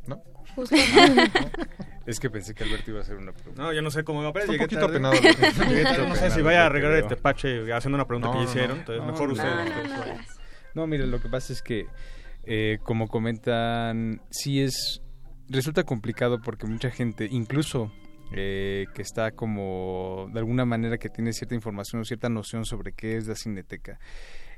[0.06, 0.22] ¿No?
[0.58, 0.76] Justo.
[2.06, 3.62] Es que pensé que Alberto iba a hacer una pregunta.
[3.62, 4.96] No, yo no sé cómo va a un llegué poquito tarde.
[4.96, 6.08] apenado.
[6.08, 8.70] No sé si vaya a arreglar el tepache haciendo una pregunta No, que no, hicieron.
[8.70, 8.76] no.
[8.80, 9.54] Entonces, No, mejor no, ustedes.
[9.54, 10.26] no, ustedes no, solos.
[10.74, 11.86] No, mire, lo que pasa es que,
[12.44, 15.02] eh, como comentan, sí es.
[15.50, 17.92] Resulta complicado porque mucha gente, incluso
[18.32, 20.30] eh, que está como.
[20.32, 23.98] de alguna manera que tiene cierta información o cierta noción sobre qué es la cineteca.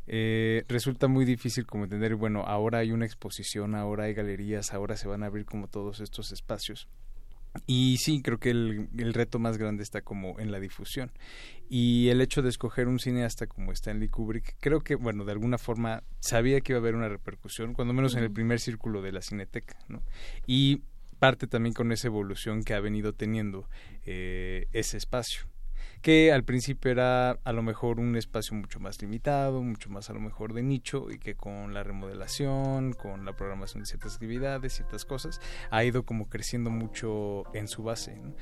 [0.06, 4.97] Eh, resulta muy difícil como entender, bueno, ahora hay una exposición, ahora hay galerías, ahora
[4.97, 6.89] se van a abrir como todos estos espacios.
[7.66, 11.10] Y sí, creo que el, el reto más grande está como en la difusión.
[11.68, 15.59] Y el hecho de escoger un cineasta como Stanley Kubrick, creo que, bueno, de alguna
[15.59, 19.12] forma sabía que iba a haber una repercusión, cuando menos en el primer círculo de
[19.12, 20.02] la cineteca, ¿no?
[20.47, 20.82] Y
[21.18, 23.68] parte también con esa evolución que ha venido teniendo
[24.05, 25.43] eh, ese espacio
[26.02, 30.14] que al principio era a lo mejor un espacio mucho más limitado, mucho más a
[30.14, 34.72] lo mejor de nicho y que con la remodelación, con la programación de ciertas actividades,
[34.74, 35.40] ciertas cosas,
[35.70, 38.16] ha ido como creciendo mucho en su base.
[38.16, 38.35] ¿no?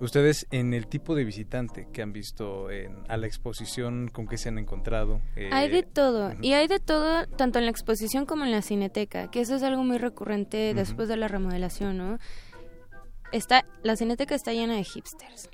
[0.00, 4.36] Ustedes en el tipo de visitante que han visto en- a la exposición, con qué
[4.38, 5.20] se han encontrado.
[5.36, 8.62] Eh, Hay de todo, y hay de todo tanto en la exposición como en la
[8.62, 12.18] cineteca, que eso es algo muy recurrente después de la remodelación, ¿no?
[13.32, 15.48] Está, la cineteca está llena de hipsters.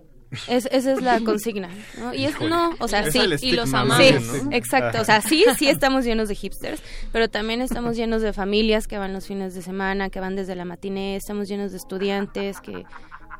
[0.46, 2.12] Es, esa es la consigna, ¿no?
[2.12, 4.06] Y es, no, o sea, Es sí, y los amamos.
[4.06, 4.52] Sí, ¿no?
[4.52, 6.82] exacto, o sea, sí, sí estamos llenos de hipsters,
[7.12, 10.54] pero también estamos llenos de familias que van los fines de semana, que van desde
[10.54, 12.84] la matiné, estamos llenos de estudiantes que,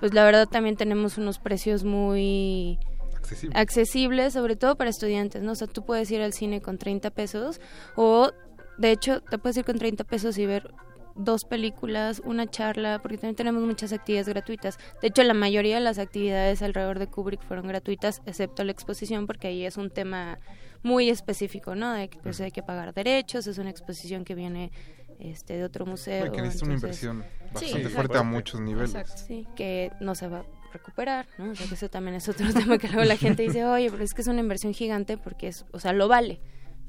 [0.01, 2.79] pues la verdad también tenemos unos precios muy
[3.21, 3.59] Accesible.
[3.59, 5.53] accesibles, sobre todo para estudiantes, ¿no?
[5.53, 7.61] O sea, tú puedes ir al cine con 30 pesos
[7.97, 8.31] o,
[8.79, 10.73] de hecho, te puedes ir con 30 pesos y ver
[11.19, 14.79] dos películas, una charla, porque también tenemos muchas actividades gratuitas.
[15.03, 19.27] De hecho, la mayoría de las actividades alrededor de Kubrick fueron gratuitas, excepto la exposición,
[19.27, 20.39] porque ahí es un tema
[20.83, 21.93] muy específico, ¿no?
[21.93, 24.71] De que pues, hay que pagar derechos, es una exposición que viene
[25.19, 26.27] este de otro museo.
[26.27, 28.95] Y que necesita una inversión bastante Sí, fuerte a muchos niveles.
[28.95, 31.51] Exacto, sí, que no se va a recuperar, ¿no?
[31.51, 34.05] O sea, que eso también es otro tema que luego la gente dice, oye, pero
[34.05, 36.41] es que es una inversión gigante porque es, o sea, lo vale.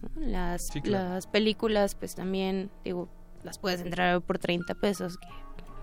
[0.01, 0.21] ¿no?
[0.21, 1.15] Las, Sí, claro.
[1.15, 3.09] las películas, pues también, digo,
[3.43, 5.27] las puedes entrar por 30 pesos, que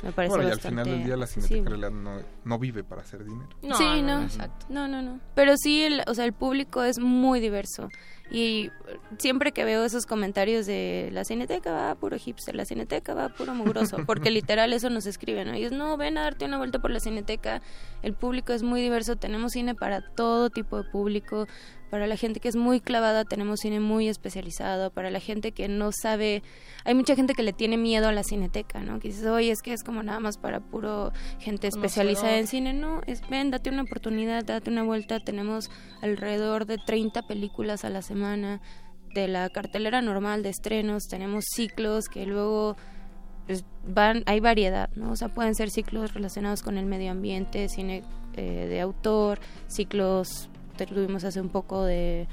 [0.02, 2.58] me parece Bueno, y al bastante final del día la cineteca en realidad no, no
[2.58, 3.48] vive para hacer dinero.
[3.76, 4.26] sí, no,
[4.68, 5.20] no, no, no.
[5.34, 7.88] Pero sí, el, o sea, el público es muy diverso.
[8.30, 8.70] Y
[9.18, 13.54] siempre que veo esos comentarios de la cineteca va puro hipster, la cineteca va puro
[13.54, 15.54] mugroso, porque literal eso nos escriben, ¿no?
[15.54, 17.62] Ellos, no, ven a darte una vuelta por la cineteca,
[18.02, 21.46] el público es muy diverso, tenemos cine para todo tipo de público,
[21.90, 25.68] para la gente que es muy clavada tenemos cine muy especializado, para la gente que
[25.68, 26.42] no sabe,
[26.84, 28.98] hay mucha gente que le tiene miedo a la cineteca, ¿no?
[28.98, 32.72] Que dices, oye, es que es como nada más para puro gente especializada en cine,
[32.72, 35.70] no, es ven, date una oportunidad, date una vuelta, tenemos
[36.02, 38.60] alrededor de 30 películas a la semana
[39.14, 42.76] de la cartelera normal de estrenos, tenemos ciclos que luego
[43.46, 45.12] pues, van, hay variedad, ¿no?
[45.12, 48.02] O sea, pueden ser ciclos relacionados con el medio ambiente, cine
[48.34, 49.38] eh, de autor,
[49.68, 50.50] ciclos,
[50.84, 52.28] tuvimos hace un poco de,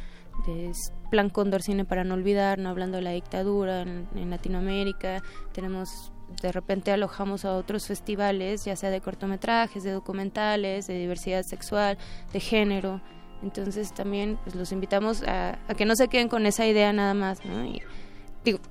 [1.11, 5.21] Plan Cóndor Cine para no olvidar, no hablando de la dictadura en, Latinoamérica,
[5.53, 6.11] tenemos
[6.41, 11.97] de repente alojamos a otros festivales, ya sea de cortometrajes, de documentales, de diversidad sexual,
[12.33, 12.99] de género.
[13.43, 17.13] Entonces también pues, los invitamos a, a que no se queden con esa idea nada
[17.13, 17.63] más, ¿no?
[17.63, 17.83] Y,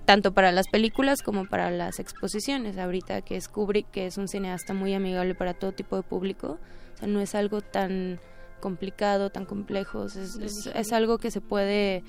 [0.05, 2.79] tanto para las películas como para las exposiciones.
[2.79, 6.59] Ahorita que es Kubrick, que es un cineasta muy amigable para todo tipo de público,
[6.95, 8.21] o sea, no es algo tan
[8.63, 12.03] complicado, tan complejo, es, es, es algo que se puede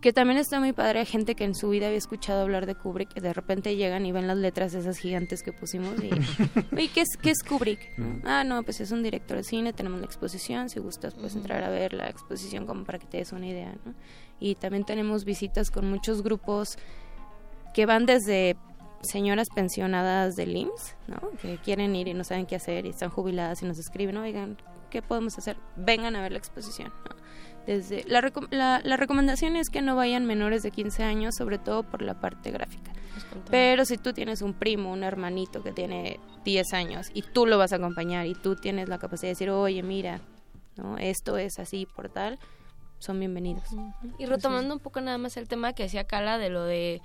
[0.00, 3.14] que también está muy padre, gente que en su vida había escuchado hablar de Kubrick,
[3.14, 6.10] que de repente llegan y ven las letras esas gigantes que pusimos y,
[6.74, 7.80] oye, ¿qué es, qué es Kubrick?
[8.24, 11.64] Ah, no, pues es un director de cine, tenemos la exposición, si gustas puedes entrar
[11.64, 13.94] a ver la exposición como para que te des una idea, ¿no?
[14.38, 16.76] Y también tenemos visitas con muchos grupos
[17.74, 18.56] que van desde
[19.00, 21.30] señoras pensionadas del IMSS, ¿no?
[21.40, 24.56] Que quieren ir y no saben qué hacer y están jubiladas y nos escriben, oigan,
[24.96, 25.58] ¿qué podemos hacer?
[25.76, 27.16] Vengan a ver la exposición, ¿no?
[27.66, 31.58] Desde la, reco- la, la recomendación es que no vayan menores de 15 años, sobre
[31.58, 32.92] todo por la parte gráfica.
[33.50, 37.58] Pero si tú tienes un primo, un hermanito que tiene 10 años y tú lo
[37.58, 40.20] vas a acompañar y tú tienes la capacidad de decir, oye, mira,
[40.76, 40.96] ¿no?
[40.96, 42.38] esto es así por tal,
[42.98, 43.64] son bienvenidos.
[44.18, 47.02] Y retomando un poco nada más el tema que decía Carla de lo de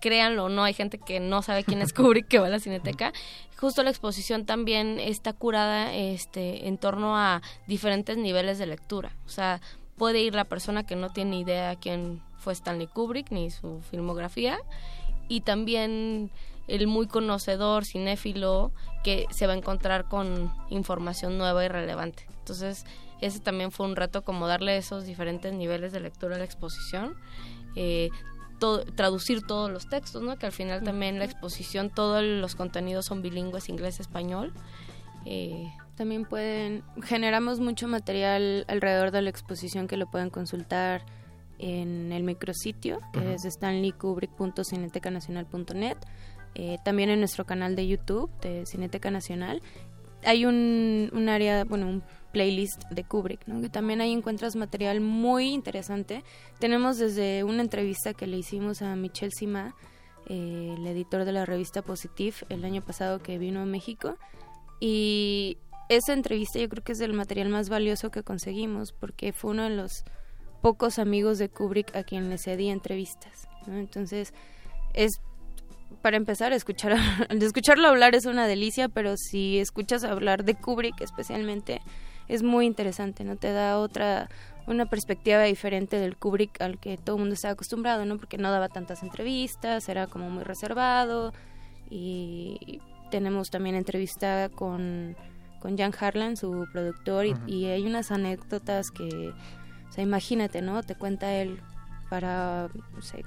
[0.00, 2.60] créanlo o no, hay gente que no sabe quién es Kubrick que va a la
[2.60, 3.12] cineteca.
[3.56, 9.12] Justo la exposición también está curada este en torno a diferentes niveles de lectura.
[9.26, 9.60] O sea,
[9.96, 14.58] puede ir la persona que no tiene idea quién fue Stanley Kubrick ni su filmografía
[15.28, 16.30] y también
[16.68, 18.72] el muy conocedor, cinéfilo,
[19.02, 22.26] que se va a encontrar con información nueva y relevante.
[22.38, 22.84] Entonces,
[23.20, 27.16] ese también fue un reto como darle esos diferentes niveles de lectura a la exposición.
[27.74, 28.10] eh,
[28.58, 30.36] todo- traducir todos los textos, ¿no?
[30.36, 34.52] Que al final también la exposición, todos los contenidos son bilingües, inglés-español.
[35.24, 41.04] Eh, También pueden, generamos mucho material alrededor de la exposición que lo pueden consultar
[41.58, 43.28] en el micrositio, que Ujú.
[43.30, 45.96] es stanleykubrick.cinetecanacional.net.
[46.54, 49.60] Eh, también en nuestro canal de YouTube de Cineteca Nacional
[50.24, 52.02] hay un, un área, bueno, un
[52.32, 56.24] playlist de Kubrick, que también ahí encuentras material muy interesante.
[56.58, 59.74] Tenemos desde una entrevista que le hicimos a Michel Sima,
[60.26, 64.16] eh, el editor de la revista Positive, el año pasado que vino a México.
[64.80, 69.52] Y esa entrevista yo creo que es el material más valioso que conseguimos, porque fue
[69.52, 70.04] uno de los
[70.60, 73.48] pocos amigos de Kubrick a quien le cedí entrevistas.
[73.66, 74.34] Entonces,
[74.94, 75.20] es
[76.02, 76.96] para empezar, escuchar,
[77.30, 81.80] escucharlo hablar es una delicia, pero si escuchas hablar de Kubrick especialmente,
[82.28, 83.36] es muy interesante, ¿no?
[83.36, 84.28] Te da otra,
[84.66, 88.18] una perspectiva diferente del Kubrick al que todo el mundo está acostumbrado, ¿no?
[88.18, 91.32] Porque no daba tantas entrevistas, era como muy reservado
[91.90, 92.80] y
[93.10, 95.16] tenemos también entrevista con,
[95.60, 99.32] con Jan Harlan, su productor, y, y hay unas anécdotas que,
[99.88, 100.82] o sea, imagínate, ¿no?
[100.82, 101.60] Te cuenta él
[102.10, 103.24] para, no sé,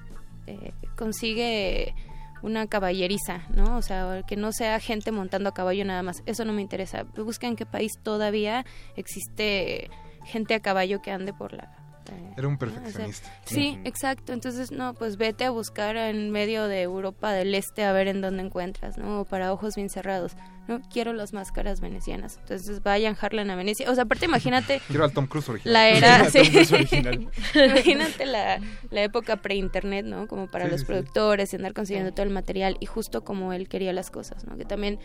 [0.47, 1.93] eh, consigue
[2.41, 3.77] una caballeriza, ¿no?
[3.77, 6.23] O sea, que no sea gente montando a caballo nada más.
[6.25, 7.03] Eso no me interesa.
[7.03, 8.65] Busca en qué país todavía
[8.95, 9.89] existe
[10.25, 11.63] gente a caballo que ande por la...
[12.11, 12.57] eh, Era un ¿no?
[12.57, 13.29] O sea, perfeccionista.
[13.45, 14.33] sí, exacto.
[14.33, 18.21] Entonces, no, pues vete a buscar en medio de Europa del Este a ver en
[18.21, 19.25] dónde encuentras, ¿no?
[19.25, 20.35] Para ojos bien cerrados.
[20.71, 22.37] No quiero las máscaras venecianas.
[22.41, 23.89] Entonces, vayan Harlan a Venecia.
[23.91, 25.73] O sea, aparte imagínate Quiero al Tom Cruise original.
[25.73, 26.39] la era, sí.
[27.55, 30.27] Imagínate la, la época pre-internet, ¿no?
[30.27, 30.91] Como para Sí, los sí, sí.
[30.91, 34.57] productores y andar consiguiendo todo el material y justo como él quería las cosas, ¿no?
[34.57, 34.99] Que también,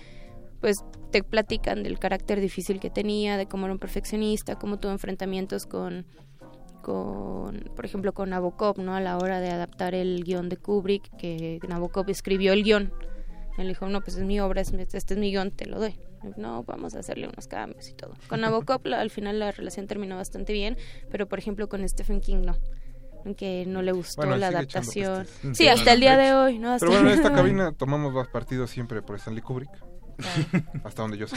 [0.61, 0.77] pues,
[1.11, 5.67] te platican del carácter difícil que tenía, de cómo era un perfeccionista, cómo tuvo enfrentamientos
[5.67, 6.07] con,
[6.83, 8.95] con por ejemplo, con Nabokov, ¿no?
[8.95, 12.93] A la hora de adaptar el guion de Kubrick, que Nabokov escribió el guion.
[13.57, 15.99] Él dijo, no, pues es mi obra, este es mi guion, te lo doy.
[16.37, 18.15] No, vamos a hacerle unos cambios y todo.
[18.29, 20.77] Con Nabokov al final la relación terminó bastante bien,
[21.11, 22.57] pero por ejemplo con Stephen King no.
[23.37, 25.27] Que no le gustó Bueno, la adaptación.
[25.53, 26.73] Sí, hasta el día de hoy, ¿no?
[26.73, 29.71] Hasta Pero bueno, en esta cabina tomamos más partidos siempre por Stanley Kubrick.
[30.85, 31.37] Hasta donde yo sé.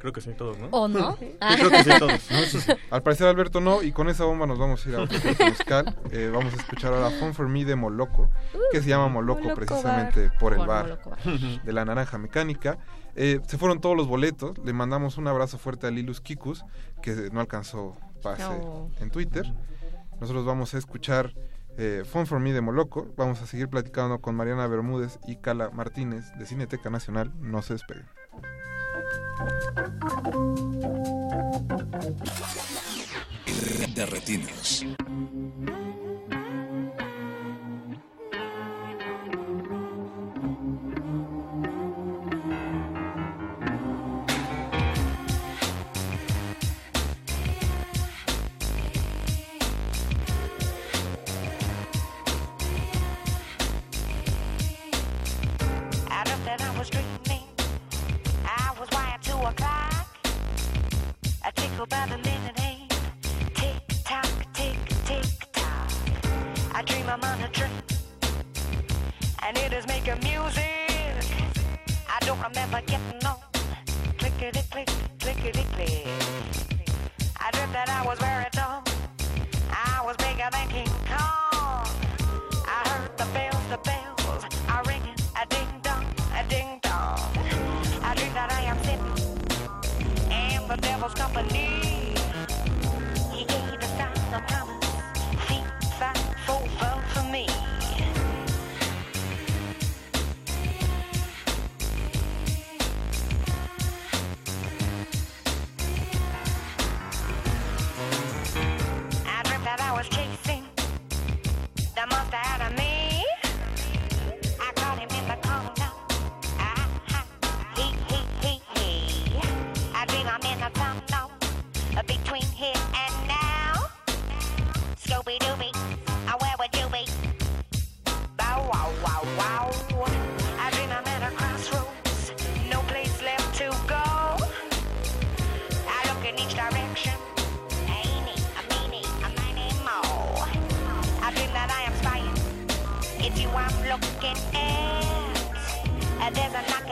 [0.00, 0.66] creo que sí, todos, ¿no?
[0.70, 1.16] ¿O no?
[1.16, 1.54] Sí, Ah.
[1.56, 2.12] creo que sí, todos.
[2.30, 2.38] ¿no?
[2.60, 2.72] Sí.
[2.90, 5.96] Al parecer Alberto no, y con esa bomba nos vamos a ir a otro musical.
[6.10, 8.30] Eh, vamos a escuchar ahora Fun for Me de Moloco,
[8.72, 10.38] que se llama Moloco Moloco precisamente Bar.
[10.38, 10.98] por el Por bar
[11.64, 12.78] de la Naranja Mecánica.
[13.14, 16.64] Eh, se fueron todos los boletos, le mandamos un abrazo fuerte a Lilus Kikus,
[17.02, 18.90] que no alcanzó pase No.
[19.00, 19.46] en Twitter.
[20.20, 21.32] Nosotros vamos a escuchar
[21.78, 25.70] eh, Fun for Me de Moloco, vamos a seguir platicando con Mariana Bermúdez y Cala
[25.70, 27.32] Martínez de Cineteca Nacional.
[27.38, 28.06] No se despeguen.
[33.94, 34.84] De retinas.
[61.46, 62.92] I tickle by the minute.
[63.54, 65.92] Tick tock, tick, tick tock.
[66.74, 67.70] I dream I'm on a train.
[69.44, 70.64] And it is making music.
[72.10, 73.36] I don't remember getting on.
[74.18, 74.88] Clickety click,
[75.20, 76.08] clickety click.
[77.38, 78.45] I dreamt that I was very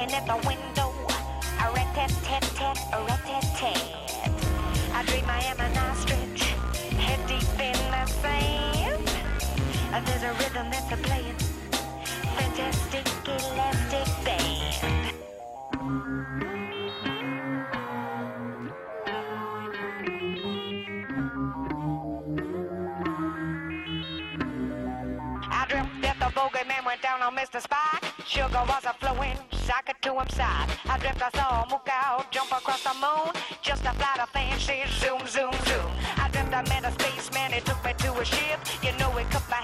[0.05, 0.93] Knocking at the window.
[1.60, 3.82] A rat tat tat tat, a rat tat tat.
[4.93, 6.43] I dream I am an ostrich,
[6.98, 9.10] head deep in the sand.
[10.06, 11.36] There's a rhythm that's a playing.
[12.36, 15.14] Fantastic elastic band.
[25.51, 27.60] I dreamt that the bogeyman went down on Mr.
[27.62, 28.05] Spot.
[28.26, 30.69] Sugar was a flowing, socket to him side.
[30.85, 33.32] I dreamt I saw a mook out jump across the moon.
[33.62, 35.91] Just a flight of fancy, zoom, zoom, zoom.
[36.16, 38.61] I dreamt I met a spaceman, he took me to a ship.
[38.82, 39.64] You know, he cut my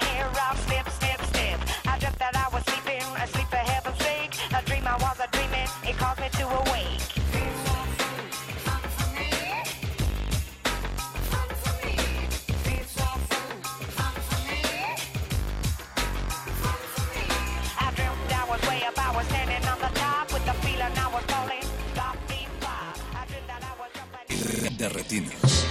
[24.80, 25.66] de retinas.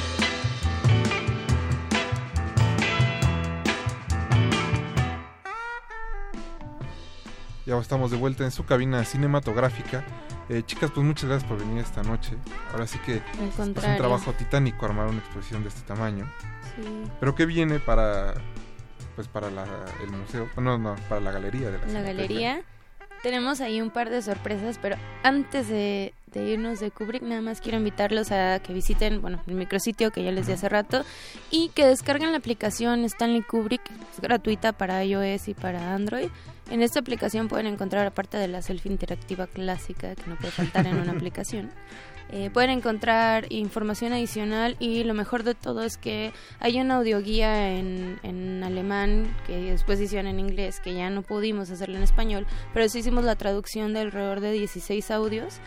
[7.65, 10.03] Ya estamos de vuelta en su cabina cinematográfica.
[10.49, 12.35] Eh, chicas, pues muchas gracias por venir esta noche.
[12.71, 16.25] Ahora sí que es un trabajo titánico armar una exposición de este tamaño.
[16.75, 17.03] Sí.
[17.19, 18.33] Pero ¿qué viene para
[19.15, 19.65] pues para la-
[20.01, 20.49] el museo?
[20.57, 22.61] No, no, para la galería de la, la galería.
[23.21, 27.59] Tenemos ahí un par de sorpresas, pero antes de, de irnos de Kubrick, nada más
[27.59, 31.03] quiero invitarlos a que visiten, bueno, el micrositio que ya les di hace rato
[31.51, 33.81] y que descarguen la aplicación Stanley Kubrick,
[34.13, 36.29] es gratuita para iOS y para Android.
[36.69, 40.85] En esta aplicación pueden encontrar, aparte de la selfie interactiva clásica, que no puede faltar
[40.85, 41.71] en una aplicación,
[42.31, 47.77] eh, pueden encontrar información adicional y lo mejor de todo es que hay una audioguía
[47.77, 52.45] en, en alemán que después hicieron en inglés, que ya no pudimos hacerla en español,
[52.73, 55.59] pero sí hicimos la traducción de alrededor de 16 audios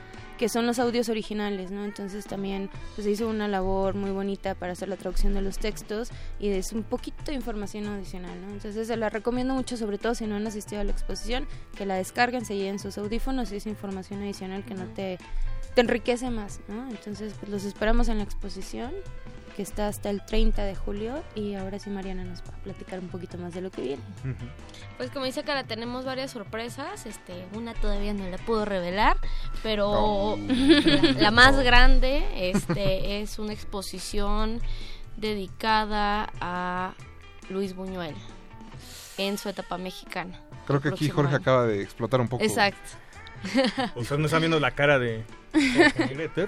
[0.42, 1.84] que son los audios originales, ¿no?
[1.84, 5.58] Entonces también pues, se hizo una labor muy bonita para hacer la traducción de los
[5.58, 6.10] textos
[6.40, 8.52] y es un poquito de información adicional, ¿no?
[8.52, 11.86] Entonces se la recomiendo mucho, sobre todo si no han asistido a la exposición, que
[11.86, 15.18] la descarguen, se lleven sus audífonos y es información adicional que no te,
[15.74, 16.88] te enriquece más, ¿no?
[16.90, 18.92] Entonces pues, los esperamos en la exposición
[19.56, 23.00] que está hasta el 30 de julio y ahora sí Mariana nos va a platicar
[23.00, 24.02] un poquito más de lo que viene.
[24.96, 27.04] Pues como dice Cara, tenemos varias sorpresas.
[27.06, 29.18] Este, una todavía no la puedo revelar,
[29.62, 34.60] pero la, la más grande este, es una exposición
[35.16, 36.94] dedicada a
[37.50, 38.14] Luis Buñuel
[39.18, 40.40] en su etapa mexicana.
[40.66, 41.42] Creo que aquí Jorge año.
[41.42, 42.42] acaba de explotar un poco.
[42.42, 42.80] Exacto.
[43.96, 45.24] Ustedes no están viendo la cara de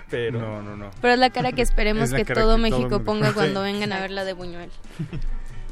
[0.08, 0.40] pero...
[0.40, 0.90] No, no, no.
[1.00, 3.34] Pero es la cara que esperemos Es que todo que todo México ponga Sí.
[3.34, 4.70] cuando vengan a ver la de Buñuel.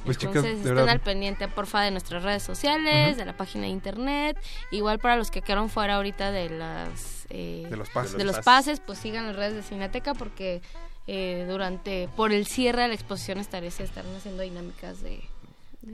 [0.04, 3.36] Pues chicas, Entonces de estén verdad, al pendiente porfa de nuestras redes sociales, de la
[3.36, 4.36] página de internet.
[4.72, 8.16] Igual para los que quedaron fuera ahorita de las eh, De los pases.
[8.16, 10.60] de los pases, pues sigan las redes de Cineteca porque
[11.06, 15.20] eh, durante por el cierre de la exposición estaré se estarán haciendo dinámicas de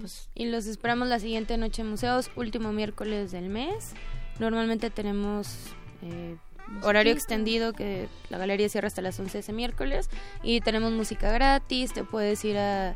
[0.00, 3.92] pues, Y los esperamos la siguiente noche en museos, último miércoles del mes.
[4.38, 5.54] Normalmente tenemos
[6.00, 6.36] eh,
[6.82, 10.08] horario extendido que la galería cierra hasta las 11 ese miércoles
[10.42, 12.94] y tenemos música gratis, te puedes ir a...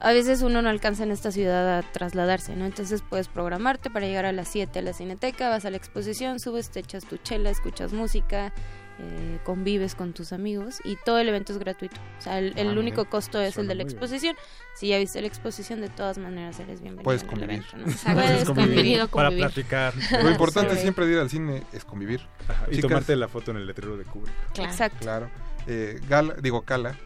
[0.00, 2.66] A veces uno no alcanza en esta ciudad a trasladarse, ¿no?
[2.66, 6.40] Entonces puedes programarte para llegar a las 7 a la cineteca, vas a la exposición,
[6.40, 8.52] subes, te echas tu chela, escuchas música,
[9.00, 11.96] eh, convives con tus amigos y todo el evento es gratuito.
[12.18, 13.88] O sea, el, el Ah, único mira, costo es el de la bien.
[13.96, 14.36] exposición.
[14.76, 17.02] Si ya viste la exposición, de todas maneras eres bienvenido.
[17.04, 17.50] Puedes convivir.
[17.72, 17.84] evento, ¿no?
[17.84, 18.76] Puedes Puedes convivir.
[18.76, 19.08] convivir.
[19.08, 19.94] Para platicar.
[20.22, 20.82] Lo importante Sí.
[20.82, 22.20] siempre de ir al cine es convivir.
[22.48, 24.34] Ajá, y Chicas, tomarte la foto en el letrero de Kubrick.
[24.54, 24.70] Claro.
[24.70, 24.98] Exacto.
[25.00, 25.30] Claro.
[25.66, 26.96] Eh, Gala, digo Cala.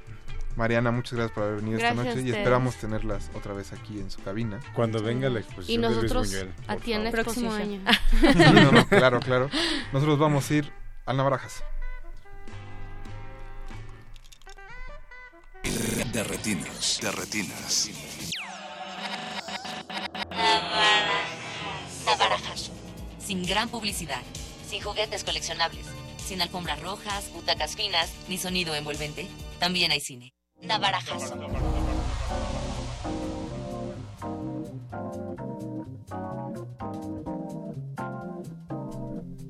[0.56, 4.00] Mariana, muchas gracias por haber venido esta Gracias noche y esperamos tenerlas otra vez aquí
[4.00, 4.58] en su cabina.
[4.74, 6.50] Cuando venga la y exposición de Luis nosotros Buñuel.
[6.66, 7.12] a ti en favor.
[7.22, 7.86] Próximo exposición.
[8.34, 8.52] año.
[8.64, 9.50] No, no, claro, claro.
[9.92, 10.72] Nosotros vamos a ir
[11.06, 11.62] al Navarajas.
[15.64, 16.98] De retinas.
[17.00, 17.90] De retinas.
[22.06, 22.70] Navarajas.
[23.18, 24.22] Sin gran publicidad,
[24.68, 25.86] sin juguetes coleccionables,
[26.24, 29.26] sin alfombras rojas, butacas finas, ni sonido envolvente,
[29.58, 30.32] también hay cine.
[30.62, 31.32] Navarajas.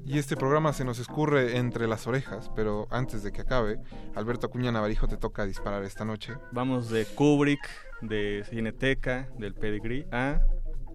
[0.09, 3.78] Y este programa se nos escurre entre las orejas, pero antes de que acabe,
[4.14, 6.32] Alberto Acuña Navarijo te toca disparar esta noche.
[6.51, 7.60] Vamos de Kubrick,
[8.01, 10.40] de Cineteca, del Pedigree a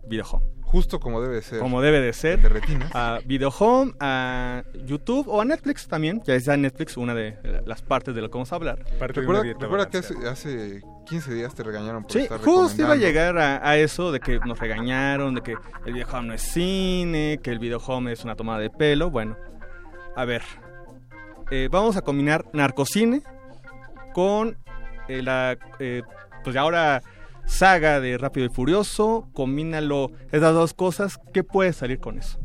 [0.07, 0.44] Videohome.
[0.64, 1.60] Justo como debe de ser.
[1.60, 2.41] Como debe de ser.
[2.41, 2.90] De retinas.
[2.95, 6.19] A Videohome, a YouTube o a Netflix también.
[6.26, 7.38] Ya está en Netflix una de
[7.68, 8.84] las partes de lo que vamos a hablar.
[8.98, 12.93] Parte Recuerda, recuerda que hace, hace 15 días te regañaron por Sí, estar justo iba
[12.93, 15.55] a llegar a, a eso de que nos regañaron, de que
[15.85, 19.09] el videohome no es cine, que el videohome es una tomada de pelo.
[19.09, 19.38] Bueno,
[20.15, 20.41] a ver,
[21.51, 23.21] eh, vamos a combinar narcocine
[24.13, 24.57] con
[25.07, 26.03] eh, la, eh,
[26.43, 27.01] pues ahora
[27.45, 29.27] saga de Rápido y Furioso.
[29.34, 32.39] Combínalo, esas dos cosas, ¿qué puede salir con eso?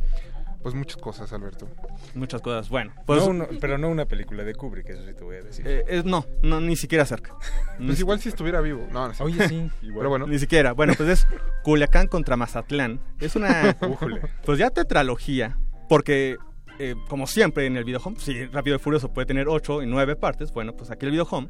[0.63, 1.69] Pues muchas cosas, Alberto.
[2.15, 2.69] Muchas cosas.
[2.69, 5.43] Bueno, pues No uno- pero no una película de Kubrick, eso sí te voy a
[5.43, 5.67] decir.
[5.67, 7.35] eh, eh, no, no, ni siquiera cerca.
[7.79, 8.87] Pues igual si estuviera vivo.
[8.91, 9.23] No, no sé.
[9.23, 9.99] Oye, sí, igual.
[9.99, 10.27] Pero bueno.
[10.27, 10.73] Ni siquiera.
[10.73, 11.27] Bueno, pues es
[11.63, 13.01] Culiacán contra Mazatlán.
[13.21, 13.77] Es una.
[14.45, 15.59] Pues ya tetralogía.
[15.89, 16.37] Porque,
[16.81, 20.17] eh, como siempre en el videohome, si Rápido y Furioso puede tener ocho y nueve
[20.17, 21.49] partes, bueno, pues aquí el videohome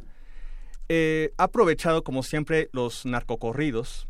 [0.90, 4.06] eh, ha aprovechado, como siempre, los narcocorridos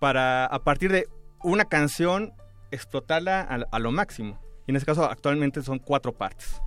[0.00, 1.06] para, a partir de
[1.42, 2.32] una canción,
[2.70, 4.40] explotarla a, a lo máximo.
[4.66, 6.60] Y en este caso, actualmente son cuatro partes.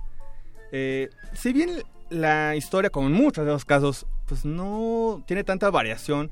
[0.72, 5.70] Eh, si bien la historia, como en muchos de los casos, pues no tiene tanta
[5.70, 6.30] variación,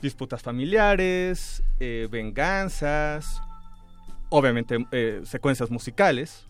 [0.00, 3.40] disputas familiares, eh, venganzas,
[4.28, 6.46] obviamente eh, secuencias musicales,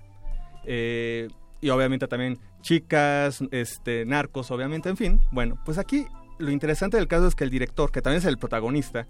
[0.64, 1.28] eh,
[1.60, 5.20] y obviamente también chicas, este, narcos, obviamente, en fin.
[5.30, 6.06] Bueno, pues aquí
[6.38, 9.06] lo interesante del caso es que el director, que también es el protagonista,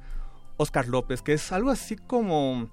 [0.57, 2.69] Oscar López, que es algo así como,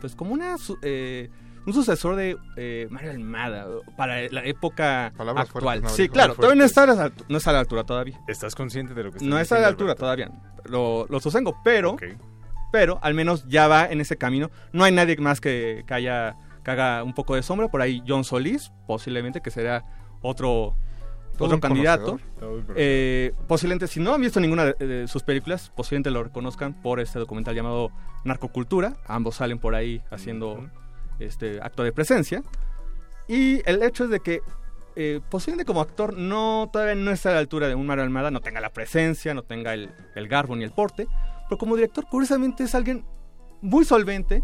[0.00, 1.30] pues como una, su- eh,
[1.66, 3.66] un sucesor de eh, Mario Almada
[3.96, 5.80] para la época Palabras actual.
[5.80, 8.18] fuertes, sí, claro, todavía no está, a la, altu- no está a la altura todavía.
[8.28, 10.00] ¿Estás consciente de lo que estás No está a la altura Alberto?
[10.04, 10.30] todavía.
[10.64, 11.96] Lo, lo sostengo, pero,
[12.72, 14.50] pero al menos ya va en ese camino.
[14.72, 17.68] No hay nadie más que, que haya que haga un poco de sombra.
[17.68, 19.84] Por ahí John Solís, posiblemente, que será
[20.22, 20.76] otro,
[21.40, 22.20] Todo otro candidato.
[22.76, 27.00] Eh, posiblemente, si no han visto ninguna de, de sus películas, posiblemente lo reconozcan por
[27.00, 27.90] este documental llamado
[28.24, 28.94] Narcocultura.
[29.06, 30.68] Ambos salen por ahí haciendo
[31.18, 32.42] este acto de presencia.
[33.26, 34.42] Y el hecho es de que
[34.96, 38.30] eh, posiblemente como actor no todavía no está a la altura de un Mario Almada,
[38.30, 41.06] no tenga la presencia, no tenga el, el garbo ni el porte,
[41.48, 43.04] pero como director curiosamente es alguien
[43.62, 44.42] muy solvente,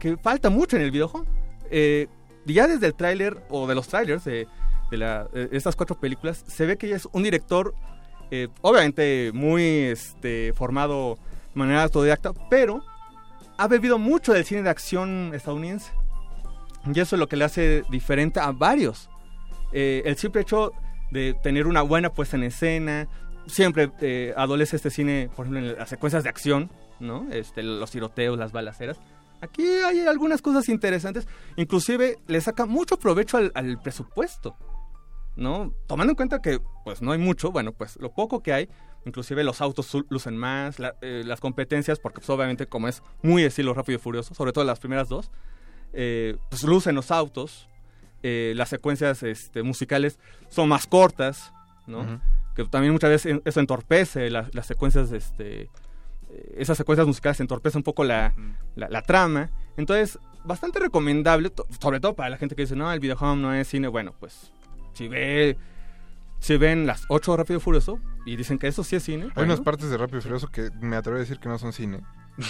[0.00, 1.26] que falta mucho en el videojuego.
[1.70, 2.08] Eh,
[2.46, 4.48] ya desde el tráiler o de los trailers de,
[4.92, 7.74] de la- de estas cuatro películas, se ve que ella es un director
[8.30, 11.18] eh, obviamente muy este, formado
[11.54, 12.82] de manera autodidacta, pero
[13.58, 15.92] ha bebido mucho del cine de acción estadounidense.
[16.94, 19.10] Y eso es lo que le hace diferente a varios.
[19.72, 20.72] Eh, el simple hecho
[21.10, 23.06] de tener una buena puesta en escena,
[23.46, 26.70] siempre eh, adolece este cine, por ejemplo, en las secuencias de acción,
[27.00, 27.26] ¿no?
[27.30, 28.98] Este, los tiroteos, las balaceras.
[29.42, 31.26] Aquí hay algunas cosas interesantes.
[31.56, 34.56] Inclusive le saca mucho provecho al, al presupuesto.
[35.34, 35.72] ¿No?
[35.86, 38.68] Tomando en cuenta que pues no hay mucho, bueno, pues lo poco que hay,
[39.06, 43.42] inclusive los autos lucen más, la- eh, las competencias, porque pues, obviamente como es muy
[43.44, 45.30] estilo rápido y furioso, sobre todo las primeras dos,
[45.94, 47.66] eh, pues lucen los autos,
[48.22, 50.18] eh, las secuencias este, musicales
[50.50, 51.52] son más cortas,
[51.86, 52.00] ¿no?
[52.00, 52.20] Ujú.
[52.54, 55.62] Que también muchas veces eso entorpece las, las secuencias, este,
[56.30, 58.34] eh, esas secuencias musicales entorpecen un poco la,
[58.76, 59.50] la, la trama.
[59.78, 61.50] Entonces, bastante recomendable,
[61.80, 63.88] sobre todo para la gente que dice, no, el videojuego no es cine.
[63.88, 64.52] Bueno, pues,
[64.92, 65.56] si ve...
[66.40, 69.26] Si ven las 8 Rápido y Furioso y dicen que eso sí es cine.
[69.26, 71.56] Hay bueno, unas partes de Rápido y Furioso que me atrevo a decir que no
[71.56, 72.00] son cine.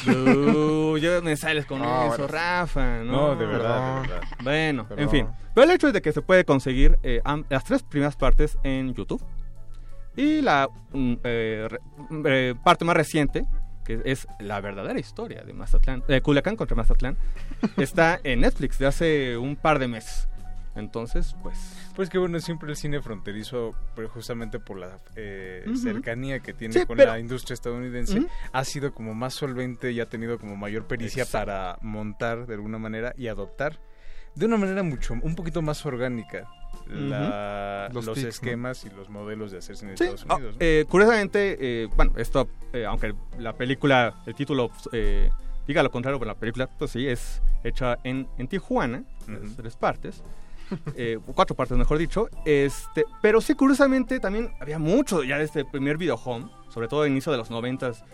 [0.06, 2.26] Uh, ya me sales con No, eso, bueno.
[2.28, 2.98] Rafa.
[3.04, 4.22] No, No, de verdad, de verdad.
[4.42, 5.04] Bueno, Perdón.
[5.04, 5.26] en fin.
[5.54, 7.20] Pero el hecho es de que se puede conseguir eh,
[7.50, 9.22] las tres primeras partes en YouTube.
[10.16, 11.78] Y la mm, eh, re-
[12.10, 13.44] mm, eh, parte más reciente,
[13.84, 17.16] que es la verdadera historia de Mazatlán, de Culiacán contra Mazatlán,
[17.76, 20.28] está en Netflix de hace un par de meses.
[20.74, 21.58] Entonces, pues...
[21.94, 25.76] Pues que bueno, siempre el cine fronterizo, pero justamente por la eh, Ujú.
[25.76, 28.28] cercanía que tiene Sí, con pero- la industria estadounidense, Ujú.
[28.52, 31.46] ha sido como más solvente y ha tenido como mayor pericia Exacto.
[31.46, 33.78] para montar de alguna manera y adoptar
[34.34, 36.48] de una manera mucho, un poquito más orgánica
[36.88, 38.28] la- Los los, tics, ¿no?
[38.30, 40.54] esquemas y los modelos de hacer cine en Sí, Estados ah, Unidos.
[40.54, 40.58] ¿no?
[40.60, 45.30] eh, curiosamente, eh, bueno, esto, eh, aunque la película, el título eh,
[45.66, 49.54] diga lo contrario, pero la película, pues sí, es hecha en, en Tijuana, en Ujú.
[49.56, 50.22] tres partes,
[50.96, 55.64] eh, cuatro partes mejor dicho, este, pero sí, curiosamente, también había mucho ya de este
[55.64, 58.04] primer videohome, sobre todo a inicio de los noventas,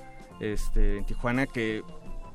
[0.41, 1.83] este, en Tijuana, que,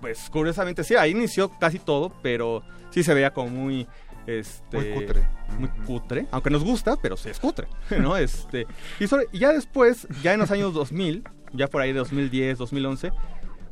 [0.01, 3.87] pues, curiosamente, sí, ahí inició casi todo, pero sí se veía como muy...
[4.25, 5.27] Este, Muy cutre.
[5.59, 7.67] muy cutre, aunque nos gusta, pero sí es cutre,
[7.99, 8.15] ¿no?
[8.15, 8.65] Este,
[8.97, 12.57] y, sobre- y ya después, ya en los años 2000, ya por ahí de 2010,
[12.57, 13.11] 2011,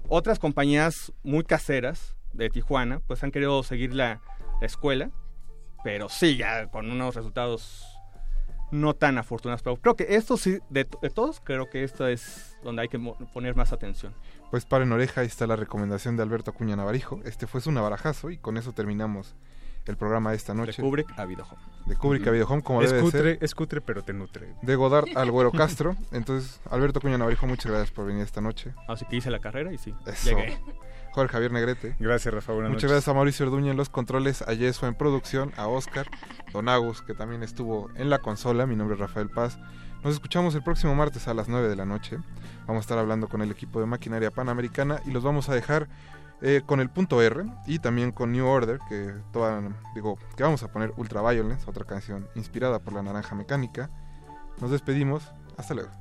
[0.09, 4.19] otras compañías muy caseras de Tijuana, pues han querido seguir la,
[4.59, 5.09] la escuela,
[5.83, 7.85] pero sí, ya con unos resultados
[8.71, 9.61] no tan afortunados.
[9.61, 12.99] Pero creo que esto sí, de, de todos, creo que esto es donde hay que
[13.33, 14.13] poner más atención.
[14.49, 17.19] Pues paren oreja, ahí está la recomendación de Alberto Acuña Navarijo.
[17.25, 19.35] Este fue su navarajazo y con eso terminamos
[19.85, 20.81] el programa de esta noche.
[20.81, 21.61] De Kubrick a Videohome.
[21.87, 23.37] De Kubrick a Videohome, como es debe cutre, ser.
[23.41, 24.53] Es cutre, pero te nutre.
[24.61, 25.95] De Godard al Güero Castro.
[26.11, 28.73] Entonces, Alberto Cuña Navarijo, muchas gracias por venir esta noche.
[28.87, 30.29] Así que hice la carrera y sí, Eso.
[30.29, 30.59] llegué.
[31.11, 31.95] Jorge Javier Negrete.
[31.99, 32.53] Gracias, Rafa.
[32.53, 32.91] Buenas Muchas noches.
[32.91, 36.07] gracias a Mauricio Orduña en los controles, a Yeso en producción, a Oscar,
[36.53, 38.65] Don Agus, que también estuvo en la consola.
[38.65, 39.59] Mi nombre es Rafael Paz.
[40.03, 42.17] Nos escuchamos el próximo martes a las 9 de la noche.
[42.65, 45.89] Vamos a estar hablando con el equipo de maquinaria panamericana y los vamos a dejar
[46.41, 49.61] eh, con el punto R y también con New Order, que toda,
[49.93, 53.89] digo, que vamos a poner Ultraviolence, otra canción inspirada por la naranja mecánica.
[54.59, 55.31] Nos despedimos.
[55.57, 56.00] Hasta luego.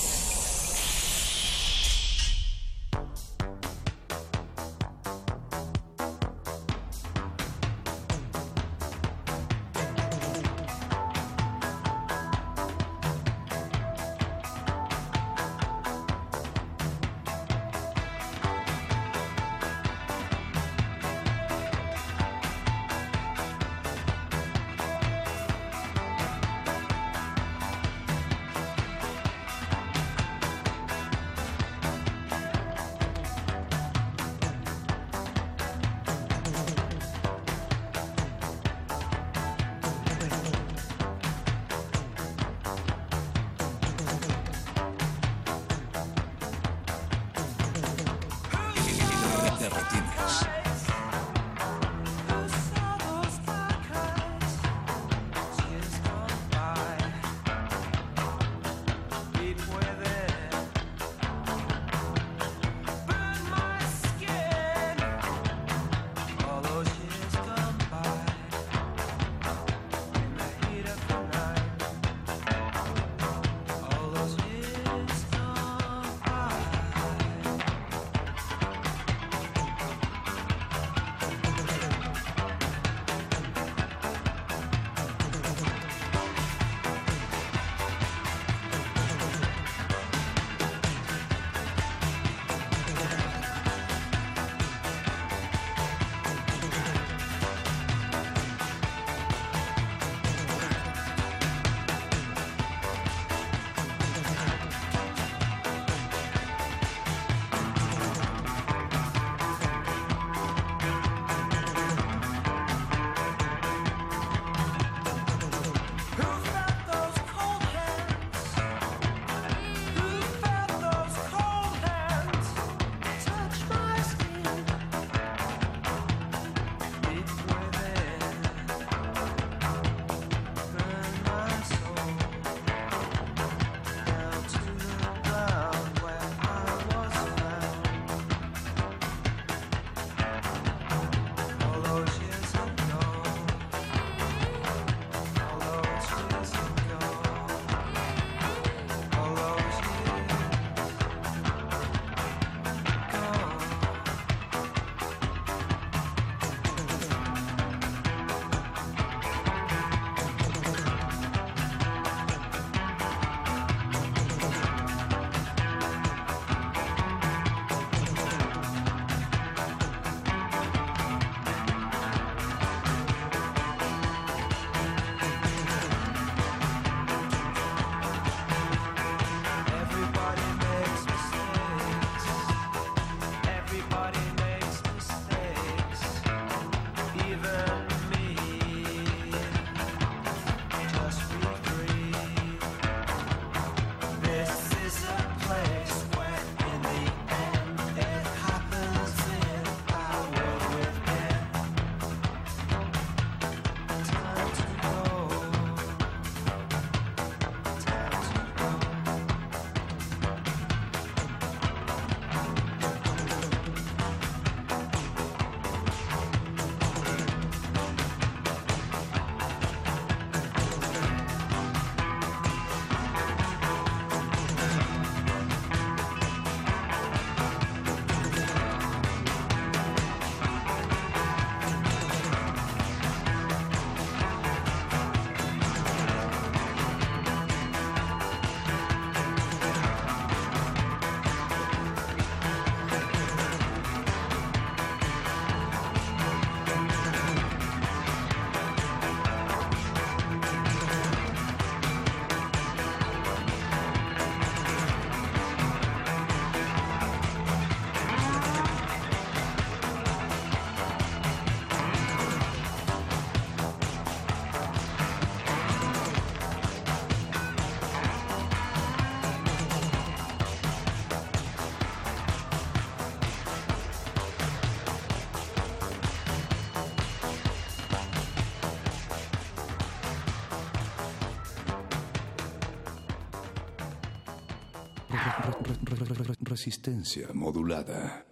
[286.63, 288.23] Resistencia modulada.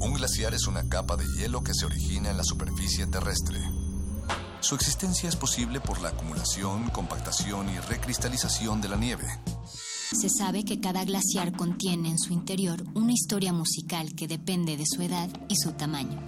[0.00, 3.60] Un glaciar es una capa de hielo que se origina en la superficie terrestre.
[4.60, 9.26] Su existencia es posible por la acumulación, compactación y recristalización de la nieve.
[10.18, 14.86] Se sabe que cada glaciar contiene en su interior una historia musical que depende de
[14.86, 16.27] su edad y su tamaño.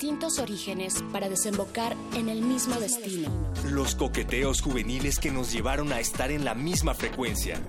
[0.00, 3.28] Distintos orígenes para desembocar en el mismo destino.
[3.66, 7.60] Los coqueteos juveniles que nos llevaron a estar en la misma frecuencia.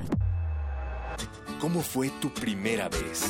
[1.59, 3.25] ¿Cómo fue tu primera vez?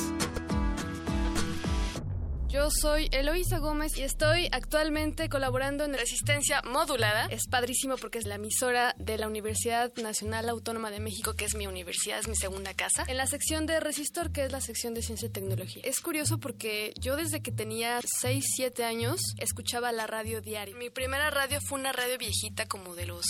[2.80, 7.26] Soy Eloísa Gómez y estoy actualmente colaborando en Resistencia Modulada.
[7.26, 11.54] Es padrísimo porque es la emisora de la Universidad Nacional Autónoma de México, que es
[11.54, 14.94] mi universidad, es mi segunda casa, en la sección de Resistor, que es la sección
[14.94, 15.84] de Ciencia y Tecnología.
[15.86, 20.78] Es curioso porque yo desde que tenía 6, 7 años escuchaba la radio diario.
[20.78, 23.26] Mi primera radio fue una radio viejita como de los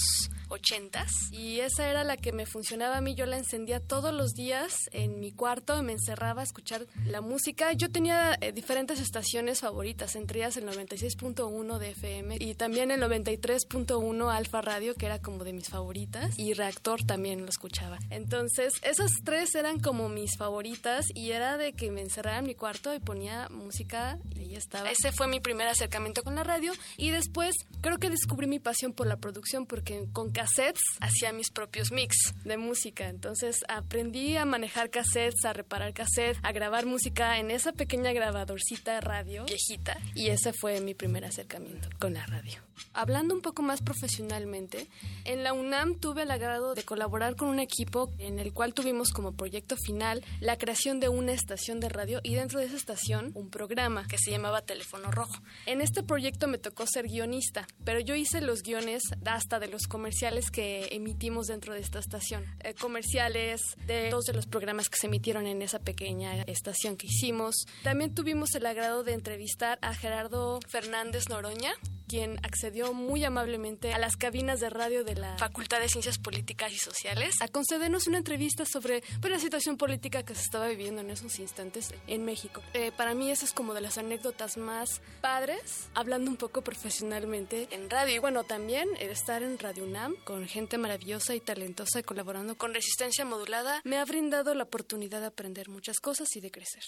[0.51, 3.15] 80s y esa era la que me funcionaba a mí.
[3.15, 7.21] Yo la encendía todos los días en mi cuarto y me encerraba a escuchar la
[7.21, 7.73] música.
[7.73, 13.01] Yo tenía eh, diferentes estaciones favoritas, entre ellas el 96.1 de FM y también el
[13.01, 17.99] 93.1 Alfa Radio, que era como de mis favoritas, y Reactor también lo escuchaba.
[18.09, 22.55] Entonces, esas tres eran como mis favoritas y era de que me encerraba en mi
[22.55, 24.89] cuarto y ponía música y ahí estaba.
[24.89, 28.93] Ese fue mi primer acercamiento con la radio y después creo que descubrí mi pasión
[28.93, 33.09] por la producción porque con cassettes hacía mis propios mix de música.
[33.09, 38.95] Entonces aprendí a manejar cassettes, a reparar cassettes, a grabar música en esa pequeña grabadorcita
[38.95, 42.59] de radio viejita y ese fue mi primer acercamiento con la radio.
[42.93, 44.87] Hablando un poco más profesionalmente,
[45.25, 49.11] en la UNAM tuve el agrado de colaborar con un equipo en el cual tuvimos
[49.11, 53.31] como proyecto final la creación de una estación de radio y dentro de esa estación
[53.35, 55.43] un programa que se llamaba Teléfono Rojo.
[55.67, 59.83] En este proyecto me tocó ser guionista, pero yo hice los guiones hasta de los
[59.83, 62.45] comerciales que emitimos dentro de esta estación.
[62.61, 67.07] Eh, comerciales de todos de los programas que se emitieron en esa pequeña estación que
[67.07, 67.65] hicimos.
[67.83, 71.73] También tuvimos el agrado de entrevistar a Gerardo Fernández Noroña,
[72.07, 76.71] quien accedió muy amablemente a las cabinas de radio de la Facultad de Ciencias Políticas
[76.73, 81.01] y Sociales a concedernos una entrevista sobre pues, la situación política que se estaba viviendo
[81.01, 82.61] en esos instantes en México.
[82.73, 87.67] Eh, para mí esa es como de las anécdotas más padres, hablando un poco profesionalmente
[87.71, 88.15] en radio.
[88.15, 93.25] Y bueno, también estar en Radio UNAM con gente maravillosa y talentosa colaborando con Resistencia
[93.25, 96.83] Modulada me ha brindado la oportunidad de aprender muchas cosas y de crecer.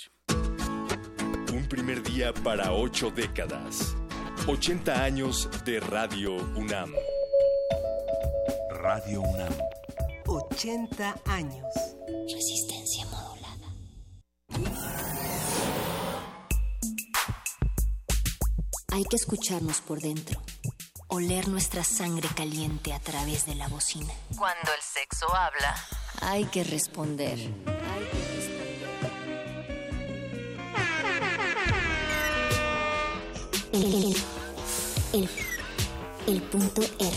[1.51, 3.95] Un primer día para ocho décadas.
[4.47, 6.93] 80 años de Radio UNAM.
[8.69, 9.53] Radio UNAM.
[10.25, 11.73] 80 años.
[12.31, 13.73] Resistencia modulada.
[18.91, 20.41] Hay que escucharnos por dentro.
[21.13, 24.11] Oler nuestra sangre caliente a través de la bocina.
[24.35, 25.75] Cuando el sexo habla.
[26.21, 27.37] Hay que responder.
[33.71, 34.15] El, el,
[35.13, 35.29] el,
[36.27, 37.11] el punto R.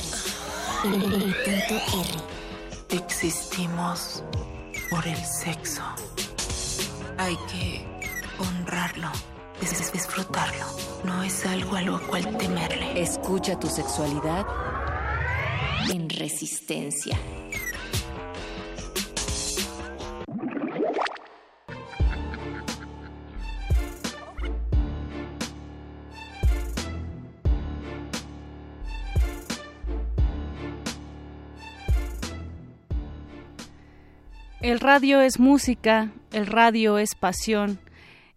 [0.84, 2.96] El, el- el punto R.
[3.02, 4.22] Existimos
[4.90, 5.82] por el sexo.
[7.18, 7.86] Hay que
[8.38, 9.10] honrarlo,
[9.60, 10.64] dis- disfrutarlo.
[11.04, 13.00] No es algo a lo cual temerle.
[13.00, 14.46] Escucha tu sexualidad
[15.90, 17.16] en resistencia.
[34.60, 37.78] El radio es música, el radio es pasión.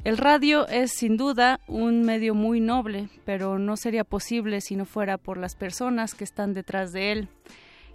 [0.06, 4.86] El radio es sin duda un medio muy noble, pero no sería posible si no
[4.86, 7.28] fuera por las personas que están detrás de él.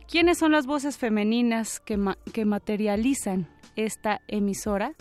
[0.09, 4.93] ¿Quiénes son las voces femeninas que, ma- que materializan esta emisora?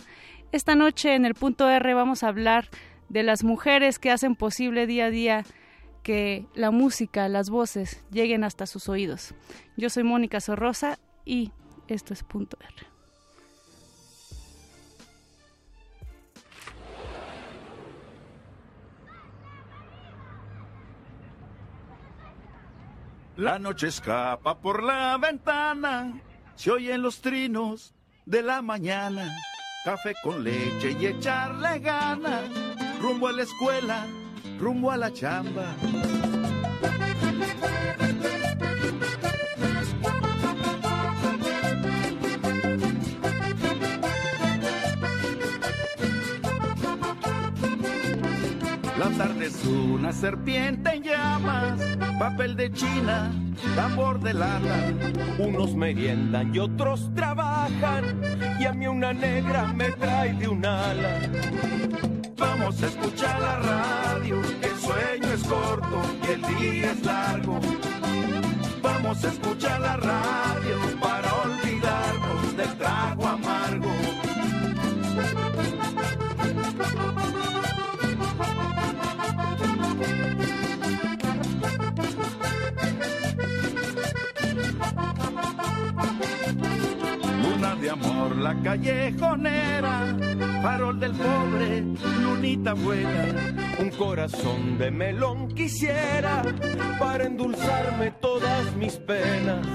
[0.50, 2.68] Esta noche en el punto R vamos a hablar
[3.10, 5.44] de las mujeres que hacen posible día a día
[6.02, 9.34] que la música, las voces lleguen hasta sus oídos.
[9.76, 11.52] Yo soy Mónica Sorrosa y
[11.86, 12.93] esto es punto R.
[23.36, 26.20] La noche escapa por la ventana,
[26.54, 27.92] se oyen los trinos
[28.26, 29.36] de la mañana.
[29.84, 32.44] Café con leche y echarle ganas,
[33.00, 34.06] rumbo a la escuela,
[34.60, 35.74] rumbo a la chamba.
[49.04, 51.78] La tarde es una serpiente en llamas,
[52.18, 53.30] papel de china,
[53.76, 54.94] tambor de lata.
[55.38, 58.22] Unos meriendan y otros trabajan,
[58.58, 61.20] y a mí una negra me trae de un ala.
[62.38, 67.60] Vamos a escuchar la radio, el sueño es corto y el día es largo.
[68.80, 74.03] Vamos a escuchar la radio para olvidarnos del trago amargo.
[87.84, 90.16] De amor, la callejonera,
[90.62, 91.82] farol del pobre,
[92.22, 93.76] lunita buena.
[93.78, 96.42] Un corazón de melón quisiera
[96.98, 99.66] para endulzarme todas mis penas.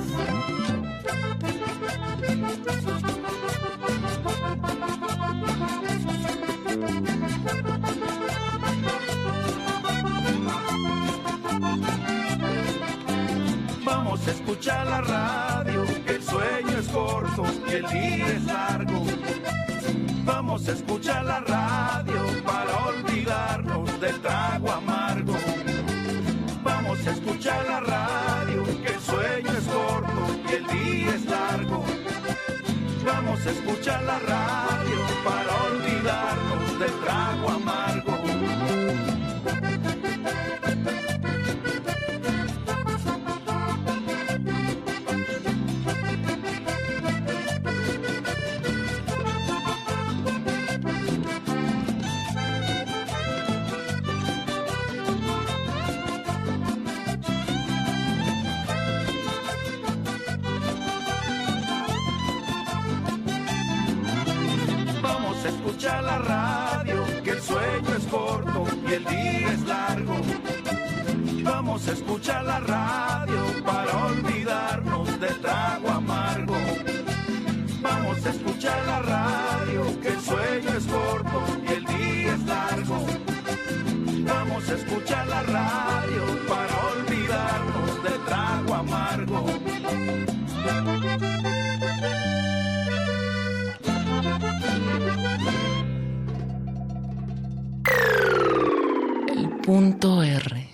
[13.85, 15.85] Vamos a escuchar la radio,
[16.91, 19.03] corto y el día es largo.
[20.25, 25.33] Vamos a escuchar la radio para olvidarnos del trago amargo.
[26.63, 31.83] Vamos a escuchar la radio, que el sueño es corto y el día es largo.
[33.05, 38.28] Vamos a escuchar la radio para olvidarnos del trago amargo.
[65.79, 70.15] Vamos a escuchar la radio, que el sueño es corto y el día es largo.
[71.41, 76.57] Vamos a escuchar la radio para olvidarnos del trago amargo.
[77.81, 83.05] Vamos a escuchar la radio, que el sueño es corto y el día es largo.
[84.25, 86.38] Vamos a escuchar la radio
[99.69, 100.67] El punto R.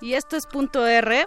[0.00, 1.26] Y esto es punto R.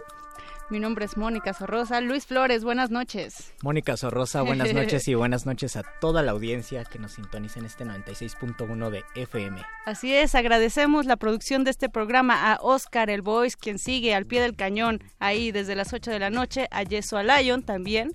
[0.71, 2.01] Mi nombre es Mónica Sorrosa.
[2.01, 3.53] Luis Flores, buenas noches.
[3.61, 7.67] Mónica Sorrosa, buenas noches y buenas noches a toda la audiencia que nos sintoniza en
[7.67, 9.61] este 96.1 de FM.
[9.85, 14.25] Así es, agradecemos la producción de este programa a Oscar el Voice, quien sigue al
[14.25, 18.13] pie del cañón ahí desde las 8 de la noche, a Yeso a Lion también,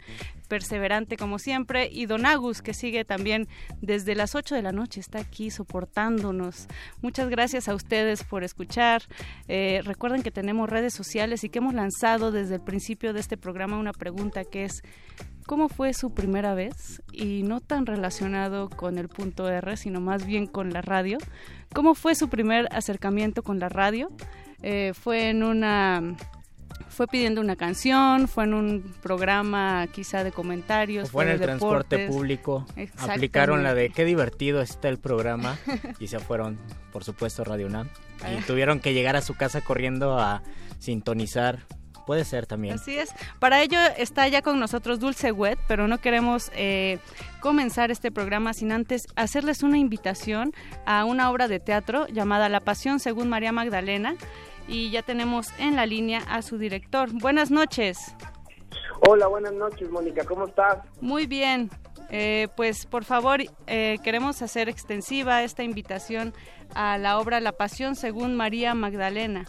[0.50, 3.46] perseverante como siempre, y Don Agus, que sigue también
[3.80, 6.66] desde las 8 de la noche, está aquí soportándonos.
[7.00, 9.02] Muchas gracias a ustedes por escuchar.
[9.46, 13.36] Eh, recuerden que tenemos redes sociales y que hemos lanzado desde el principio de este
[13.36, 14.82] programa una pregunta que es
[15.46, 17.02] ¿Cómo fue su primera vez?
[17.12, 21.18] Y no tan relacionado con el punto R, sino más bien con la radio.
[21.74, 24.10] ¿Cómo fue su primer acercamiento con la radio?
[24.62, 26.14] Eh, fue en una
[26.88, 31.40] fue pidiendo una canción, fue en un programa quizá de comentarios, O fue en el
[31.40, 32.66] transporte público.
[32.98, 35.58] Aplicaron la de qué divertido está el programa
[35.98, 36.58] y se fueron,
[36.92, 37.88] por supuesto, Radio UNAM.
[38.20, 38.44] Y Ah.
[38.46, 40.42] tuvieron que llegar a su casa corriendo a
[40.78, 41.60] sintonizar.
[42.06, 42.74] Puede ser también.
[42.74, 43.10] Así es.
[43.38, 46.98] Para ello está ya con nosotros Dulce Wet, pero no queremos eh,
[47.40, 50.52] comenzar este programa sin antes hacerles una invitación
[50.86, 54.16] a una obra de teatro llamada La Pasión según María Magdalena.
[54.72, 57.08] Y ya tenemos en la línea a su director.
[57.12, 58.14] Buenas noches.
[59.08, 60.78] Hola, buenas noches, Mónica, ¿cómo estás?
[61.00, 61.70] Muy bien.
[62.10, 66.32] Eh, pues por favor, eh, queremos hacer extensiva esta invitación
[66.74, 69.44] a la obra La Pasión según María Magdalena.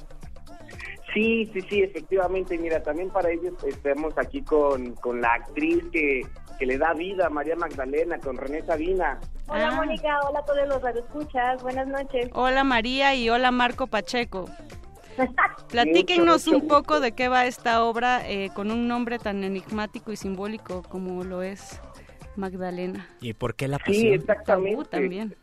[1.14, 2.58] Sí, sí, sí, efectivamente.
[2.58, 6.22] Mira, también para ellos estamos aquí con, con la actriz que,
[6.58, 9.20] que le da vida a María Magdalena, con René Sabina.
[9.48, 9.76] Hola, Ah.
[9.76, 12.30] Mónica, hola a todos los radioescuchas, buenas noches.
[12.34, 14.46] Hola María y hola Marco Pacheco.
[15.70, 20.16] Platíquenos un poco de qué va esta obra eh, con un nombre tan enigmático y
[20.18, 21.80] simbólico como lo es
[22.36, 23.08] Magdalena.
[23.22, 24.14] ¿Y por qué la Sí, pasión?
[24.14, 24.72] exactamente.
[24.76, 25.36] Tabú también.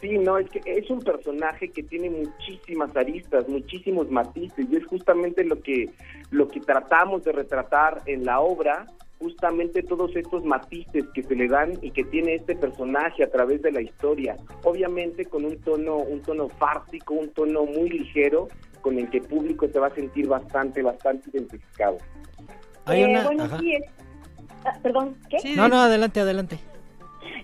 [0.00, 4.86] Sí, no, es que es un personaje que tiene muchísimas aristas, muchísimos matices, y es
[4.86, 5.90] justamente lo que,
[6.30, 8.86] lo que tratamos de retratar en la obra,
[9.18, 13.60] justamente todos estos matices que se le dan y que tiene este personaje a través
[13.60, 18.48] de la historia, obviamente con un tono, un tono fársico, un tono muy ligero,
[18.80, 21.98] con el que el público se va a sentir bastante, bastante identificado.
[22.86, 23.24] Hay Eh, una...
[23.24, 23.58] bueno, ajá.
[23.58, 23.82] sí, es...
[24.64, 25.38] ah, perdón, ¿qué?
[25.56, 26.58] No, no, adelante, adelante.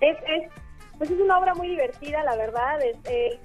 [0.01, 0.51] Es, es,
[0.99, 2.81] pues es una obra muy divertida, la verdad.
[2.83, 3.39] Es, es,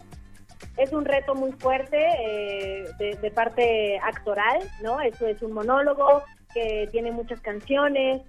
[0.77, 5.01] es un reto muy fuerte eh, de, de parte actoral, ¿no?
[5.01, 6.23] Eso es un monólogo
[6.53, 8.21] que tiene muchas canciones,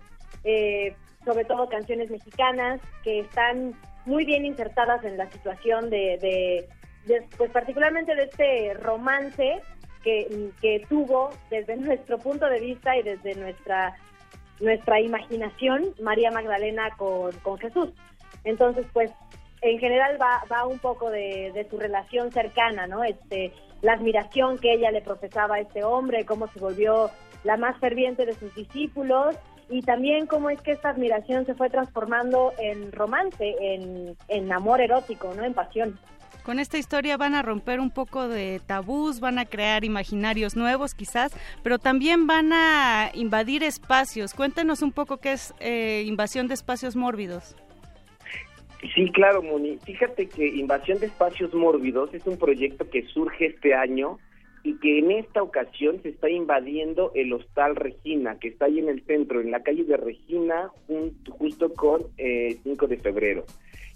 [0.44, 0.94] eh,
[1.24, 3.74] sobre todo canciones mexicanas, que están
[4.06, 6.81] muy bien insertadas en la situación de, de, de,
[7.36, 9.60] pues particularmente de este romance
[10.02, 13.96] que, que tuvo desde nuestro punto de vista y desde nuestra
[14.60, 17.90] nuestra imaginación María Magdalena con, con Jesús.
[18.44, 19.10] Entonces, pues,
[19.60, 23.04] en general va, va un poco de, su relación cercana, ¿no?
[23.04, 27.10] Este, la admiración que ella le profesaba a este hombre, cómo se volvió
[27.44, 29.36] la más ferviente de sus discípulos
[29.68, 34.80] y también cómo es que esta admiración se fue transformando en romance, en, en amor
[34.80, 35.44] erótico, ¿no?
[35.44, 35.98] En pasión.
[36.44, 40.94] Con esta historia van a romper un poco de tabús, van a crear imaginarios nuevos
[40.94, 41.32] quizás,
[41.62, 44.34] pero también van a invadir espacios.
[44.34, 47.54] Cuéntenos un poco qué es eh, invasión de espacios mórbidos.
[48.94, 49.78] Sí, claro, Moni.
[49.84, 54.18] Fíjate que Invasión de Espacios Mórbidos es un proyecto que surge este año
[54.64, 58.88] y que en esta ocasión se está invadiendo el Hostal Regina, que está ahí en
[58.88, 60.70] el centro, en la calle de Regina,
[61.30, 63.44] justo con eh, 5 de febrero.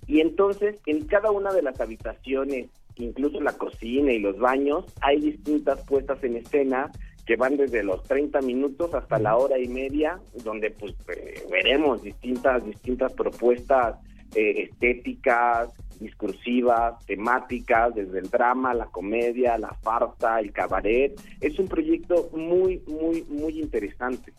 [0.07, 5.21] Y entonces, en cada una de las habitaciones, incluso la cocina y los baños, hay
[5.21, 6.91] distintas puestas en escena
[7.27, 12.03] que van desde los 30 minutos hasta la hora y media, donde pues eh, veremos
[12.03, 13.97] distintas distintas propuestas
[14.35, 21.21] eh, estéticas, discursivas, temáticas, desde el drama, la comedia, la farsa, el cabaret.
[21.41, 24.33] Es un proyecto muy, muy, muy interesante.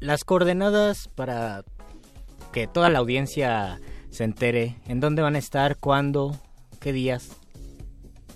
[0.00, 1.64] Las coordenadas para
[2.52, 3.78] que toda la audiencia
[4.12, 5.76] se entere, ¿en dónde van a estar?
[5.78, 6.36] ¿Cuándo?
[6.80, 7.36] ¿Qué días?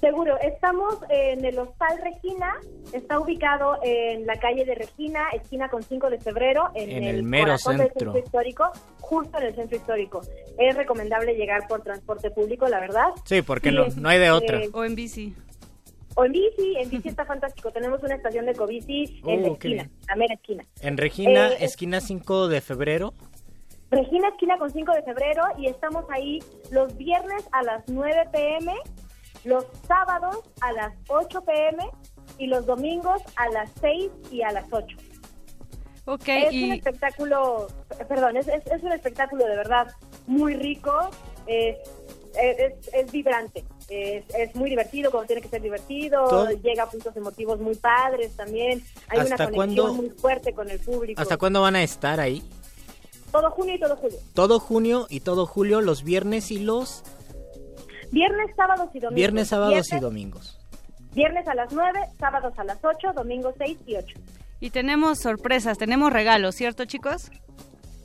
[0.01, 2.55] Seguro, estamos en el Hostal Regina,
[2.93, 7.23] está ubicado en la calle de Regina, esquina con 5 de febrero, en, En el
[7.23, 7.89] mero centro.
[7.89, 8.65] centro histórico,
[9.01, 10.21] justo en el centro histórico.
[10.59, 13.09] Es recomendable llegar por transporte público, la verdad.
[13.25, 14.63] Sí, porque Sí, no, no hay de otra.
[14.63, 15.35] eh, O en bici.
[16.15, 17.71] O en bici, en bici está fantástico.
[17.71, 20.65] Tenemos una estación de cobici en la Oh, qué esquina, la mera esquina.
[20.81, 23.13] En Regina, Eh, esquina 5 de febrero.
[23.91, 28.75] Regina Esquina con 5 de febrero y estamos ahí los viernes a las 9 pm,
[29.45, 31.89] los sábados a las 8 pm
[32.39, 34.97] y los domingos a las 6 y a las 8.
[36.07, 37.69] Ok, es y- un espectáculo,
[38.09, 39.89] perdón, es, es, es un espectáculo de verdad
[40.27, 41.11] muy rico,
[41.47, 41.77] es,
[42.41, 46.91] es, es vibrante, es, es muy divertido como tiene que ser divertido, Todo- llega a
[46.91, 49.55] puntos emotivos muy padres también, hay una ¿Hasta conexión
[49.87, 51.21] cuándo- muy fuerte con el público.
[51.21, 52.43] ¿Hasta cuándo van a estar ahí?
[53.37, 54.19] Todo junio y todo julio.
[54.33, 57.05] Todo junio y todo julio, los viernes y los
[58.11, 59.15] Viernes, sábados y domingos.
[59.15, 60.59] viernes, sábados y domingos.
[61.13, 64.19] Viernes a las 9, sábados a las 8, domingos 6 y 8.
[64.61, 67.31] Y tenemos sorpresas, tenemos regalos, ¿cierto chicos?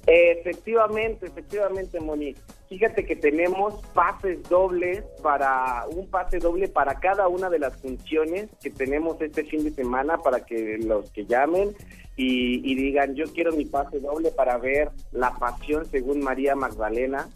[0.08, 2.36] Efectivamente, efectivamente, Moni.
[2.70, 8.50] Fíjate que tenemos pases dobles para un pase doble para cada una de las funciones
[8.62, 11.76] que tenemos este fin de semana para que los que llamen
[12.16, 17.30] y, y digan yo quiero mi pase doble para ver La Pasión según María Magdalena.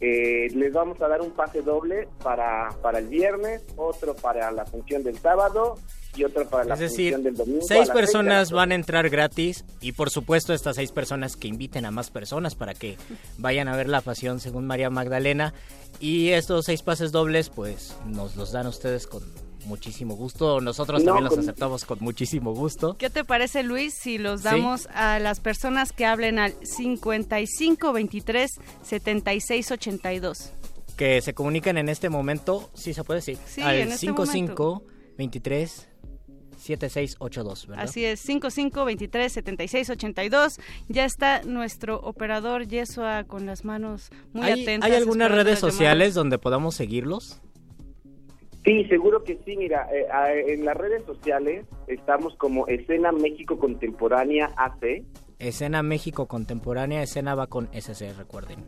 [0.00, 4.64] Eh, les vamos a dar un pase doble para, para el viernes, otro para la
[4.64, 5.74] función del sábado
[6.16, 7.64] y otro para la Es decir, función del domingo.
[7.66, 11.90] seis personas van a entrar gratis y por supuesto estas seis personas que inviten a
[11.90, 12.96] más personas para que
[13.36, 15.54] vayan a ver la pasión según María Magdalena
[16.00, 19.22] y estos seis pases dobles pues nos los dan ustedes con
[19.66, 22.96] muchísimo gusto, nosotros No, también los con- aceptamos con muchísimo gusto.
[22.96, 24.44] ¿Qué te parece Luis si los Sí.
[24.44, 28.50] damos a las personas que hablen al 55 23
[28.82, 30.52] 76 82?
[30.96, 34.82] Que se comuniquen en este momento, sí se puede decir, Sí, al en este 55
[35.18, 35.86] 23
[36.58, 37.84] 7682, ¿verdad?
[37.84, 40.60] Así es, 55 23 76 82.
[40.88, 44.90] Ya está nuestro operador Yesua con las manos muy ¿Hay, atentas.
[44.90, 47.40] ¿hay algunas redes sociales donde podamos seguirlos?
[48.64, 49.56] Sí, seguro que sí.
[49.56, 55.04] Mira, eh, en las redes sociales estamos como Escena México Contemporánea AC.
[55.38, 58.64] Escena México Contemporánea, escena va con SC, recuerden.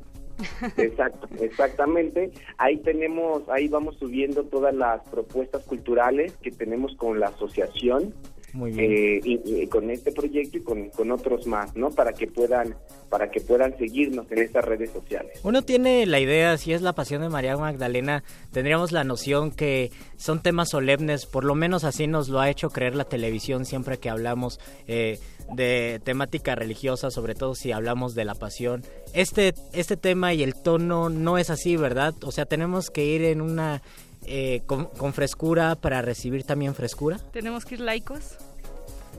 [0.76, 2.30] Exacto, exactamente.
[2.58, 8.14] Ahí tenemos, ahí vamos subiendo todas las propuestas culturales que tenemos con la asociación
[8.52, 8.92] Muy bien.
[8.92, 11.90] eh, y, y con este proyecto y con, con otros más, ¿no?
[11.90, 12.74] Para que puedan,
[13.08, 15.40] para que puedan seguirnos en estas redes sociales.
[15.44, 18.22] Uno tiene la idea, si es la pasión de María Magdalena,
[18.52, 22.70] tendríamos la noción que son temas solemnes, por lo menos así nos lo ha hecho
[22.70, 25.18] creer la televisión siempre que hablamos eh,
[25.54, 28.82] de temática religiosa, sobre todo si hablamos de la pasión.
[29.12, 32.14] Este, este tema y el tono no es así, ¿verdad?
[32.24, 33.82] O sea, tenemos que ir en una...
[34.26, 37.18] eh, con, con frescura para recibir también frescura.
[37.32, 38.36] Tenemos que ir laicos.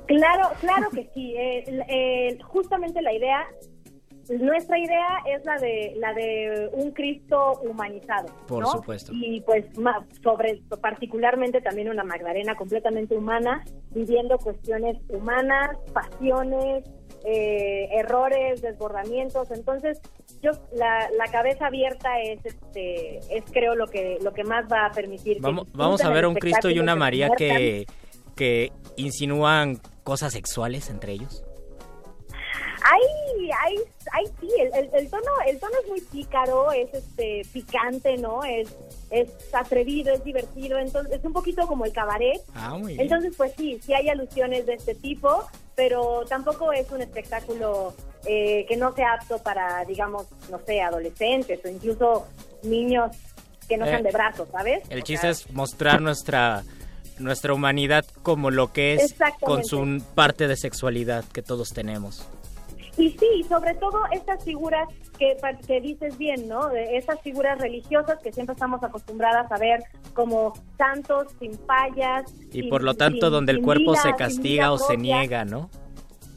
[0.07, 1.35] Claro, claro que sí.
[1.37, 3.45] Eh, eh, justamente la idea,
[4.29, 8.71] nuestra idea es la de la de un Cristo humanizado, Por ¿no?
[8.71, 9.11] supuesto.
[9.13, 9.65] Y pues
[10.23, 16.83] sobre particularmente también una Magdalena completamente humana, viviendo cuestiones humanas, pasiones,
[17.25, 19.51] eh, errores, desbordamientos.
[19.51, 19.99] Entonces,
[20.41, 24.87] yo la, la cabeza abierta es este es creo lo que lo que más va
[24.87, 25.37] a permitir.
[25.37, 27.85] que Vamos, disfruten vamos a ver a un Cristo y una María que,
[28.35, 31.43] que insinúan cosas sexuales entre ellos.
[32.83, 33.75] Ay, ay,
[34.13, 38.43] ay, sí, el, el- el tono, el tono es muy pícaro, es este picante, ¿no?
[38.43, 38.69] Es,
[39.09, 42.41] es atrevido, es divertido, entonces es un poquito como el cabaret.
[42.55, 43.01] Ah, muy bien.
[43.01, 45.45] Entonces, pues sí, sí hay alusiones de este tipo,
[45.75, 47.93] pero tampoco es un espectáculo
[48.25, 52.27] eh, que no sea apto para, digamos, no sé, adolescentes o incluso
[52.63, 53.11] niños
[53.67, 54.83] que no Eh, sean de brazos, ¿sabes?
[54.89, 56.63] El O chiste sea, es mostrar nuestra
[57.19, 62.27] nuestra humanidad como lo que es con su parte de sexualidad que todos tenemos.
[63.01, 64.87] Y sí, sobre todo estas figuras
[65.17, 65.35] que,
[65.67, 66.69] que dices bien, ¿no?
[66.69, 69.81] De estas figuras religiosas que siempre estamos acostumbradas a ver
[70.13, 72.23] como santos sin fallas.
[72.49, 75.45] Y sin- por lo tanto sin- donde el cuerpo vida- se castiga o se niega,
[75.45, 75.69] ¿no?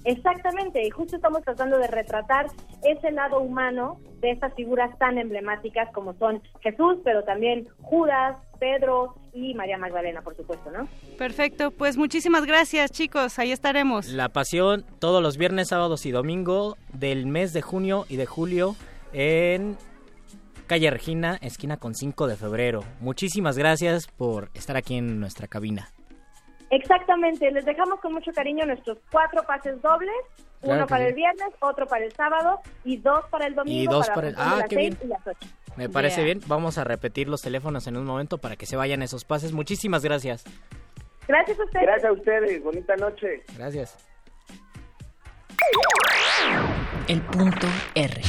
[0.06, 2.46] Exactamente, y justo estamos tratando de retratar
[2.82, 9.14] ese lado humano de estas figuras tan emblemáticas como son Jesús, pero también Judas, Pedro
[9.32, 10.88] y María Magdalena, por supuesto, ¿no?
[11.18, 14.08] Perfecto, pues muchísimas gracias chicos, ahí estaremos.
[14.08, 18.76] La Pasión todos los viernes, sábados y domingo del mes de junio y de julio
[19.12, 19.76] en
[20.66, 22.84] Calle Regina, esquina con 5 de febrero.
[23.00, 25.88] Muchísimas gracias por estar aquí en nuestra cabina.
[26.70, 30.10] Exactamente, les dejamos con mucho cariño nuestros cuatro pases dobles,
[30.60, 31.08] Claro uno para sí.
[31.10, 33.82] el viernes, otro para el sábado y dos para el domingo.
[33.82, 34.98] Y dos para para el- ah, las qué seis bien.
[35.04, 35.48] y las ocho.
[35.76, 36.24] Me parece Yeah.
[36.24, 36.40] bien.
[36.46, 39.52] Vamos a repetir los teléfonos en un momento para que se vayan esos pases.
[39.52, 40.44] Muchísimas gracias.
[41.26, 41.82] Gracias a ustedes.
[41.86, 43.42] Gracias a ustedes, bonita noche.
[43.56, 43.96] Gracias.
[47.08, 48.20] El punto R.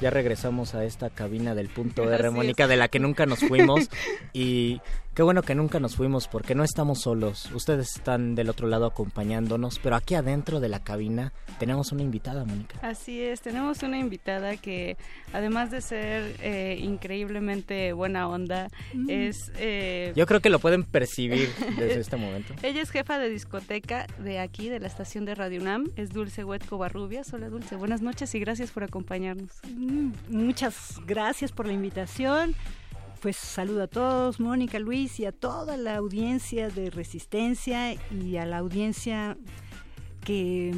[0.00, 2.30] Ya regresamos a esta cabina del punto R.
[2.30, 3.88] Mónica, de la que nunca nos fuimos.
[4.32, 4.80] y
[5.18, 7.50] qué bueno que nunca nos fuimos porque no estamos solos.
[7.52, 12.44] Ustedes están del otro lado acompañándonos, pero aquí adentro de la cabina tenemos una invitada,
[12.44, 12.78] Mónica.
[12.82, 14.96] Así es, tenemos una invitada que
[15.32, 19.10] además de ser eh, increíblemente buena onda, Mm.
[19.10, 19.50] es...
[19.56, 22.54] eh, Yo creo que lo pueden percibir desde este momento.
[22.62, 26.44] Ella es jefa de discoteca de aquí, de la estación de Radio UNAM, es Dulce
[26.44, 27.32] Huetco Barrubias.
[27.34, 29.50] Hola Dulce, buenas noches y gracias por acompañarnos.
[29.68, 32.54] Mm, Muchas gracias por la invitación.
[33.20, 38.46] Pues saludo a todos, Mónica, Luis y a toda la audiencia de Resistencia y a
[38.46, 39.36] la audiencia
[40.24, 40.72] que,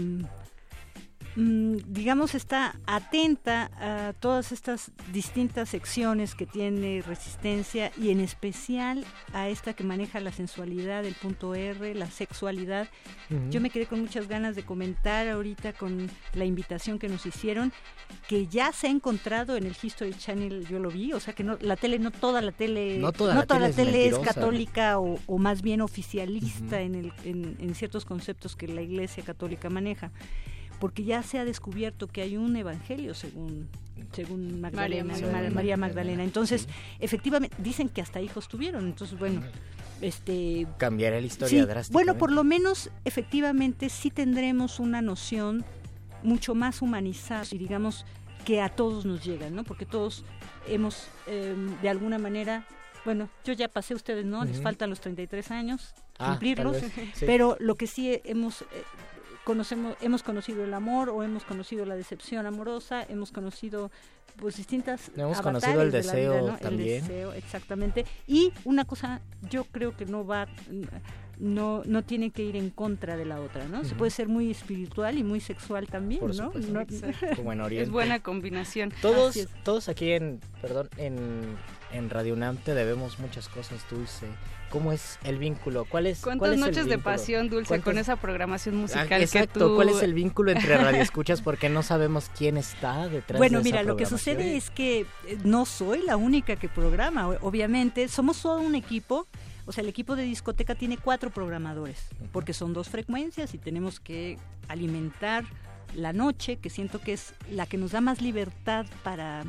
[1.36, 9.49] digamos, está atenta a todas estas distintas secciones que tiene Resistencia y en especial a
[9.49, 12.89] esta que maneja la sensualidad, el punto R, la sexualidad.
[13.50, 17.73] Yo me quedé con muchas ganas de comentar ahorita con la invitación que nos hicieron,
[18.28, 21.44] que ya se ha encontrado en el History Channel, yo lo vi, o sea que
[21.44, 25.39] no, la tele, no toda la tele, No toda la tele es católica o, o
[25.39, 30.10] más bien oficialista en, el, en, en ciertos conceptos que la Iglesia Católica maneja.
[30.81, 33.68] Porque ya se ha descubierto que hay un evangelio según
[34.12, 35.76] según Magdalena, María María, Magdalena.
[35.76, 36.25] Magdalena.
[36.25, 36.68] Entonces,
[36.99, 38.86] efectivamente, dicen que hasta hijos tuvieron.
[38.86, 39.42] Entonces, bueno,
[40.00, 41.92] este Cambiará la historia Sí, drásticamente.
[41.92, 45.65] Bueno, por lo menos efectivamente sí tendremos una noción
[46.23, 48.05] mucho más humanizada y digamos
[48.44, 49.65] que a todos nos llega, ¿no?
[49.65, 50.25] Porque todos
[50.67, 52.67] hemos eh, de alguna manera,
[53.05, 54.44] bueno, yo ya pasé ustedes, ¿no?
[54.44, 57.25] Les faltan los 33 años Ah, cumplirlos, sí.
[57.25, 58.67] pero lo que sí hemos eh,
[59.51, 63.91] conocemos hemos conocido el amor o hemos conocido la decepción amorosa, hemos conocido
[64.41, 66.59] pues distintas Hemos conocido el de deseo vida, ¿no?
[66.59, 66.97] también.
[66.97, 68.05] El deseo, exactamente.
[68.27, 69.20] Y una cosa,
[69.51, 70.47] yo creo que no va
[71.39, 73.83] no no tiene que ir en contra de la otra, ¿no?
[73.85, 76.52] Se puede ser muy espiritual y muy sexual también, Por ¿no?
[77.36, 77.85] Como en Oriente.
[77.85, 78.93] Es buena combinación.
[79.01, 81.57] Todos, todos aquí en, perdón, en,
[81.93, 84.27] en Radio UNAM te debemos muchas cosas, Dulce.
[84.69, 85.85] ¿Cómo es el vínculo?
[85.85, 88.78] ¿Cuál es, ¿Cuántas cuál es el noches de pasión, Dulce, ¿Cuántas- con esa programación Ah,
[88.78, 89.75] musical exacto, que tú...
[89.75, 91.43] ¿cuál es el vínculo entre Radio Escuchas?
[91.43, 94.30] Porque no sabemos quién está detrás Bueno, de esa mira, lo que programación.
[94.33, 99.26] Sucede es que eh, no soy la única que programa, obviamente, somos todo un equipo,
[99.67, 104.00] o sea, el equipo de discoteca tiene cuatro programadores, porque son dos frecuencias y tenemos
[104.00, 105.44] que alimentar
[105.94, 109.44] la noche, que siento que es la que nos da más libertad para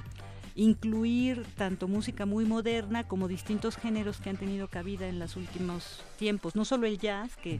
[0.56, 6.04] incluir tanto música muy moderna como distintos géneros que han tenido cabida en los últimos
[6.18, 7.60] tiempos, no solo el jazz, que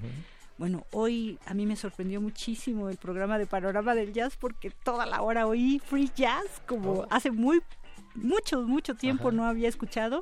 [0.62, 5.08] bueno, hoy a mí me sorprendió muchísimo el programa de Panorama del Jazz porque toda
[5.08, 7.64] la hora oí free jazz como hace muy
[8.14, 9.38] mucho mucho tiempo Ajá.
[9.38, 10.22] no había escuchado.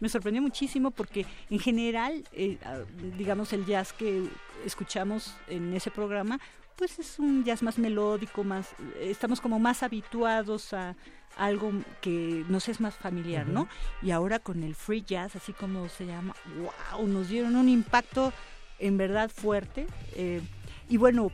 [0.00, 2.78] Me sorprendió muchísimo porque en general, eh, ah,
[3.18, 4.26] digamos, el jazz que
[4.64, 6.40] escuchamos en ese programa,
[6.76, 10.96] pues es un jazz más melódico, más estamos como más habituados a
[11.36, 13.68] algo que nos es más familiar, ¿no?
[14.00, 16.34] Y ahora con el free jazz, así como se llama,
[16.90, 18.32] wow, nos dieron un impacto
[18.78, 19.86] en verdad fuerte.
[20.16, 20.40] eh,
[20.88, 21.30] y bueno,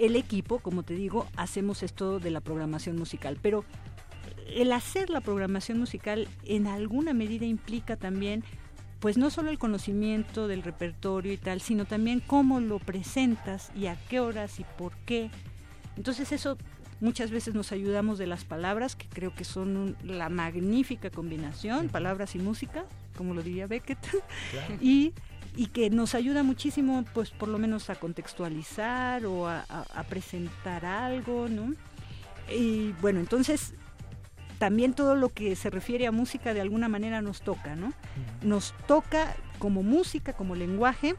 [0.00, 3.64] el equipo, como te digo, hacemos esto de la programación musical, pero
[4.48, 8.44] el hacer la programación musical en alguna medida implica también
[9.00, 13.86] pues no solo el conocimiento del repertorio y tal, sino también cómo lo presentas y
[13.86, 15.30] a qué horas y por qué.
[15.98, 16.56] Entonces eso
[17.00, 21.88] muchas veces nos ayudamos de las palabras, que creo que son un- la magnífica combinación,
[21.90, 23.98] palabras y música, como lo diría Beckett,
[24.80, 25.12] y,
[25.56, 30.02] y que nos ayuda muchísimo, pues por lo menos a contextualizar o a, a- a
[30.04, 31.74] presentar algo, ¿no?
[32.52, 33.74] Y bueno, entonces
[34.58, 37.92] también todo lo que se refiere a música de alguna manera nos toca, ¿no?
[38.42, 41.14] Nos toca como música, como lenguaje,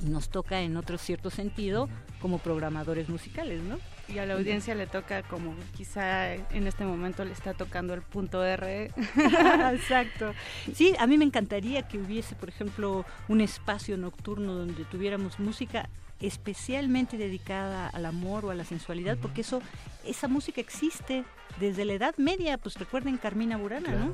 [0.00, 1.88] y nos toca en otro cierto sentido
[2.20, 3.78] como programadores musicales, ¿no?
[4.08, 8.02] Y a la audiencia le toca como quizá en este momento le está tocando el
[8.02, 8.90] punto R.
[9.72, 10.34] Exacto.
[10.74, 15.88] Sí, a mí me encantaría que hubiese, por ejemplo, un espacio nocturno donde tuviéramos música
[16.20, 19.60] especialmente dedicada al amor o a la sensualidad, porque eso,
[20.04, 21.24] esa música existe
[21.58, 24.12] desde la Edad Media, pues recuerden Carmina Burana, ¿no?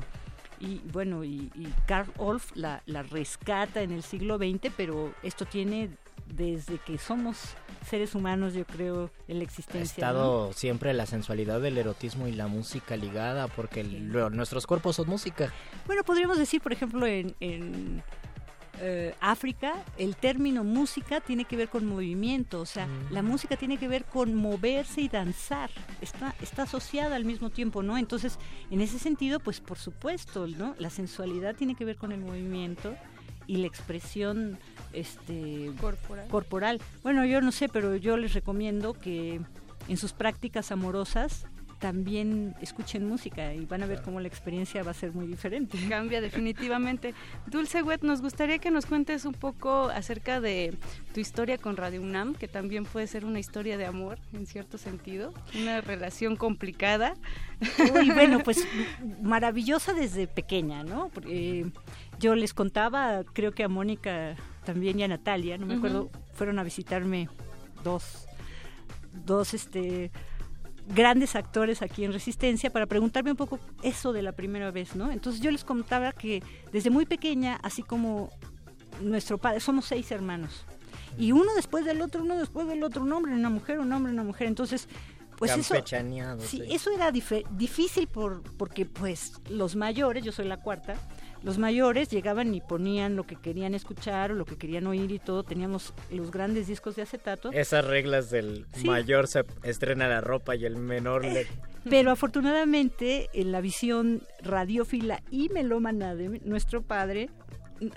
[0.59, 5.45] Y bueno, y, y Karl Orff la, la rescata en el siglo XX, pero esto
[5.45, 5.89] tiene
[6.35, 7.37] desde que somos
[7.87, 9.91] seres humanos, yo creo, en la Ha existencia.
[9.91, 15.07] estado siempre la sensualidad del erotismo y la música ligada, porque lo- nuestros cuerpos son
[15.09, 15.51] música.
[15.87, 18.03] Bueno, podríamos decir, por ejemplo, en, en,
[18.83, 23.77] eh, África, el término música tiene que ver con movimiento, o sea, la música tiene
[23.77, 25.69] que ver con moverse y danzar,
[26.01, 27.97] está, está asociada al mismo tiempo, ¿no?
[27.97, 28.39] Entonces,
[28.71, 30.73] en ese sentido, pues por supuesto, ¿no?
[30.79, 32.95] La sensualidad tiene que ver con el movimiento
[33.47, 34.57] y la expresión
[34.93, 36.27] este Corporal.
[36.29, 36.81] corporal.
[37.03, 39.39] Bueno, yo no sé, pero yo les recomiendo que
[39.87, 41.45] en sus prácticas amorosas
[41.81, 45.77] también escuchen música y van a ver cómo la experiencia va a ser muy diferente.
[45.89, 47.15] Cambia definitivamente.
[47.47, 50.77] Dulce Wet, nos gustaría que nos cuentes un poco acerca de
[51.13, 54.77] tu historia con Radio UNAM, que también puede ser una historia de amor en cierto
[54.77, 57.15] sentido, una relación complicada.
[57.95, 58.59] Uy, bueno, pues
[59.23, 61.09] maravillosa desde pequeña, ¿no?
[61.09, 61.65] Porque
[62.19, 64.35] yo les contaba, creo que a Mónica
[64.65, 67.27] también y a Natalia, no me acuerdo, fueron a visitarme
[67.83, 68.27] dos,
[69.25, 70.11] dos este
[70.87, 75.11] grandes actores aquí en Resistencia para preguntarme un poco eso de la primera vez, ¿no?
[75.11, 78.29] Entonces yo les contaba que desde muy pequeña, así como
[79.01, 80.65] nuestro padre, somos seis hermanos.
[81.17, 84.11] Y uno después del otro, uno después del otro, un hombre, una mujer, un hombre,
[84.11, 84.47] una mujer.
[84.47, 84.87] Entonces,
[85.37, 85.73] pues eso,
[86.39, 86.63] sí, sí.
[86.69, 90.95] eso era difícil por, porque pues los mayores, yo soy la cuarta,
[91.43, 95.19] los mayores llegaban y ponían lo que querían escuchar o lo que querían oír y
[95.19, 95.43] todo.
[95.43, 97.51] Teníamos los grandes discos de acetato.
[97.51, 98.85] Esas reglas del Sí.
[98.87, 101.47] mayor se estrena la ropa y el menor le...
[101.89, 107.29] Pero afortunadamente en la visión radiófila y melómana de nuestro padre,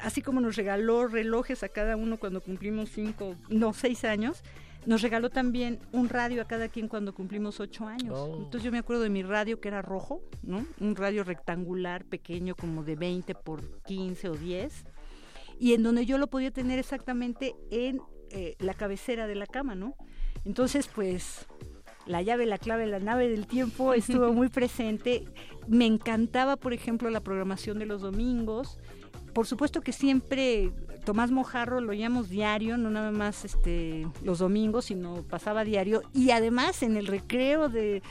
[0.00, 4.42] así como nos regaló relojes a cada uno cuando cumplimos cinco, no, seis años,
[4.87, 8.19] nos regaló también un radio a cada quien cuando cumplimos ocho años.
[8.19, 8.37] Oh.
[8.37, 10.67] Entonces yo me acuerdo de mi radio que era rojo, ¿no?
[10.81, 14.85] Un radio rectangular pequeño como de 20 por 15 o 10
[15.59, 19.75] y en donde yo lo podía tener exactamente en eh, la cabecera de la cama,
[19.75, 19.95] ¿no?
[20.45, 21.47] Entonces, pues
[22.07, 25.25] la llave, la clave, la nave del tiempo estuvo muy presente.
[25.67, 28.79] Me encantaba, por ejemplo, la programación de los domingos.
[29.35, 30.71] Por supuesto que siempre
[31.05, 36.03] Tomás Mojarro lo oíamos diario, no nada más este los domingos, sino pasaba diario.
[36.13, 38.03] Y además en el recreo de,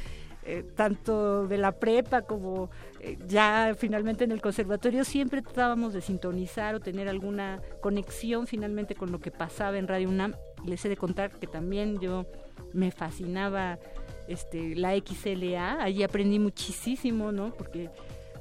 [0.45, 2.69] eh, tanto de la prepa como
[2.99, 8.93] eh, ya finalmente en el conservatorio, siempre tratábamos de sintonizar o tener alguna conexión finalmente
[8.93, 10.35] con lo que pasaba en Radio UNAM.
[10.65, 12.25] Les he de contar que también yo
[12.73, 13.79] me fascinaba
[14.27, 17.53] este, la XLA, allí aprendí muchísimo, ¿no?
[17.53, 17.89] Porque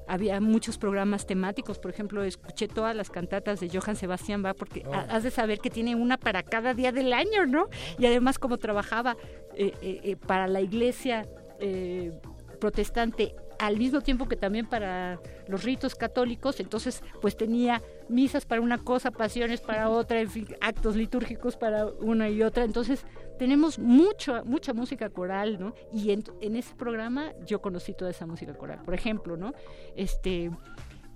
[0.09, 4.83] había muchos programas temáticos, por ejemplo, escuché todas las cantatas de Johann Sebastian Bach, porque
[4.87, 4.93] Oh.
[4.95, 7.69] has de saber que tiene una para cada día del año, ¿no?
[7.99, 9.17] Y además como trabajaba
[9.55, 11.27] eh, eh, eh, para la iglesia
[11.61, 12.13] eh,
[12.61, 18.61] protestante al mismo tiempo que también para los ritos católicos, entonces pues tenía misas para
[18.61, 23.05] una cosa, pasiones para otra, en fin, actos litúrgicos para una y otra, entonces
[23.39, 25.75] tenemos mucho, mucha música coral, ¿no?
[25.93, 29.53] Y en, en ese programa yo conocí toda esa música coral, por ejemplo, ¿no?
[29.97, 30.51] Este,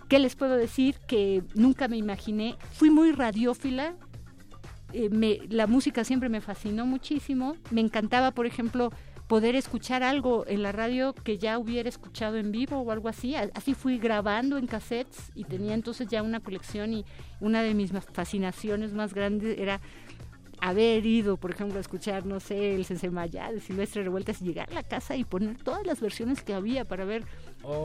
[0.08, 0.96] ¿qué les puedo decir?
[1.06, 3.94] Que nunca me imaginé, fui muy radiófila,
[4.92, 7.56] eh, me, la música siempre me fascinó muchísimo.
[7.70, 8.90] Me encantaba, por ejemplo,
[9.26, 13.34] poder escuchar algo en la radio que ya hubiera escuchado en vivo o algo así.
[13.34, 17.04] Así fui grabando en cassettes y tenía entonces ya una colección y
[17.40, 19.80] una de mis fascinaciones más grandes era
[20.60, 24.74] haber ido, por ejemplo, a escuchar, no sé, el Sensemayá de Silvestre Revueltas, llegar a
[24.74, 27.24] la casa y poner todas las versiones que había para ver,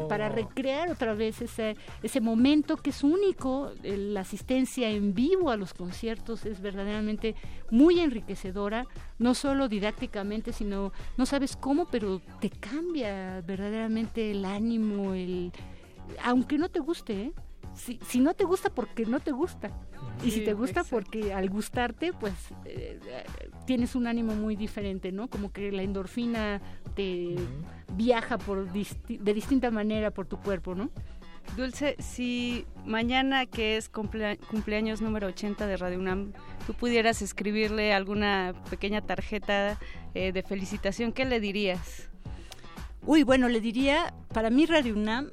[0.08, 3.72] para recrear otra vez ese, ese momento que es único.
[3.84, 7.36] Eh, La asistencia en vivo a los conciertos es verdaderamente
[7.70, 8.88] muy enriquecedora,
[9.20, 15.52] no solo didácticamente, sino no sabes cómo, pero te cambia verdaderamente el ánimo, el
[16.24, 17.32] aunque no te guste, ¿eh?
[17.76, 19.72] Si, si no te gusta porque no te gusta.
[20.24, 20.90] Y si te gusta exacto.
[20.98, 22.34] porque al gustarte, pues
[22.66, 23.00] eh,
[23.66, 25.30] tienes un ánimo muy diferente, ¿no?
[25.30, 26.62] Como que la endorfina
[26.96, 27.36] te
[27.96, 30.90] viaja por disti- de distinta manera por tu cuerpo, ¿no?
[31.58, 36.34] Dulce, si mañana que es cumplea- cumpleaños número 80 de Radio UNAM,
[36.68, 39.80] tú pudieras escribirle alguna pequeña tarjeta
[40.14, 42.10] eh, de felicitación, ¿qué le dirías?
[43.04, 45.32] Uy, bueno, le diría, para mí Radio UNAM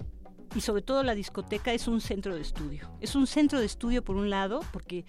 [0.55, 2.89] y sobre todo la discoteca es un centro de estudio.
[3.01, 5.05] Es un centro de estudio por un lado, porque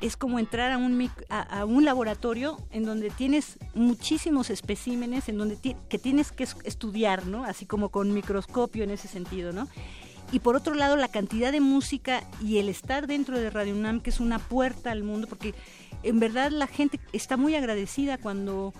[0.00, 5.56] es como entrar a un, a, un laboratorio en donde tienes muchísimos especímenes, en donde
[5.88, 7.44] que tienes que es- estudiar, ¿no?
[7.44, 9.66] Así como con microscopio en ese sentido, ¿no?
[10.32, 14.00] Y por otro lado, la cantidad de música y el estar dentro de Radio UNAM,
[14.00, 15.54] que es una puerta al mundo, porque
[16.02, 18.74] en verdad la gente está muy agradecida cuando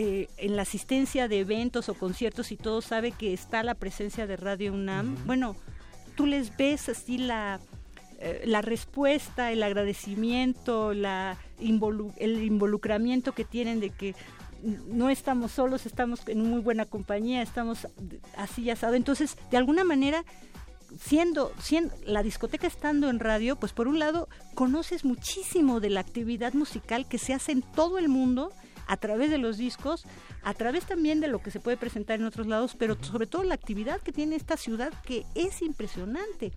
[0.00, 4.28] eh, en la asistencia de eventos o conciertos y todo sabe que está la presencia
[4.28, 5.56] de Radio UNAM, bueno,
[6.14, 7.58] tú les ves así la,
[8.20, 14.14] eh, la respuesta, el agradecimiento, la involu- el involucramiento que tienen de que
[14.86, 17.88] no estamos solos, estamos en muy buena compañía, estamos
[18.36, 18.94] así asado.
[18.94, 20.24] Entonces, de alguna manera,
[21.00, 26.00] siendo, siendo la discoteca estando en radio, pues por un lado conoces muchísimo de la
[26.00, 28.52] actividad musical que se hace en todo el mundo
[28.88, 30.04] a través de los discos,
[30.42, 33.44] a través también de lo que se puede presentar en otros lados, pero sobre todo
[33.44, 36.52] la actividad que tiene esta ciudad que es impresionante.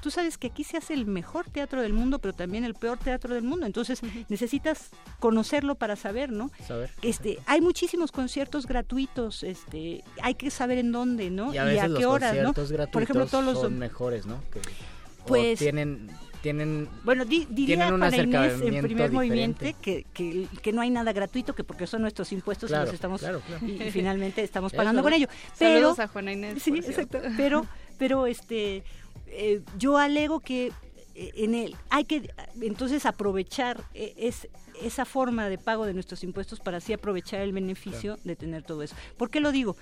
[0.00, 2.98] Tú sabes que aquí se hace el mejor teatro del mundo, pero también el peor
[2.98, 3.64] teatro del mundo.
[3.64, 6.50] Entonces necesitas conocerlo para saber, ¿no?
[6.66, 6.90] Saber.
[7.02, 11.54] Este, hay muchísimos conciertos gratuitos, este, hay que saber en dónde, ¿no?
[11.54, 12.52] Y a veces los qué horas, ¿no?
[12.52, 14.42] gratuitos Por ejemplo, todos los son mejores, ¿no?
[14.50, 16.10] Que- o Pues- tienen
[16.44, 19.12] tienen bueno, di- diría tienen un para Inés en primer diferente.
[19.12, 22.86] movimiento que, que, que no hay nada gratuito, que porque son nuestros impuestos Claro, y
[22.86, 23.66] los estamos claro, claro.
[23.66, 25.26] Y, y finalmente estamos Es pagando con ello.
[25.58, 27.16] Pero Saludos a Juana Inés, Sí, por cierto.
[27.18, 27.34] exacto.
[27.38, 27.66] Pero,
[27.98, 28.82] pero este,
[29.26, 30.70] eh, yo alego que
[31.14, 34.46] eh, en el hay que entonces aprovechar eh, es
[34.82, 38.82] esa forma de pago de nuestros impuestos para así aprovechar el beneficio de tener todo
[38.82, 38.94] eso.
[39.16, 39.76] ¿Por qué lo digo?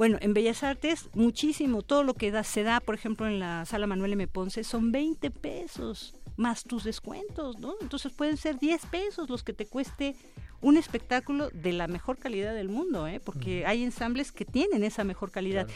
[0.00, 3.66] Bueno, en Bellas Artes muchísimo, todo lo que da, se da, por ejemplo, en la
[3.66, 4.26] sala Manuel M.
[4.28, 7.74] Ponce, son 20 pesos más tus descuentos, ¿no?
[7.82, 10.16] Entonces pueden ser 10 pesos los que te cueste
[10.62, 13.20] un espectáculo de la mejor calidad del mundo, ¿eh?
[13.22, 15.66] porque hay ensambles que tienen esa mejor calidad.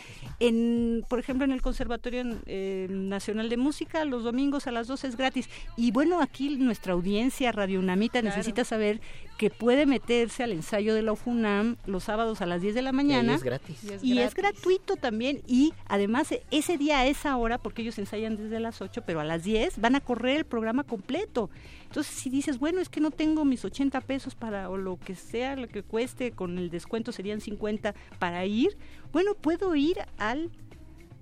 [0.40, 5.08] En, por ejemplo, en el Conservatorio eh, Nacional de Música, los domingos a las 12
[5.08, 5.48] es gratis.
[5.76, 8.36] Y bueno, aquí nuestra audiencia Radio Unamita Claro.
[8.36, 9.00] necesita saber
[9.38, 12.92] que puede meterse al ensayo de la UFUNAM los sábados a las 10 de la
[12.92, 13.34] mañana.
[13.34, 13.78] es gratis.
[14.02, 15.40] Y Y es, es gratuito también.
[15.46, 19.24] Y además, ese día, a esa hora, porque ellos ensayan desde las 8, pero a
[19.24, 21.50] las 10 van a correr el programa completo.
[21.94, 25.14] Entonces, si dices, bueno, es que no tengo mis 80 pesos para, o lo que
[25.14, 28.76] sea, lo que cueste, con el descuento serían 50 para ir,
[29.12, 30.50] bueno, puedo ir al,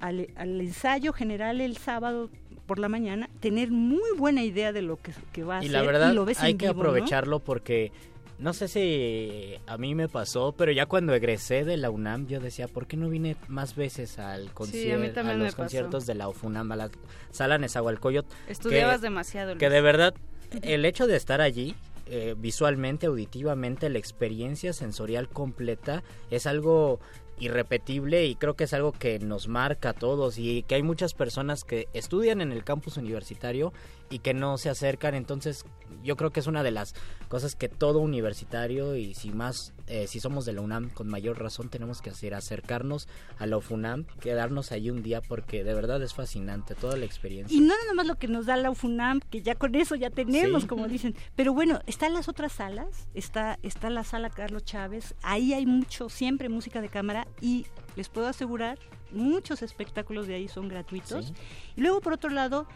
[0.00, 2.30] al, al ensayo general el sábado
[2.64, 5.72] por la mañana, tener muy buena idea de lo que, que va a y hacer
[5.72, 6.88] la verdad lo ves hay en que vivo, ¿no?
[6.88, 7.92] aprovecharlo porque
[8.38, 12.40] no sé si a mí me pasó, pero ya cuando egresé de la UNAM yo
[12.40, 15.62] decía, ¿por qué no vine más veces al concierto, a, también me los pasó.
[15.64, 16.90] conciertos de la UFUNAM, a la
[17.30, 18.32] sala Nezahualcóyotl?
[18.48, 20.14] Estudiabas que- demasiado, Que de verdad,
[20.62, 21.74] el hecho de estar allí,
[22.06, 27.00] eh, visualmente, auditivamente, la experiencia sensorial completa es algo
[27.38, 31.14] irrepetible y creo que es algo que nos marca a todos y que hay muchas
[31.14, 33.72] personas que estudian en el campus universitario
[34.12, 35.64] y que no se acercan entonces
[36.04, 36.94] yo creo que es una de las
[37.28, 41.38] cosas que todo universitario y si más eh, si somos de la UNAM con mayor
[41.40, 43.08] razón tenemos que hacer acercarnos
[43.38, 47.56] a la UFUNAM quedarnos allí un día porque de verdad es fascinante toda la experiencia
[47.56, 50.10] Y no nada más lo que nos da la UFUNAM, que ya con eso ya
[50.10, 50.68] tenemos, Sí.
[50.68, 51.14] como dicen.
[51.36, 56.08] Pero bueno, están las otras salas, está, está la sala Carlos Chávez, ahí hay mucho,
[56.08, 57.66] siempre música de cámara y
[57.96, 58.78] les puedo asegurar,
[59.10, 61.26] muchos espectáculos de ahí son gratuitos.
[61.26, 61.34] Sí.
[61.76, 62.66] Y luego, por otro lado,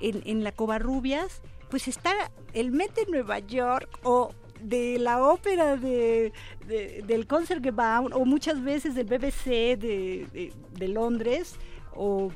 [0.00, 2.12] en, en la Covarrubias, pues está
[2.52, 6.32] el Met de Nueva York o de la ópera de,
[6.66, 9.44] de- del Concertgebouw o muchas veces del BBC
[9.78, 11.56] de, de- de Londres
[11.94, 12.30] o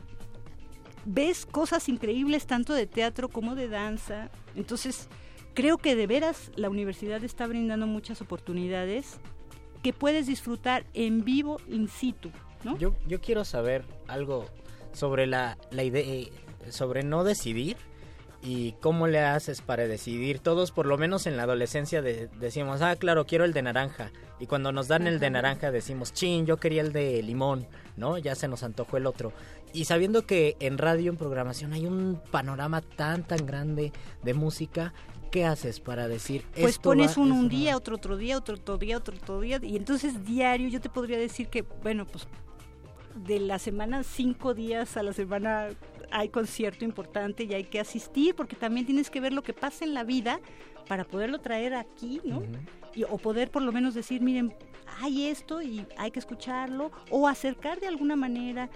[1.04, 4.30] ves cosas increíbles tanto de teatro como de danza.
[4.54, 5.08] Entonces,
[5.54, 9.18] creo que de veras la universidad está brindando muchas oportunidades
[9.82, 12.30] que puedes disfrutar en vivo, in situ,
[12.64, 12.76] ¿no?
[12.76, 14.44] Yo, yo quiero saber algo
[14.92, 16.26] sobre la, la idea,
[16.68, 17.76] sobre no decidir
[18.42, 20.38] y cómo le haces para decidir.
[20.38, 24.10] Todos, por lo menos en la adolescencia, de- decimos, ah, claro, quiero el de naranja.
[24.38, 27.66] Y cuando nos dan el de naranja decimos, chin, yo quería el de limón,
[27.96, 28.16] ¿no?
[28.16, 29.32] Ya se nos antojó el otro.
[29.74, 34.94] Y sabiendo que en radio, en programación, hay un panorama tan, tan grande de música,
[35.30, 38.78] ¿qué haces para decir, Pues esto pones va- un día, otro otro día, otro otro
[38.78, 42.26] día, otro otro día, y entonces diario yo te podría decir que, bueno, pues
[43.14, 45.68] de la semana, cinco días a la semana
[46.12, 49.84] hay concierto importante y hay que asistir, porque también tienes que ver lo que pasa
[49.84, 50.40] en la vida
[50.88, 52.42] para poderlo traer aquí, ¿no?
[52.94, 54.52] Y- o poder por lo menos decir, miren,
[55.00, 58.68] hay esto y hay que escucharlo, o acercar de alguna manera.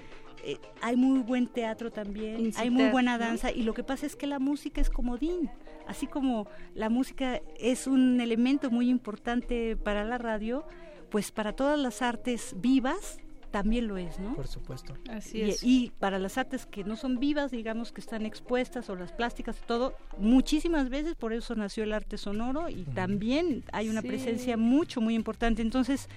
[0.47, 3.25] eh, hay muy buen teatro también, hay muy buena ¿no?
[3.25, 5.49] danza, y lo que pasa es que la música es comodín.
[5.87, 10.67] Así como la música es un elemento muy importante para la radio,
[11.11, 13.19] pues para todas las artes vivas
[13.55, 14.35] también lo es, ¿no?
[14.35, 14.95] Por supuesto.
[15.09, 15.63] Así Y, es.
[15.63, 19.57] y para las artes que no son vivas, digamos que están expuestas o las plásticas
[19.65, 24.09] todo, muchísimas veces por eso nació el arte sonoro y también hay una Sí.
[24.09, 25.63] presencia mucho, muy importante.
[25.63, 26.09] Entonces,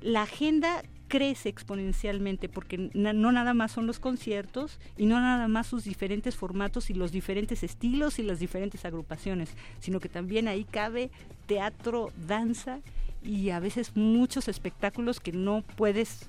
[0.00, 5.46] la agenda crece exponencialmente porque na- no nada más son los conciertos y no nada
[5.46, 10.48] más sus diferentes formatos y los diferentes estilos y las diferentes agrupaciones, sino que también
[10.48, 11.10] ahí cabe
[11.46, 12.80] teatro, danza
[13.22, 16.28] y a veces muchos espectáculos que no puedes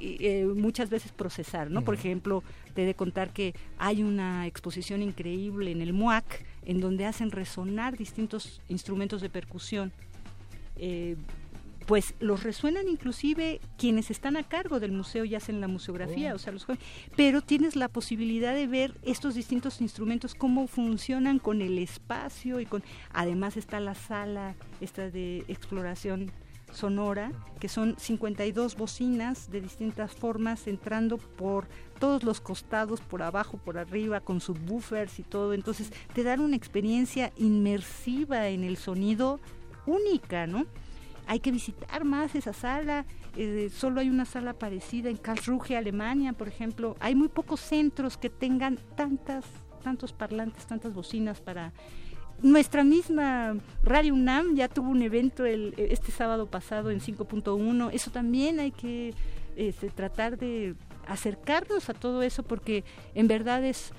[0.00, 1.82] eh, muchas veces procesar, ¿no?
[1.82, 2.42] Por ejemplo,
[2.74, 7.30] te he de contar que hay una exposición increíble en el MUAC en donde hacen
[7.30, 9.92] resonar distintos instrumentos de percusión.
[10.76, 11.16] Eh,
[11.86, 16.36] pues los resuenan inclusive quienes están a cargo del museo y hacen la museografía, Oh.
[16.36, 16.84] o sea, los jóvenes.
[17.16, 22.66] pero tienes la posibilidad de ver estos distintos instrumentos cómo funcionan con el espacio y
[22.66, 26.30] con además está la sala esta de exploración
[26.72, 31.68] sonora, que son 52 bocinas de distintas formas entrando por
[31.98, 35.54] todos los costados, por abajo, por arriba, con subwoofers y todo.
[35.54, 39.38] Entonces te dan una experiencia inmersiva en el sonido
[39.86, 40.66] única, ¿no?
[41.26, 43.04] Hay que visitar más esa sala.
[43.36, 46.96] eh, solo hay una sala parecida en Karlsruhe, Alemania, por ejemplo.
[47.00, 49.44] Hay muy pocos centros que tengan tantas,
[49.82, 51.72] tantos parlantes, tantas bocinas para
[52.42, 57.90] nuestra misma Radio UNAM ya tuvo un evento el, este sábado pasado en 5.1.
[57.92, 59.14] Eso también hay que
[59.56, 60.74] este, tratar de
[61.06, 63.92] acercarnos a todo eso porque en verdad es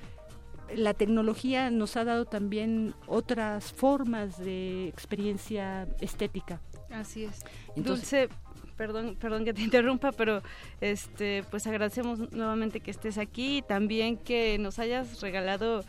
[0.74, 6.60] la tecnología nos ha dado también otras formas de experiencia estética.
[6.90, 7.44] Así es.
[7.76, 8.28] Entonces- Dulce,
[8.76, 10.42] perdón, perdón que te interrumpa, pero
[10.80, 15.84] este, pues agradecemos nuevamente que estés aquí y también que nos hayas regalado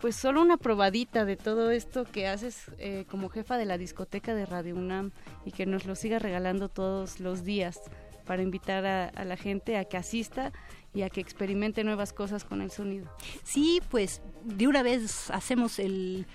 [0.00, 4.34] pues solo una probadita de todo esto que haces eh, como jefa de la discoteca
[4.34, 5.12] de Radio UNAM
[5.44, 7.80] y que nos lo sigas regalando todos los días
[8.24, 10.52] para invitar a, a la gente a que asista
[10.94, 13.08] y a que experimente nuevas cosas con el sonido.
[13.44, 16.26] Sí, pues de una vez hacemos el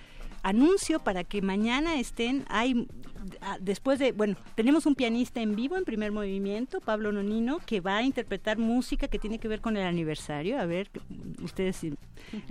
[0.43, 2.87] anuncio para que mañana estén hay
[3.59, 7.97] después de bueno tenemos un pianista en vivo en primer movimiento Pablo Nonino que va
[7.97, 10.59] a interpretar música que tiene que ver con el aniversario.
[10.59, 10.89] A ver
[11.43, 11.81] ustedes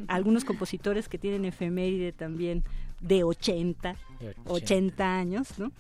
[0.09, 2.65] algunos compositores que tienen efeméride también
[3.01, 5.73] de 80 De 80 años ¿no?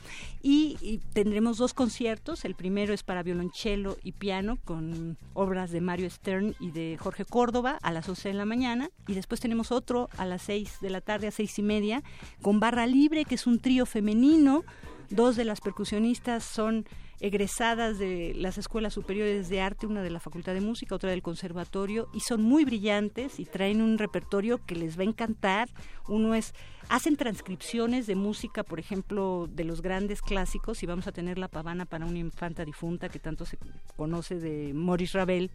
[0.42, 2.44] y, y tendremos dos conciertos.
[2.44, 7.24] El primero es para violonchelo y piano con obras de Mario Stern y de Jorge
[7.24, 8.90] Córdoba a las 11 de la mañana.
[9.06, 12.02] Y después tenemos otro a las 6 de la tarde a seis y media
[12.42, 14.64] con Barra Libre que es un trío femenino.
[15.10, 16.86] Dos de las percusionistas son
[17.20, 21.22] egresadas de las escuelas superiores de arte, una de la Facultad de Música, otra del
[21.22, 25.68] Conservatorio, y son muy brillantes y traen un repertorio que les va a encantar.
[26.08, 26.54] Uno es,
[26.88, 31.48] hacen transcripciones de música, por ejemplo, de los grandes clásicos, y vamos a tener La
[31.48, 33.58] Pavana para una infanta difunta, que tanto se
[33.96, 35.50] conoce de Maurice Ravel.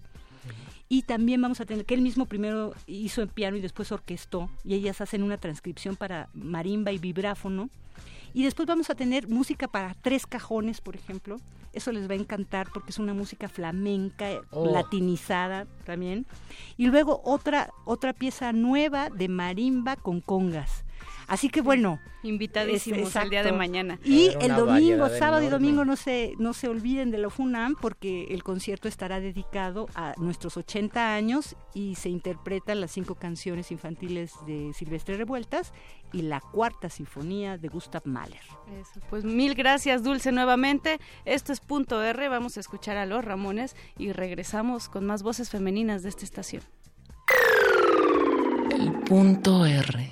[0.87, 4.51] Y también vamos a tener, que él mismo primero hizo en piano y después orquestó,
[4.63, 7.69] y ellas hacen una transcripción para marimba y vibráfono.
[8.35, 11.37] Y después vamos a tener música para tres cajones, por ejemplo.
[11.71, 14.71] Eso les va a encantar porque es una música flamenca, Oh.
[14.71, 16.25] latinizada también.
[16.77, 20.84] Y luego otra, otra pieza nueva de marimba con congas.
[21.27, 21.99] Así que bueno.
[22.23, 23.99] Invitadísimos es- el día de mañana.
[24.03, 28.25] Y el domingo, sábado y domingo no se, no se olviden de la FUNAM porque
[28.31, 34.33] el concierto estará dedicado a nuestros 80 años y se interpretan las cinco canciones infantiles
[34.47, 35.71] de Silvestre Revueltas
[36.13, 38.41] y la cuarta sinfonía de Gustav Mahler.
[38.79, 40.99] Eso, pues mil gracias, Dulce, nuevamente.
[41.25, 42.27] Esto es Punto R.
[42.29, 46.63] Vamos a escuchar a los Ramones y regresamos con más voces femeninas de esta estación.
[48.71, 50.11] El punto R.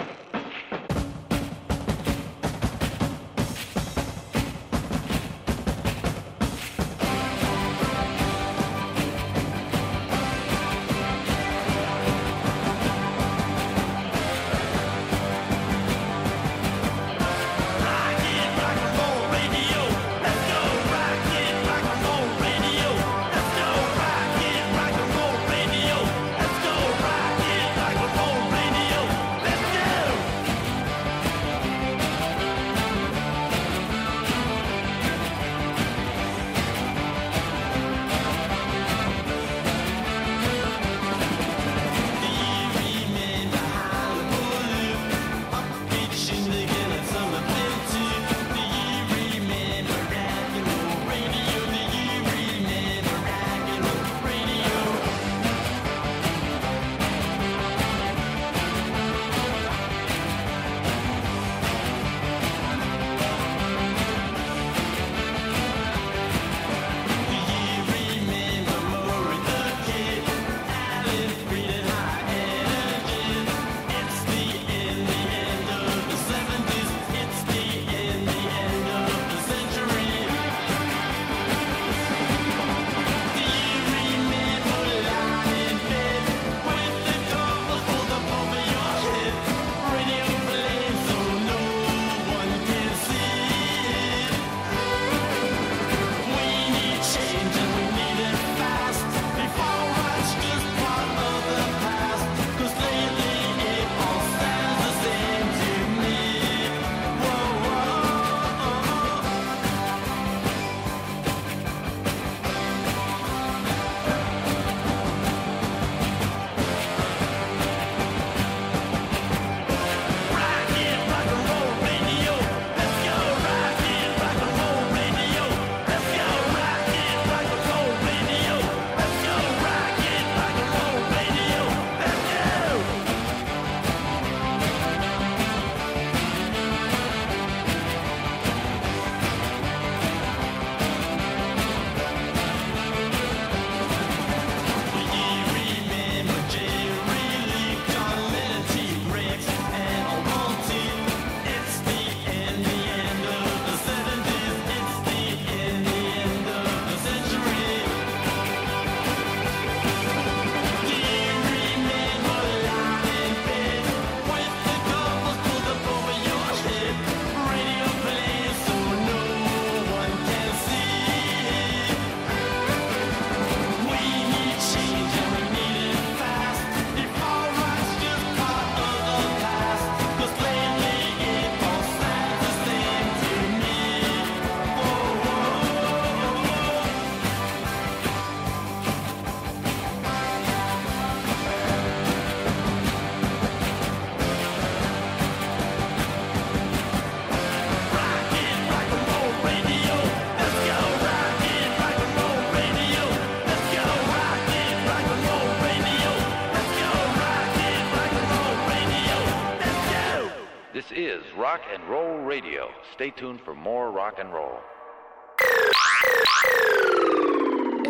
[213.01, 214.59] Stay tuned for more rock and roll.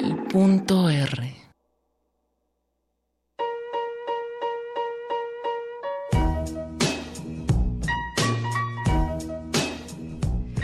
[0.02, 1.36] El punto R.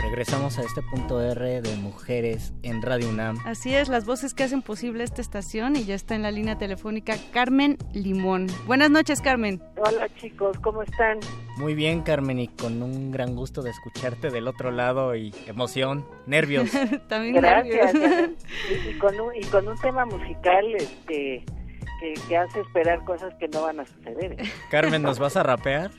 [0.00, 3.36] Regresamos a este punto R de mujeres en Radio UNAM.
[3.44, 6.56] Así es, las voces que hacen posible esta estación y ya está en la línea
[6.56, 8.46] telefónica Carmen Limón.
[8.64, 9.62] Buenas noches, Carmen.
[9.76, 11.20] Hola chicos, ¿cómo están?
[11.58, 16.06] Muy bien, Carmen, y con un gran gusto de escucharte del otro lado y emoción,
[16.26, 16.70] nervios.
[17.08, 17.94] También Gracias.
[17.94, 18.30] nervios.
[18.86, 21.44] y, y con un, y con un tema musical este,
[22.00, 24.40] que, que hace esperar cosas que no van a suceder.
[24.40, 24.50] ¿eh?
[24.70, 25.90] Carmen, ¿nos vas a rapear?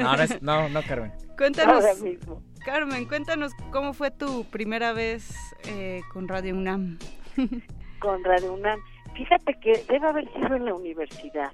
[0.00, 1.12] No, no, es- no, no, Carmen.
[1.38, 2.42] Cuéntanos, Ahora mismo.
[2.64, 5.34] Carmen, cuéntanos cómo fue tu primera vez
[5.68, 6.98] eh, con Radio UNAM.
[7.98, 8.78] con Radio UNAM.
[9.16, 11.52] Fíjate que debe haber sido en la universidad.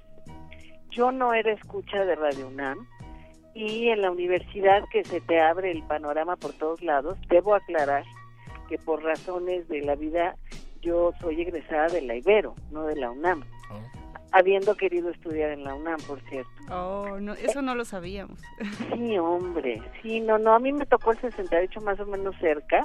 [0.89, 2.87] Yo no era escucha de Radio UNAM
[3.53, 8.03] y en la universidad que se te abre el panorama por todos lados, debo aclarar
[8.67, 10.35] que por razones de la vida
[10.81, 13.43] yo soy egresada de la Ibero, no de la UNAM.
[14.31, 16.51] Habiendo querido estudiar en la UNAM, por cierto.
[16.69, 18.39] Oh, no, eso no lo sabíamos.
[18.93, 22.83] Sí, hombre, sí, no, no, a mí me tocó el 68 más o menos cerca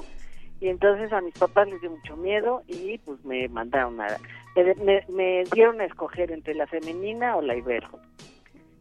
[0.59, 4.07] y entonces a mis papás les dio mucho miedo y pues me mandaron a,
[4.55, 7.89] me, me- dieron a escoger entre la femenina o la ibero.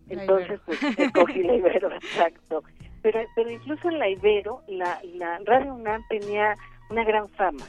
[0.08, 2.62] La Entonces pues escogí la ibero, exacto.
[3.02, 6.54] Pero, pero incluso en la ibero, la, la Radio UNAM tenía
[6.90, 7.64] una gran fama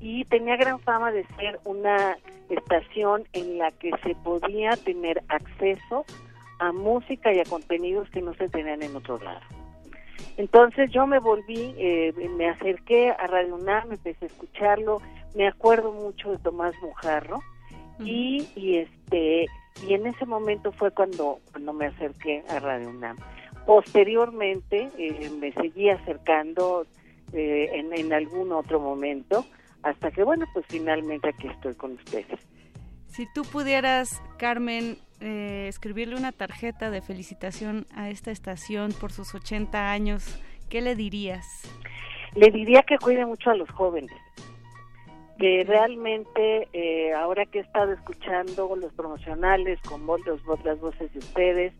[0.00, 2.16] y tenía gran fama de ser una
[2.48, 6.04] estación en la que se podía tener acceso
[6.58, 9.40] a música y a contenidos que no se tenían en otro lado.
[10.36, 15.00] Entonces yo me volví, eh, me acerqué a Radio UNAM, empecé a escucharlo,
[15.34, 17.40] me acuerdo mucho de Tomás Mujarro
[17.98, 19.46] y, y este
[19.86, 23.16] y en ese momento fue cuando cuando me acerqué a Radio UNAM.
[23.66, 26.86] Posteriormente eh, me seguí acercando
[27.32, 29.44] eh, en, en algún otro momento
[29.82, 32.40] hasta que bueno pues finalmente aquí estoy con ustedes.
[33.06, 39.34] Si tú pudieras, Carmen, eh, escribirle una tarjeta de felicitación a esta estación por sus
[39.34, 41.44] 80 años, ¿qué le dirías?
[42.34, 44.16] le diría que cuide mucho a los jóvenes
[45.40, 50.78] que realmente eh, ahora que he estado escuchando los promocionales con vo- los, vo- las
[50.80, 51.72] voces de ustedes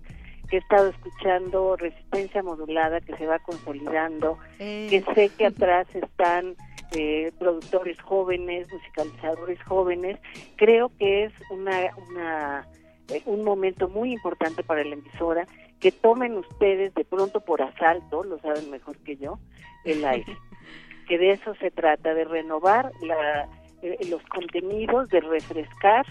[0.49, 4.87] que he estado escuchando resistencia modulada que se va consolidando Eh.
[4.91, 6.57] que sé que atrás están
[6.97, 10.19] eh, productores jóvenes musicalizadores jóvenes
[10.57, 12.67] creo que es una una
[13.13, 15.47] eh, un momento muy importante para la emisora
[15.79, 19.39] que tomen ustedes de pronto por asalto lo saben mejor que yo
[19.85, 20.37] el aire
[21.09, 23.49] que de eso se trata, de renovar la,
[23.83, 26.07] eh, los contenidos, de refrescar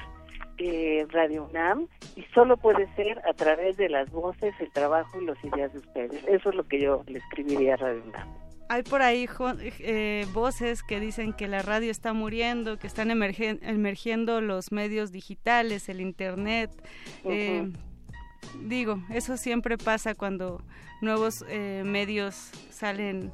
[0.58, 5.26] eh, Radio UNAM y solo puede ser a través de las voces, el trabajo y
[5.26, 6.24] las ideas de ustedes.
[6.27, 8.27] Eso es lo que yo le escribiría a Radio UNAM.
[8.72, 9.27] Hay por ahí
[9.80, 15.11] eh, voces que dicen que la radio está muriendo, que están emergen- emergiendo los medios
[15.11, 16.69] digitales, el Internet.
[17.24, 17.72] Eh,
[18.61, 20.61] digo, eso siempre pasa cuando
[21.01, 23.32] nuevos eh, medios salen,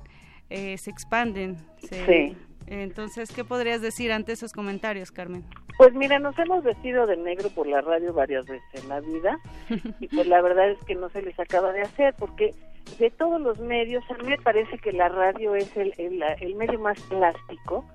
[0.50, 1.58] eh, se expanden.
[1.80, 2.38] se- Sí.
[2.68, 5.44] Entonces, ¿qué podrías decir ante esos comentarios, Carmen?
[5.78, 9.38] Pues mira, nos hemos vestido de negro por la radio varias veces en la vida
[10.00, 12.56] y pues la verdad es que no se les acaba de hacer porque
[12.98, 16.56] de todos los medios a mí me parece que la radio es el, el, el
[16.56, 17.86] medio más plástico,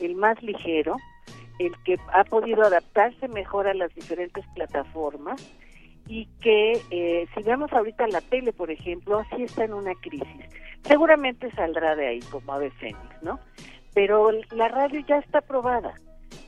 [0.00, 0.96] el más ligero,
[1.58, 5.42] el que ha podido adaptarse mejor a las diferentes plataformas
[6.06, 10.46] y que eh, si vemos ahorita la tele, por ejemplo, sí está en una crisis.
[10.82, 13.38] Seguramente saldrá de ahí como ave fénix, ¿no?
[13.94, 15.94] Pero la radio ya está probada.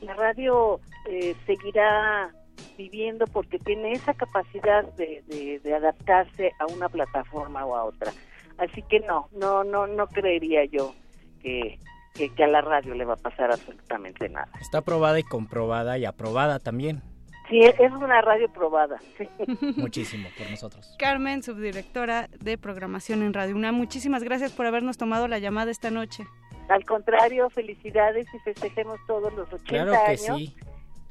[0.01, 2.31] La radio eh, seguirá
[2.77, 5.23] viviendo porque tiene esa capacidad de,
[5.63, 8.11] de, adaptarse a una plataforma o a otra.
[8.57, 10.93] Así que no, no, no, no creería yo
[11.41, 11.79] que,
[12.13, 14.49] que, que a la radio le va a pasar absolutamente nada.
[14.59, 17.01] Está probada y comprobada y aprobada también.
[17.49, 18.97] Sí, es una radio probada.
[19.17, 19.27] sí.
[19.77, 20.95] Muchísimo por nosotros.
[20.97, 25.91] Carmen, subdirectora de programación en Radio UNAM, muchísimas gracias por habernos tomado la llamada esta
[25.91, 26.25] noche.
[26.69, 30.55] Al contrario, felicidades y festejemos todos los 80 Claro que años sí.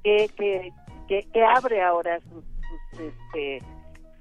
[0.02, 0.72] que, que,
[1.08, 3.62] que, que abre ahora su, sus, este,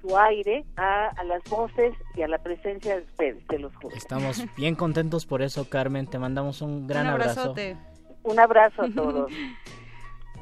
[0.00, 3.96] su aire a, a las voces y a la presencia de ustedes, de los jóvenes.
[3.98, 6.06] Estamos bien contentos por eso, Carmen.
[6.06, 7.40] Te mandamos un gran Un abrazo.
[7.40, 7.76] abrazote.
[8.22, 9.32] Un abrazo a todos.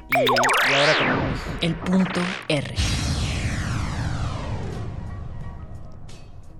[0.09, 2.75] Y, y ahora tenemos El punto R.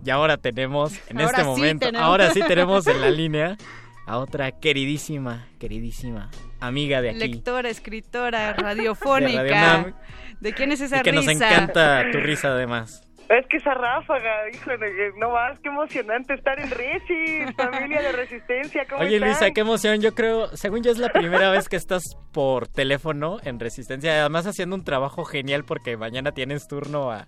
[0.06, 2.06] Y ahora tenemos, en Ahora este sí momento, tenemos.
[2.08, 3.58] ahora sí tenemos en la línea
[4.06, 7.20] a otra queridísima, queridísima amiga de aquí.
[7.20, 9.94] Lectora, escritora, De Radio radiofónica.
[10.42, 11.48] ¿De quién es esa y que nos risa?
[11.50, 13.08] encanta tu risa además.
[13.30, 18.85] Es que esa ráfaga, híjole, no más, qué emocionante estar en Resi, familia de Resistencia,
[18.90, 19.30] ¿cómo Oye están?
[19.30, 23.38] Luisa, qué emoción, yo creo, según yo es la primera vez que estás por teléfono
[23.43, 27.27] en Resistencia, además haciendo un trabajo genial porque mañana tienes turno a...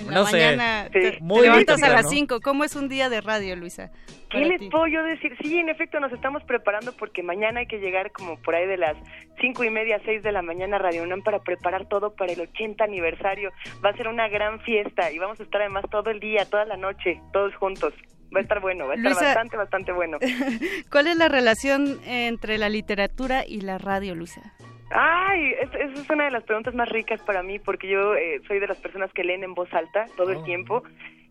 [0.00, 2.02] En la no sé, mañana te, te muy levantas a temprano.
[2.02, 2.40] las 5.
[2.40, 3.90] ¿Cómo es un día de radio, Luisa?
[4.30, 4.68] ¿Qué les ti?
[4.70, 5.36] puedo yo decir?
[5.42, 8.76] Sí, en efecto, nos estamos preparando porque mañana hay que llegar como por ahí de
[8.76, 8.96] las
[9.40, 12.40] cinco y media, seis de la mañana a Radio UNAM para preparar todo para el
[12.40, 13.50] 80 aniversario.
[13.84, 16.64] Va a ser una gran fiesta y vamos a estar además todo el día, toda
[16.64, 17.92] la noche, todos juntos.
[18.32, 20.18] Va a estar bueno, va a estar Luisa- bastante, bastante bueno.
[20.92, 24.52] ¿Cuál es la relación entre la literatura y la radio, Luisa?
[24.90, 28.40] Ay, es- esa es una de las preguntas más ricas para mí porque yo eh,
[28.46, 30.82] soy de las personas que leen en voz alta todo el tiempo.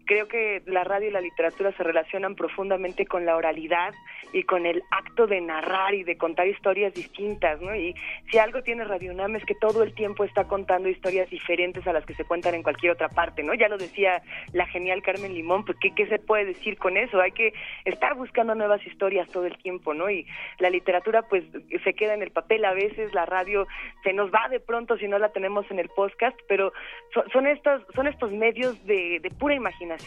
[0.10, 3.94] Creo que la radio y la literatura se relacionan profundamente con la oralidad
[4.34, 7.76] y con el acto de narrar y de contar historias distintas, ¿no?
[7.76, 7.94] Y
[8.32, 11.94] si algo tiene Radio UNAM es que todo el tiempo está contando historias diferentes a
[11.94, 13.54] las que se cuentan en cualquier otra parte, ¿no?
[13.54, 17.22] Ya lo decía la genial Carmen Limón, pues ¿qué, qué se puede decir con eso?
[17.22, 17.54] Hay que
[17.86, 20.10] estar buscando nuevas historias todo el tiempo, ¿no?
[20.10, 20.26] Y
[20.58, 21.44] la literatura pues
[21.84, 23.68] se queda en el papel a veces, la radio
[24.04, 26.74] se nos va de pronto si no la tenemos en el podcast, pero
[27.14, 29.99] son, son estos son estos medios de, de pura imaginación.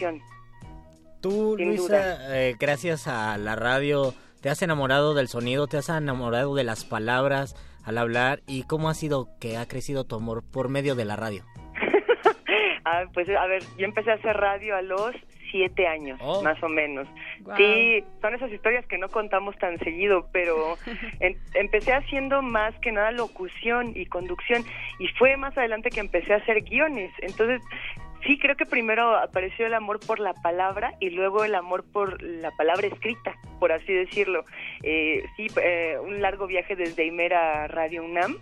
[1.21, 5.67] Tú, Sin Luisa, eh, gracias a la radio, ¿te has enamorado del sonido?
[5.67, 7.55] ¿Te has enamorado de las palabras
[7.85, 8.41] al hablar?
[8.45, 11.43] ¿Y cómo ha sido que ha crecido tu amor por medio de la radio?
[12.85, 15.15] Ah, pues a ver, yo empecé a hacer radio a los
[15.51, 16.43] siete años, Oh.
[16.43, 17.07] más o menos.
[17.39, 17.55] Guau.
[17.55, 20.77] Sí, son esas historias que no contamos tan seguido, pero
[21.21, 24.65] en- empecé haciendo más que nada locución y conducción
[24.99, 27.09] y fue más adelante que empecé a hacer guiones.
[27.21, 27.61] Entonces,
[28.25, 32.21] sí, creo que primero apareció el amor por la palabra y luego el amor por
[32.21, 34.45] la palabra escrita, por así decirlo.
[34.83, 38.37] Eh, sí, eh, un largo viaje desde Imer a Radio UNAM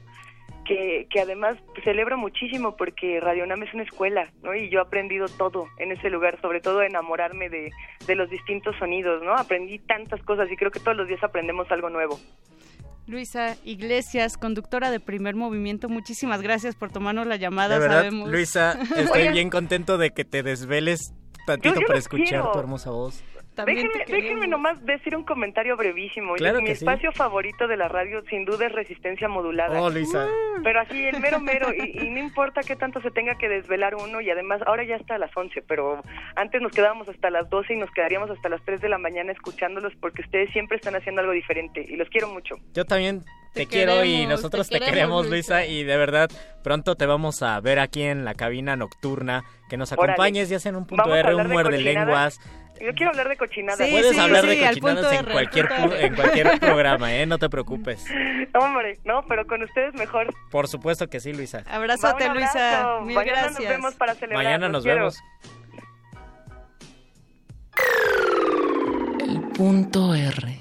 [0.66, 4.54] que, que además celebro muchísimo porque Radio UNAM es una escuela, ¿no?
[4.56, 7.72] Y yo he aprendido todo en ese lugar, sobre todo enamorarme de,
[8.06, 9.34] de los distintos sonidos, ¿no?
[9.34, 12.20] Aprendí tantas cosas y creo que todos los días aprendemos algo nuevo.
[13.16, 17.74] Luisa Iglesias, conductora de Primer Movimiento, muchísimas gracias por tomarnos la llamada.
[17.76, 18.30] De verdad, sabemos.
[18.32, 21.14] Luisa, estoy bien contento de que te desveles
[21.46, 22.52] tantito Yo- yo para escuchar quiero.
[22.54, 23.22] tu hermosa voz.
[23.66, 24.24] También Déjenme, te queremos.
[24.24, 26.36] déjenme nomás decir un comentario brevísimo.
[26.36, 26.84] Claro Mi que sí.
[26.86, 29.82] espacio favorito de la radio sin duda es resistencia modulada.
[29.82, 30.28] Oh, Luisa.
[30.64, 33.96] Pero así, el mero mero, y, y no importa qué tanto se tenga que desvelar
[33.96, 36.02] uno, y además ahora ya está a las 11, pero
[36.36, 39.32] antes nos quedábamos hasta las 12 y nos quedaríamos hasta las 3 de la mañana
[39.32, 42.56] escuchándolos porque ustedes siempre están haciendo algo diferente y los quiero mucho.
[42.74, 43.22] Yo también
[43.54, 45.66] te, Te quiero y nosotros te te queremos, queremos, Luisa.
[45.66, 46.30] Y de verdad
[46.64, 50.14] pronto te vamos a ver aquí en la cabina nocturna, que nos Órale.
[50.14, 52.40] acompañes ya sea en un punto Vamos R, un de muerde lenguas.
[52.84, 53.78] Yo quiero hablar de cochinadas.
[53.86, 55.70] Sí, Puedes sí, hablar sí, de cochinadas en cualquier
[56.00, 58.06] en cualquier programa, eh, no te preocupes.
[58.60, 60.34] Hombre, no, pero con ustedes mejor.
[60.50, 61.64] Por supuesto que sí, Luisa.
[62.30, 63.00] Un Luisa.
[63.04, 63.60] Mil Mañana gracias.
[63.60, 64.44] nos vemos para celebrar.
[64.44, 64.98] Mañana nos quiero.
[65.00, 65.20] vemos.
[69.22, 70.60] El punto R.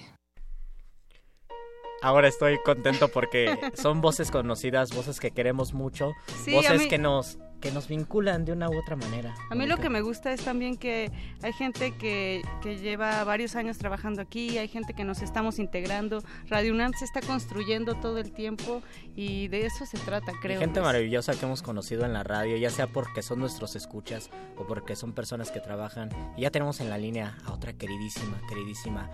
[2.03, 6.13] Ahora estoy contento porque son voces conocidas, voces que queremos mucho,
[6.45, 9.35] Sí, voces mí- que nos que nos vinculan de una u otra manera.
[9.51, 11.11] A mí lo que me gusta es también que
[11.43, 16.23] hay gente que, que lleva varios años trabajando aquí, hay gente que nos estamos integrando.
[16.49, 18.83] Radio UNAM se está construyendo todo el tiempo
[19.15, 20.61] y de eso se trata, Y creo.
[20.61, 24.67] gente maravillosa que hemos conocido en la radio, ya sea porque son nuestros escuchas o
[24.67, 26.09] porque son personas que trabajan.
[26.37, 29.11] Y ya tenemos en la línea a otra queridísima, queridísima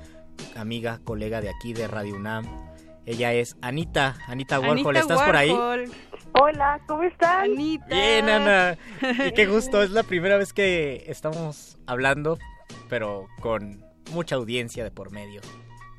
[0.54, 2.46] amiga, colega de aquí de Radio UNAM.
[3.06, 5.52] Ella es Anita, Anita Warhol, Anita ¿estás por ahí?
[5.52, 5.84] Warhol.
[6.32, 7.52] Hola, ¿cómo están?
[7.52, 7.86] Anita.
[7.86, 8.76] Bien, Ana.
[9.28, 12.36] Y qué gusto, es la primera vez que estamos hablando,
[12.88, 15.40] pero con mucha audiencia de por medio.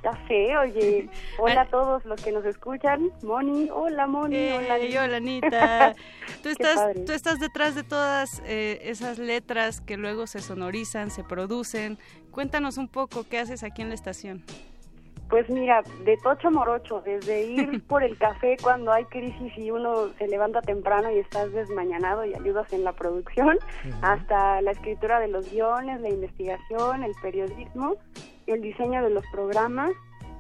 [0.03, 1.10] Ya sé, oye.
[1.40, 3.10] Hola a todos los que nos escuchan.
[3.24, 4.77] Moni, hola Moni, hola.
[4.77, 5.95] Ey, hola Anita.
[6.44, 11.24] Tú estás, tú estás detrás de todas eh, esas letras que luego se sonorizan, se
[11.24, 11.98] producen.
[12.32, 14.44] Cuéntanos un poco qué haces aquí en la estación.
[15.30, 20.09] Pues mira, de tocho morocho, desde ir por el café cuando hay crisis y uno
[20.17, 23.57] se levanta temprano y estás desmañanado y ayudas en la producción,
[24.01, 27.95] hasta la escritura de los guiones, la investigación, el periodismo,
[28.45, 29.91] el diseño de los programas,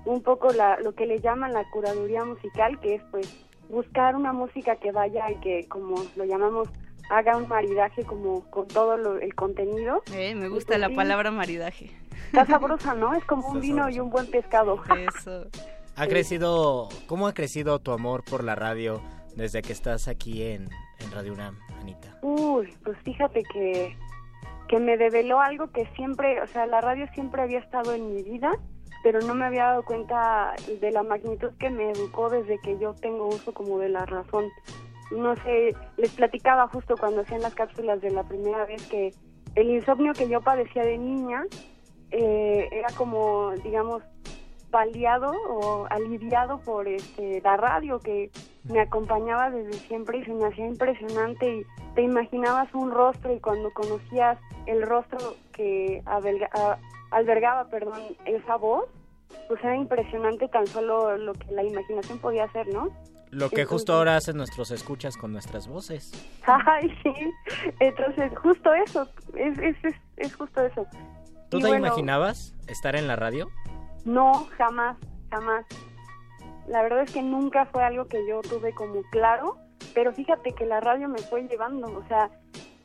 [0.05, 4.31] un poco la, lo que le llaman la curaduría musical, que es pues buscar una
[4.31, 6.69] música que vaya y que, como lo llamamos,
[7.09, 10.03] haga un maridaje como con todo lo- el contenido.
[10.13, 11.91] Eh, me gusta pues la sí, palabra maridaje.
[12.27, 13.13] Está sabrosa, ¿no?
[13.13, 14.81] Es como un vino y un buen pescado.
[15.17, 15.45] Eso.
[15.95, 16.09] ¿Ha Sí.
[16.09, 19.01] crecido, cómo ha crecido tu amor por la radio
[19.35, 20.67] desde que estás aquí en,
[20.99, 22.17] en Radio UNAM, Anita?
[22.21, 23.95] Uy, pues fíjate que,
[24.67, 28.21] que me develó algo que siempre, o sea, la radio siempre había estado en mi
[28.23, 28.51] vida,
[29.03, 32.93] pero no me había dado cuenta de la magnitud que me educó desde que yo
[32.95, 34.45] tengo uso como de la razón.
[35.11, 39.13] No sé, les platicaba justo cuando hacían las cápsulas de la primera vez que
[39.55, 41.43] el insomnio que yo padecía de niña
[42.11, 44.03] eh, era como, digamos,
[44.69, 48.29] paliado o aliviado por este, la radio que
[48.65, 53.39] me acompañaba desde siempre y se me hacía impresionante y te imaginabas un rostro y
[53.39, 56.03] cuando conocías el rostro que
[57.11, 58.85] albergaba perdón, esa voz,
[59.47, 62.89] pues era impresionante tan solo lo que la imaginación podía hacer, ¿no?
[63.31, 66.11] Lo que justo ahora hacen nuestros escuchas con nuestras voces.
[66.45, 67.13] Ay, sí.
[67.79, 70.85] Entonces, justo eso, es, es, es, es justo eso.
[71.49, 73.49] ¿Tú Y te bueno, imaginabas estar en la radio?
[74.05, 74.97] No, jamás,
[75.29, 75.65] jamás.
[76.67, 79.57] La verdad es que nunca fue algo que yo tuve como claro,
[79.93, 82.29] pero fíjate que la radio me fue llevando, o sea,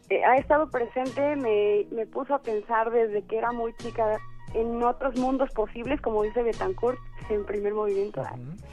[0.09, 4.19] eh, ha estado presente, me, me puso a pensar desde que era muy chica
[4.55, 6.99] en otros mundos posibles, como dice Betancourt
[7.31, 8.23] en primer movimiento.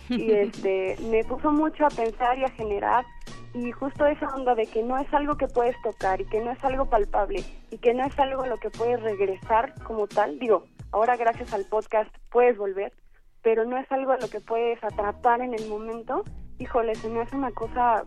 [0.09, 3.05] Y este, me puso mucho a pensar y a generar
[3.53, 6.51] y justo esa onda de que no es algo que puedes tocar y que no
[6.51, 10.39] es algo palpable y que no es algo a lo que puedes regresar como tal.
[10.39, 12.93] Digo, ahora gracias al podcast puedes volver,
[13.41, 16.23] pero no es algo a lo que puedes atrapar en el momento.
[16.59, 18.03] Híjole, se me hace una cosa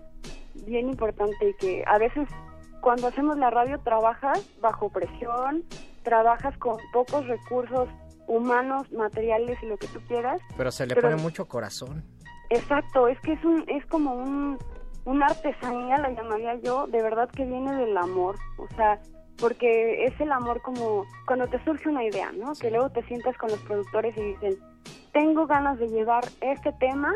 [0.67, 2.29] bien importante y que a veces
[2.81, 5.65] cuando hacemos la radio trabajas bajo presión,
[6.03, 7.89] trabajas con pocos recursos
[8.27, 10.41] humanos, materiales y lo que tú quieras.
[10.57, 12.05] Pero se le Pero- pone mucho corazón.
[12.51, 14.59] Exacto, es que es un es como un
[15.05, 19.01] una artesanía la llamaría yo, de verdad que viene del amor, o sea,
[19.39, 22.53] porque es el amor como cuando te surge una idea, ¿no?
[22.53, 24.59] Que luego te sientas con los productores y dicen,
[25.13, 27.13] tengo ganas de llevar este tema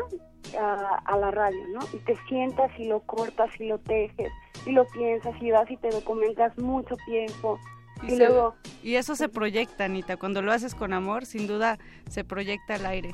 [0.59, 1.79] a, a la radio, ¿no?
[1.93, 4.31] Y te sientas y lo cortas y lo tejes
[4.65, 7.57] y lo piensas y vas y te documentas mucho tiempo
[8.03, 10.17] y, se- luego y eso se proyecta, Anita.
[10.17, 11.77] Cuando lo haces con amor, sin duda
[12.09, 13.11] se proyecta al aire.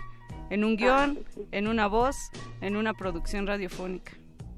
[0.50, 1.20] En un guion,
[1.52, 2.16] en una voz,
[2.62, 4.12] en una producción radiofónica.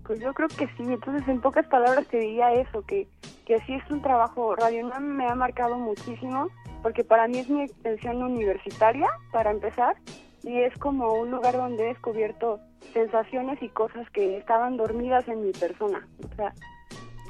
[0.06, 3.08] Pues yo creo que sí, entonces en pocas palabras te diría eso, que,
[3.46, 6.50] que sí es un trabajo, Radio UNAM me ha marcado muchísimo,
[6.84, 9.96] porque para mí es mi extensión universitaria, para empezar,
[10.44, 12.60] y es como un lugar donde he descubierto
[12.94, 16.54] sensaciones y cosas que estaban dormidas en mi persona, o sea,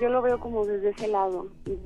[0.01, 1.47] yo lo veo como desde ese lado.
[1.65, 1.77] Y,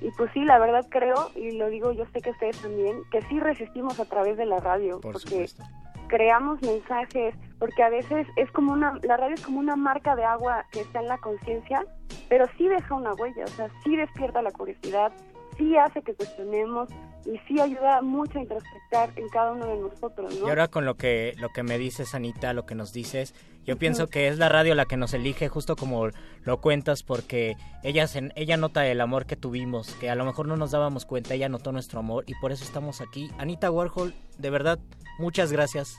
[0.00, 3.20] y pues sí, la verdad creo, y lo digo, yo sé que ustedes también, que
[3.22, 5.64] sí resistimos a través de la radio, Por porque supuesto.
[6.08, 10.24] creamos mensajes, porque a veces es como una, la radio es como una marca de
[10.24, 11.84] agua que está en la conciencia,
[12.28, 15.12] pero sí deja una huella, o sea, sí despierta la curiosidad,
[15.56, 16.88] sí hace que cuestionemos
[17.26, 20.46] y sí ayuda mucho a introspectar en cada uno de nosotros, ¿no?
[20.46, 23.34] Y ahora con lo que lo que me dices, Anita, lo que nos dices,
[23.66, 26.08] yo pienso que es la radio la que nos elige, justo como
[26.44, 30.56] lo cuentas, porque ella, ella nota el amor que tuvimos, que a lo mejor no
[30.56, 33.30] nos dábamos cuenta, ella notó nuestro amor y por eso estamos aquí.
[33.38, 34.78] Anita Warhol, de verdad,
[35.18, 35.98] muchas gracias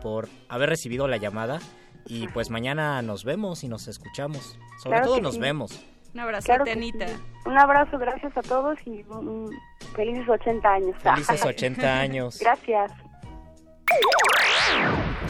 [0.00, 1.60] por haber recibido la llamada
[2.06, 4.58] y pues mañana nos vemos y nos escuchamos.
[4.82, 5.40] Sobre Claro todo nos sí.
[5.40, 5.84] vemos.
[6.14, 7.08] Un abrazo, Claro Anita.
[7.08, 7.14] sí.
[7.46, 9.48] Un abrazo, gracias a todos y mm,
[9.94, 10.96] felices 80 años.
[11.02, 12.38] Felices 80 años.
[12.40, 12.92] Gracias.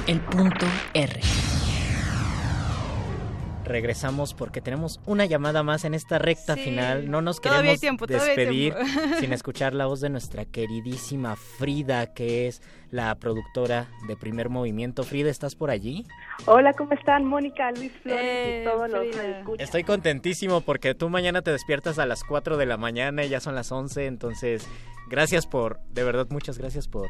[0.06, 1.20] El punto R.
[3.64, 6.64] Regresamos porque tenemos una llamada más en esta recta Sí.
[6.64, 7.10] final.
[7.10, 8.74] No nos queremos tiempo, todavía hay despedir
[9.20, 12.60] sin escuchar la voz de nuestra queridísima Frida, que es
[12.90, 15.04] la productora de Primer Movimiento.
[15.04, 16.04] Frida, ¿estás por allí?
[16.46, 17.24] Hola, ¿cómo están?
[17.24, 19.64] Mónica, Luis Flores Eh, y todos los radioescuchas.
[19.64, 23.38] Estoy contentísimo porque tú mañana te despiertas a las 4 de la mañana y ya
[23.40, 24.66] son las 11, entonces
[25.08, 27.08] gracias por, de verdad muchas gracias por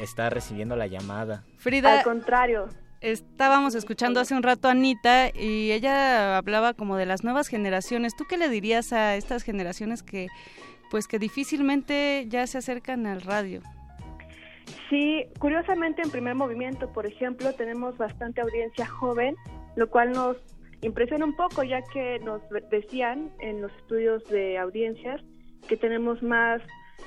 [0.00, 1.44] estar recibiendo la llamada.
[1.58, 2.68] Frida, Al contrario.
[3.02, 8.16] Estábamos escuchando hace un rato a Anita y ella hablaba como de las nuevas generaciones.
[8.16, 10.28] ¿Tú qué le dirías a estas generaciones que
[10.90, 13.62] pues que difícilmente ya se acercan al radio?
[14.90, 19.36] Sí, curiosamente en primer movimiento, por ejemplo, tenemos bastante audiencia joven,
[19.74, 20.36] lo cual nos
[20.82, 25.22] impresiona un poco, ya que nos decían en los estudios de audiencias
[25.66, 26.60] que tenemos más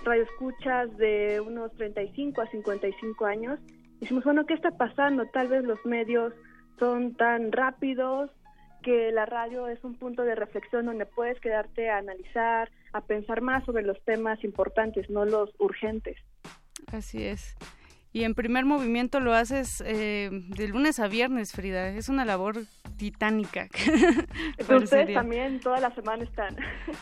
[0.04, 3.60] radioescuchas de unos 35 a 55 años.
[4.00, 5.26] Dijimos, bueno, ¿qué está pasando?
[5.28, 6.34] Tal vez los medios
[6.80, 8.30] son tan rápidos
[8.84, 13.42] que la radio es un punto de reflexión donde puedes quedarte a analizar, a pensar
[13.42, 16.18] más sobre los temas importantes, no los urgentes.
[16.92, 17.56] Así es.
[18.16, 21.90] Y en primer movimiento lo haces eh, de lunes a viernes, Frida.
[21.90, 22.60] Es una labor
[22.96, 23.68] titánica.
[24.58, 26.56] Ustedes también toda la semana están.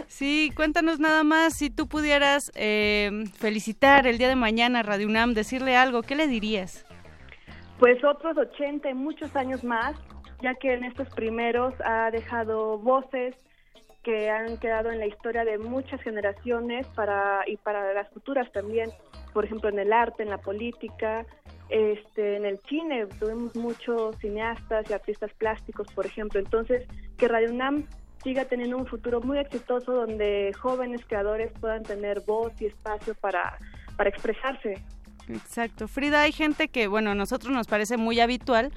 [0.08, 5.06] Sí, cuéntanos nada más, si tú pudieras eh, felicitar el día de mañana a Radio
[5.06, 6.84] UNAM, decirle algo, ¿qué le dirías?
[7.78, 9.96] Pues otros 80 y muchos años más,
[10.42, 13.36] ya que en estos primeros ha dejado voces
[14.02, 18.90] que han quedado en la historia de muchas generaciones para y para las futuras también,
[19.34, 21.26] por ejemplo en el arte, en la política,
[21.70, 26.40] Este, en el cine tuvimos muchos cineastas y artistas plásticos, por ejemplo.
[26.40, 26.86] Entonces,
[27.18, 27.88] que Radio UNAM
[28.24, 33.58] siga teniendo un futuro muy exitoso donde jóvenes creadores puedan tener voz y espacio para,
[33.98, 34.76] para expresarse.
[35.30, 35.88] Exacto.
[35.88, 38.72] Frida, hay gente que, bueno, a nosotros nos parece muy habitual,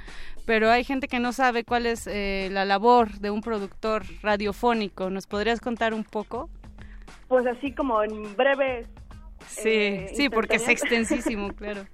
[0.47, 5.10] pero hay gente que no sabe cuál es eh, la labor de un productor radiofónico.
[5.10, 6.49] ¿Nos podrías contar un poco?
[7.28, 8.86] Pues así como en breve.
[9.47, 11.86] Sí, eh, sí, porque es extensísimo, claro.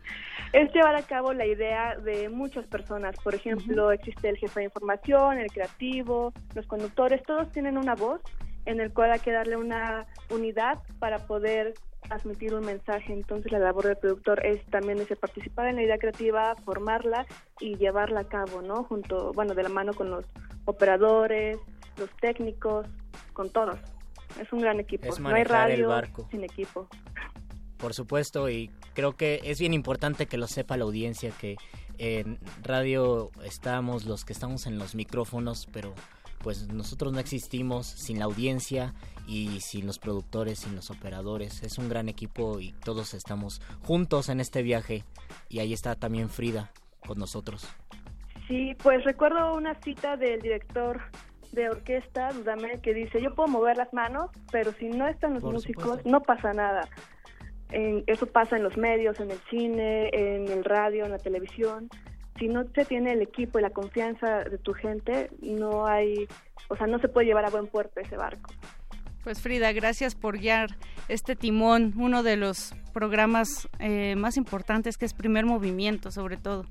[0.53, 3.17] es llevar a cabo la idea de muchas personas.
[3.23, 8.21] Por ejemplo, existe el jefe de información, el creativo, los conductores, todos tienen una voz
[8.65, 13.12] en el cual hay que darle una unidad para poder transmitir un mensaje.
[13.12, 17.27] Entonces la labor del productor es también ese participar en la idea creativa, formarla
[17.61, 18.85] y llevarla a cabo, ¿no?
[18.85, 20.25] Junto, bueno, de la mano con los
[20.65, 21.59] operadores,
[21.97, 22.87] los técnicos,
[23.33, 23.79] con todos.
[24.41, 25.07] Es un gran equipo.
[25.07, 26.28] Es no hay el radio barco.
[26.31, 26.89] sin equipo.
[27.78, 31.57] Por supuesto, y creo que es bien importante que lo sepa la audiencia, que
[31.99, 35.94] en radio estamos los que estamos en los micrófonos, pero
[36.43, 38.94] pues nosotros no existimos sin la audiencia
[39.27, 41.62] y sin los productores, sin los operadores.
[41.62, 45.05] Es un gran equipo y todos estamos juntos en este viaje
[45.49, 46.73] y ahí está también Frida
[47.07, 47.69] con nosotros.
[48.49, 51.01] Sí, pues recuerdo una cita del director
[51.53, 55.43] de orquesta, Dudamel, que dice, yo puedo mover las manos, pero si no están los
[55.43, 56.09] Por músicos, supuesto.
[56.11, 56.89] no pasa nada.
[57.71, 61.89] En- eso pasa en los medios, en el cine, en el radio, en la televisión.
[62.39, 66.27] Si no se tiene el equipo y la confianza de tu gente, no hay,
[66.69, 68.51] o sea, no se puede llevar a buen puerto ese barco.
[69.23, 70.71] Pues Frida, gracias por guiar
[71.09, 76.65] este timón, uno de los programas eh, más importantes que es Primer Movimiento, sobre todo.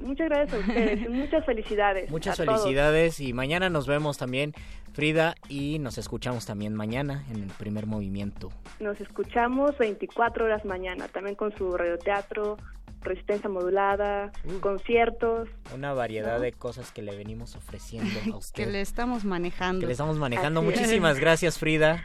[0.00, 2.10] Muchas gracias a ustedes muchas felicidades.
[2.10, 2.62] Muchas todos.
[2.62, 4.52] felicidades y mañana nos vemos también,
[4.92, 8.50] Frida, y nos escuchamos también mañana en el primer movimiento.
[8.80, 12.56] Nos escuchamos 24 horas mañana, también con su radioteatro,
[13.02, 15.48] resistencia modulada, conciertos.
[15.74, 16.40] Una variedad ¿No?
[16.42, 18.64] de cosas que le venimos ofreciendo a usted.
[18.64, 19.80] Que le estamos manejando.
[19.80, 20.60] que le estamos manejando.
[20.60, 20.78] Así es.
[20.80, 22.02] Muchísimas gracias, Frida.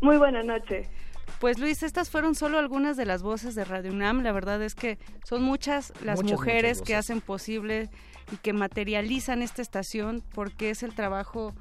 [0.00, 0.88] Muy buena noche.
[1.40, 4.22] Pues Luis, estas fueron solo algunas de las voces de Radio UNAM.
[4.22, 7.88] La verdad es que son muchas las Muchas, mujeres muchas que hacen posible
[8.30, 11.54] y que materializan esta estación porque es el trabajo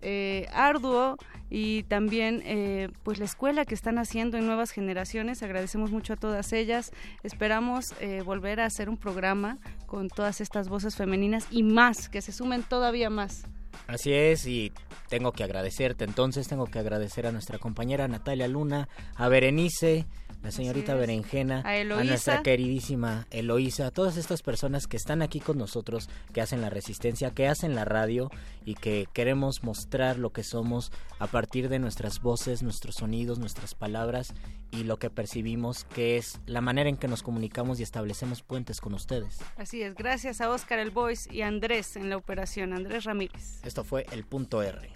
[0.00, 1.18] eh, arduo
[1.50, 5.42] y también eh, pues la escuela que están haciendo en nuevas generaciones.
[5.42, 6.90] Agradecemos mucho a todas ellas.
[7.22, 12.22] Esperamos eh, volver a hacer un programa con todas estas voces femeninas y más, que
[12.22, 13.44] se sumen todavía más.
[13.86, 14.72] Así es, y
[15.08, 20.06] tengo que agradecerte entonces, tengo que agradecer a nuestra compañera Natalia Luna, a Berenice,
[20.42, 20.94] la señorita.
[20.94, 26.40] Berenjena, A nuestra queridísima Eloísa, a todas estas personas que están aquí con nosotros, que
[26.40, 28.30] hacen la resistencia, que hacen la radio
[28.64, 33.74] y que queremos mostrar lo que somos a partir de nuestras voces, nuestros sonidos, nuestras
[33.74, 34.34] palabras
[34.70, 38.80] y lo que percibimos, que es la manera en que nos comunicamos y establecemos puentes
[38.80, 39.38] con ustedes.
[39.56, 43.60] Así es, gracias a Oscar El Boys y a Andrés en la operación, Andrés Ramírez.
[43.66, 44.90] Esto fue el punto R.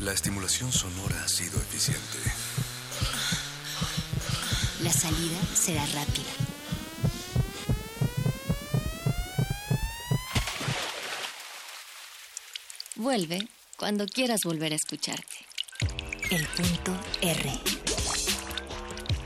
[0.00, 2.18] La estimulación sonora ha sido eficiente.
[4.82, 6.30] La salida será rápida.
[12.96, 15.36] Vuelve cuando quieras volver a escucharte.
[16.30, 17.50] El punto R.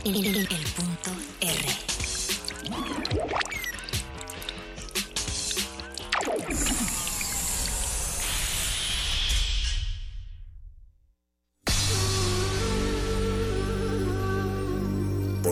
[0.05, 1.67] El, el- el punto R.